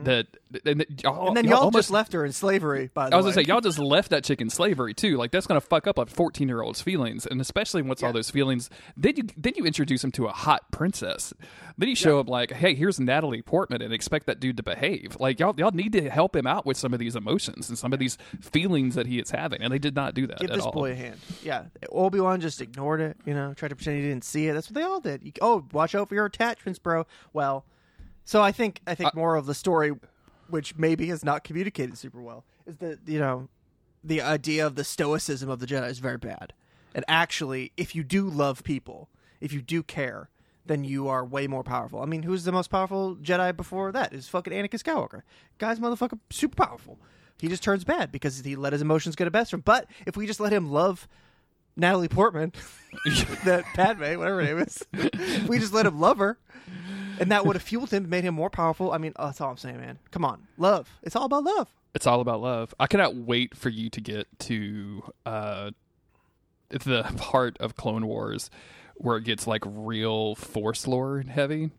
[0.03, 0.27] that
[0.65, 1.27] and, that y'all, Mm-hmm.
[1.29, 2.91] and then y'all y'all almost just left her in slavery.
[2.93, 3.13] By the way.
[3.13, 5.17] I was way, gonna say y'all just left that chick in slavery too.
[5.17, 8.29] Like that's gonna fuck up a fourteen year old's feelings, and especially once all those
[8.29, 8.69] feelings.
[8.95, 11.33] Then you then you introduce him to a hot princess.
[11.77, 15.17] Then you show up like, hey, here's Natalie Portman, and expect that dude to behave.
[15.19, 17.93] Like y'all y'all need to help him out with some of these emotions and some
[17.93, 20.55] of these feelings that he is having, and they did not do that Give at
[20.57, 20.71] this all.
[20.71, 21.17] boy a hand.
[21.43, 23.17] Yeah, Obi Wan just ignored it.
[23.25, 24.53] You know, tried to pretend he didn't see it.
[24.53, 25.23] That's what they all did.
[25.23, 27.05] You, oh, watch out for your attachments, bro.
[27.33, 27.65] Well,
[28.25, 29.93] so I think I think more of the story,
[30.49, 33.47] which maybe is not communicated super well, is that you know,
[34.03, 36.53] the idea of the stoicism of the Jedi is very bad.
[36.93, 39.09] And actually, if you do love people,
[39.39, 40.29] if you do care,
[40.65, 42.01] then you are way more powerful.
[42.01, 44.13] I mean, who's the most powerful Jedi before that?
[44.13, 45.21] Is fucking Anakin Skywalker.
[45.57, 46.99] Guy's motherfucker super powerful.
[47.39, 49.63] He just turns bad because he let his emotions get the best of him.
[49.65, 51.07] But if we just let him love
[51.75, 52.53] Natalie Portman,
[53.45, 54.83] that Padme, whatever her name is,
[55.47, 56.37] we just let him love her,
[57.19, 58.91] and that would have fueled him, made him more powerful.
[58.91, 59.97] I mean, oh, that's all I'm saying, man.
[60.11, 60.99] Come on, love.
[61.01, 61.67] It's all about love.
[61.95, 62.75] It's all about love.
[62.79, 65.71] I cannot wait for you to get to uh,
[66.69, 68.49] the part of Clone Wars
[69.03, 71.71] where it gets like real Force lore heavy.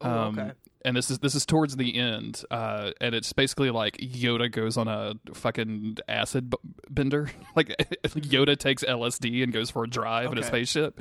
[0.00, 0.52] Oh, Um, okay.
[0.84, 4.76] And this is this is towards the end, uh, and it's basically like Yoda goes
[4.76, 6.58] on a fucking acid b-
[6.90, 7.30] bender.
[7.56, 7.68] like
[8.04, 11.00] Yoda takes LSD and goes for a drive in a spaceship,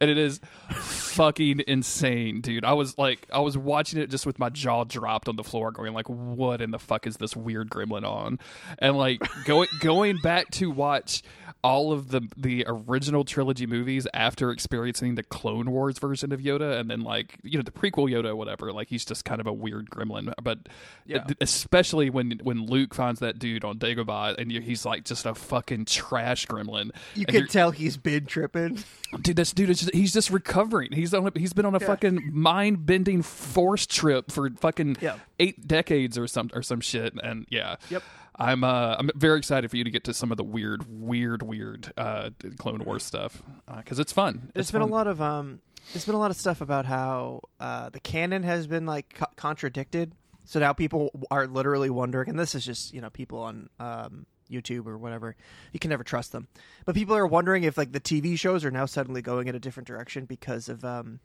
[0.00, 0.40] and it is
[0.70, 2.64] fucking insane, dude.
[2.64, 5.72] I was like, I was watching it just with my jaw dropped on the floor,
[5.72, 8.38] going like, "What in the fuck is this weird gremlin on?"
[8.78, 11.22] And like going going back to watch
[11.62, 16.78] all of the the original trilogy movies after experiencing the Clone Wars version of Yoda,
[16.78, 18.72] and then like you know the prequel Yoda, whatever.
[18.72, 20.58] Like he's just kind of a weird gremlin, but
[21.06, 21.24] Yeah.
[21.40, 25.86] especially when when Luke finds that dude on Dagobah, and he's like just a fucking
[25.86, 26.90] trash gremlin.
[27.14, 28.78] You And can tell he's been tripping.
[29.20, 31.80] dude this dude is just, he's just recovering he's on a, he's been on a
[31.80, 35.18] fucking mind-bending force trip for fucking Yeah.
[35.38, 38.02] eight decades or some or some shit and yeah Yep.
[38.36, 41.42] i'm uh i'm very excited for you to get to some of the weird weird
[41.42, 43.40] weird uh clone wars stuff
[43.76, 44.90] because it's fun There's it's been fun.
[44.90, 45.60] a lot of um,
[45.92, 49.26] there's been a lot of stuff about how uh, the canon has been like co-
[49.36, 50.12] contradicted.
[50.44, 54.26] So now people are literally wondering, and this is just you know people on um,
[54.50, 55.36] YouTube or whatever.
[55.72, 56.48] You can never trust them,
[56.84, 59.60] but people are wondering if like the TV shows are now suddenly going in a
[59.60, 61.20] different direction because of um,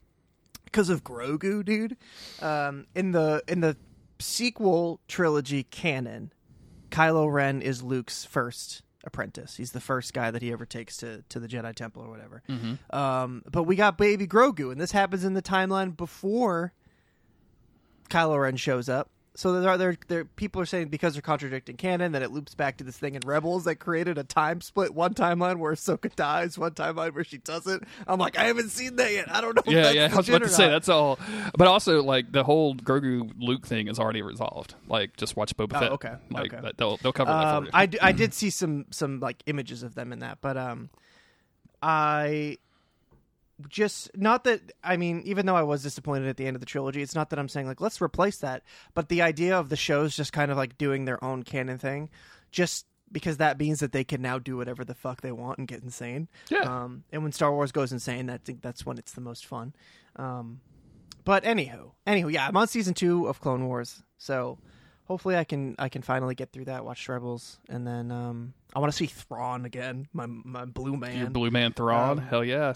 [0.65, 1.97] because of Grogu, dude.
[2.41, 3.75] Um, in the in the
[4.19, 6.31] sequel trilogy canon,
[6.89, 9.55] Kylo Ren is Luke's first apprentice.
[9.57, 12.41] He's the first guy that he ever takes to to the Jedi Temple or whatever.
[12.91, 16.73] Um, but we got baby Grogu, and this happens in the timeline before
[18.09, 19.09] Kylo Ren shows up.
[19.35, 22.55] So there are there, there people are saying because they're contradicting canon that it loops
[22.55, 26.13] back to this thing in Rebels that created a time split, one timeline where Ahsoka
[26.15, 27.83] dies, one timeline where she doesn't.
[28.07, 29.31] I'm like, I haven't seen that yet.
[29.33, 29.61] I don't know.
[29.71, 31.19] yeah that's yeah i was about to say that's all
[31.57, 35.75] but also like the whole grogu luke thing is already resolved like just watch boba
[35.75, 36.61] Oh, fett okay, like okay.
[36.63, 39.19] that, they'll they'll cover that for Um, you I, d- I did see some some
[39.19, 40.89] like images of them in that, but um,
[41.81, 42.57] I
[43.67, 46.65] just not that I mean, even though I was disappointed at the end of the
[46.65, 48.63] trilogy, it's not that I'm saying like let's replace that,
[48.93, 52.09] but the idea of the shows just kind of like doing their own canon thing,
[52.51, 55.67] just because that means that they can now do whatever the fuck they want and
[55.67, 56.27] get insane.
[56.49, 56.59] Yeah.
[56.59, 59.73] Um, and when Star Wars goes insane, I think that's when it's the most fun.
[60.15, 60.61] Um,
[61.25, 64.57] but anywho, anywho, yeah, I'm on season two of Clone Wars, so
[65.05, 68.79] hopefully I can I can finally get through that, watch Rebels, and then um, I
[68.79, 71.17] want to see Thrawn again, my my blue man.
[71.17, 72.73] your blue man Thrawn, Um, hell yeah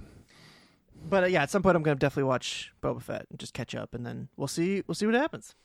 [1.10, 3.76] but uh, yeah, at some point I'm gonna definitely watch Boba Fett and just catch
[3.76, 5.56] up, and then we'll see we'll see what happens.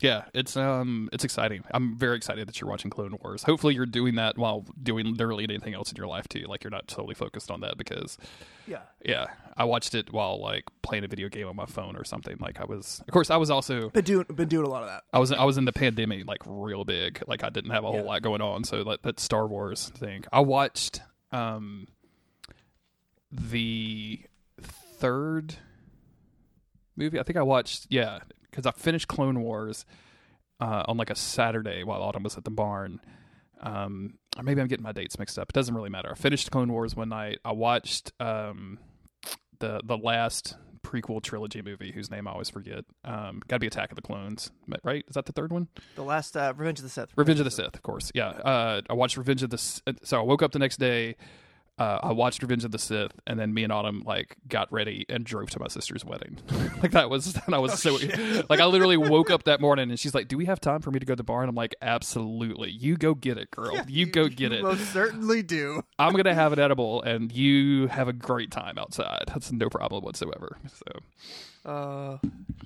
[0.00, 1.62] Yeah, it's um it's exciting.
[1.72, 3.44] I'm very excited that you're watching Clone Wars.
[3.44, 6.46] Hopefully you're doing that while doing literally anything else in your life too.
[6.48, 8.18] Like you're not totally focused on that because
[8.66, 8.80] Yeah.
[9.04, 12.36] yeah, I watched it while like playing a video game on my phone or something.
[12.40, 14.88] Like I was of course I was also Been doing been doing a lot of
[14.88, 15.04] that.
[15.12, 17.22] I was I was in the pandemic like real big.
[17.28, 18.02] Like I didn't have a whole Yeah.
[18.02, 18.64] lot going on.
[18.64, 20.24] So that that Star Wars thing.
[20.32, 21.86] I watched um
[23.30, 24.20] the
[25.02, 25.54] third
[26.96, 27.18] movie.
[27.18, 28.20] I think I watched yeah
[28.50, 29.84] because I finished Clone Wars
[30.60, 33.00] uh, on like a Saturday while Autumn was at the barn.
[33.60, 35.50] Um, or maybe I'm getting my dates mixed up.
[35.50, 36.10] It doesn't really matter.
[36.10, 37.38] I finished Clone Wars one night.
[37.44, 38.78] I watched um,
[39.60, 42.84] the the last prequel trilogy movie, whose name I always forget.
[43.04, 44.50] Um, Got to be Attack of the Clones,
[44.82, 45.04] right?
[45.08, 45.68] Is that the third one?
[45.94, 47.10] The last uh, Revenge of the Sith.
[47.16, 48.10] Revenge of the Sith, of course.
[48.16, 49.54] Yeah, uh, I watched Revenge of the.
[49.58, 51.14] S- So I woke up the next day.
[51.78, 55.06] Uh, I watched Revenge of the Sith, and then me and Autumn like got ready
[55.08, 56.38] and drove to my sister's wedding.
[56.82, 57.98] like that was, and I was so
[58.50, 60.90] like I literally woke up that morning, and she's like, "Do we have time for
[60.90, 63.74] me to go to the bar?" And I'm like, "Absolutely, you go get it, girl.
[63.88, 64.62] you, go get you it.
[64.62, 65.82] Most certainly do.
[65.98, 69.24] I'm gonna have an edible, and you have a great time outside.
[69.28, 71.00] That's no problem whatsoever." So
[71.70, 72.18] Uh,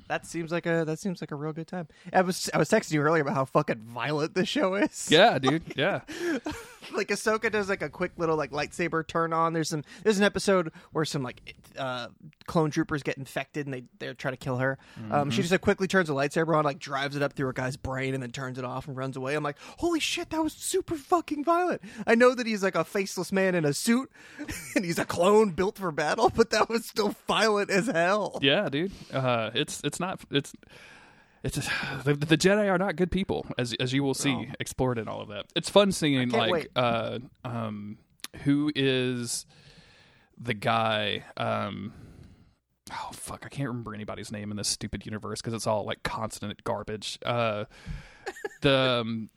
[0.09, 1.87] that seems like a that seems like a real good time.
[2.13, 5.09] I was I was texting you earlier about how fucking violent this show is.
[5.11, 6.01] yeah, dude, yeah.
[6.95, 9.53] like Ahsoka does like a quick little like lightsaber turn on.
[9.53, 12.09] There's some there's an episode where some like uh,
[12.47, 14.79] clone troopers get infected and they they try to kill her.
[15.11, 17.53] Um, she just like quickly turns a lightsaber on, like drives it up through a
[17.53, 19.35] guy's brain and then turns it off and runs away.
[19.35, 21.83] I'm like, holy shit, that was super fucking violent.
[22.07, 24.11] I know that he's like a faceless man in a suit
[24.75, 28.39] and he's a clone built for battle, but that was still violent as hell.
[28.43, 28.93] Yeah, dude.
[29.13, 30.53] Uh, it's it's not it's
[31.47, 31.69] it's
[32.05, 35.21] the, the Jedi are not good people, as as you will see explored in all
[35.21, 35.47] of that.
[35.55, 37.99] It's fun seeing like uh um
[38.43, 39.47] who is
[40.39, 41.93] the guy um.
[42.93, 43.43] Oh fuck!
[43.45, 47.19] I can't remember anybody's name in this stupid universe because it's all like consonant garbage.
[47.27, 47.65] Uh,
[48.61, 49.31] the um,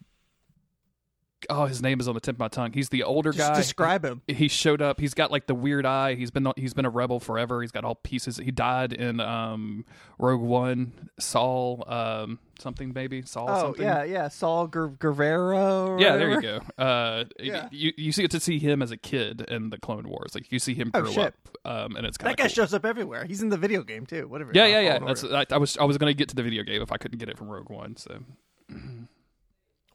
[1.49, 2.71] oh, his name is on the tip of my tongue.
[2.73, 4.21] He's the older Just guy describe him.
[4.27, 4.99] he showed up.
[4.99, 6.15] He's got like the weird eye.
[6.15, 7.61] He's been he's been a rebel forever.
[7.61, 8.37] He's got all pieces.
[8.37, 9.85] He died in um,
[10.17, 11.09] Rogue One.
[11.19, 13.83] Saw um, something maybe Saw Oh something.
[13.83, 15.99] yeah, yeah, Saw Gu- Gerrera.
[15.99, 16.59] Yeah, there you go.
[16.77, 17.67] Uh, Yeah.
[17.71, 20.35] you you see get to see him as a kid in the Clone Wars.
[20.35, 21.25] Like you see him Oh, grow shit.
[21.25, 21.33] up,
[21.65, 22.49] um, and it's That guy cool.
[22.49, 23.25] shows up everywhere.
[23.25, 24.27] He's in the video game too.
[24.27, 24.51] Whatever.
[24.53, 24.99] yeah, yeah, yeah.
[24.99, 26.97] That's I, I was I was going to get to the video game if I
[26.97, 27.95] couldn't get it from Rogue One.
[27.95, 28.19] So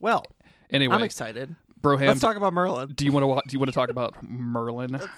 [0.00, 0.24] well.
[0.74, 1.54] Anyway, I'm excited.
[1.80, 2.92] Broham, Let's talk about Merlin.
[2.94, 5.00] do you want to do you want to talk about Merlin?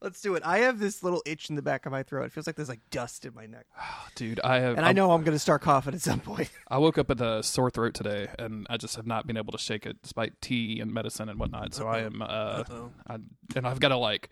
[0.00, 0.42] Let's do it.
[0.44, 2.24] I have this little itch in the back of my throat.
[2.24, 3.66] It feels like there's like dust in my neck,
[4.16, 6.50] Dude, I have and I know I'm going to start coughing at some point.
[6.68, 9.52] I woke up with a sore throat today, and I just have not been able
[9.52, 11.72] to shake it, despite tea and medicine and whatnot.
[11.74, 12.64] So I am, uh,
[13.06, 13.18] I,
[13.54, 14.28] and I've got to like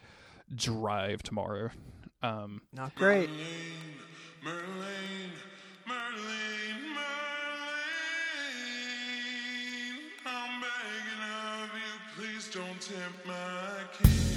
[0.55, 1.71] drive tomorrow.
[2.23, 3.29] Um, Not great.
[4.43, 5.31] Merlin, Merlin,
[5.87, 6.54] Merlin,
[12.53, 14.34] don't tempt my king.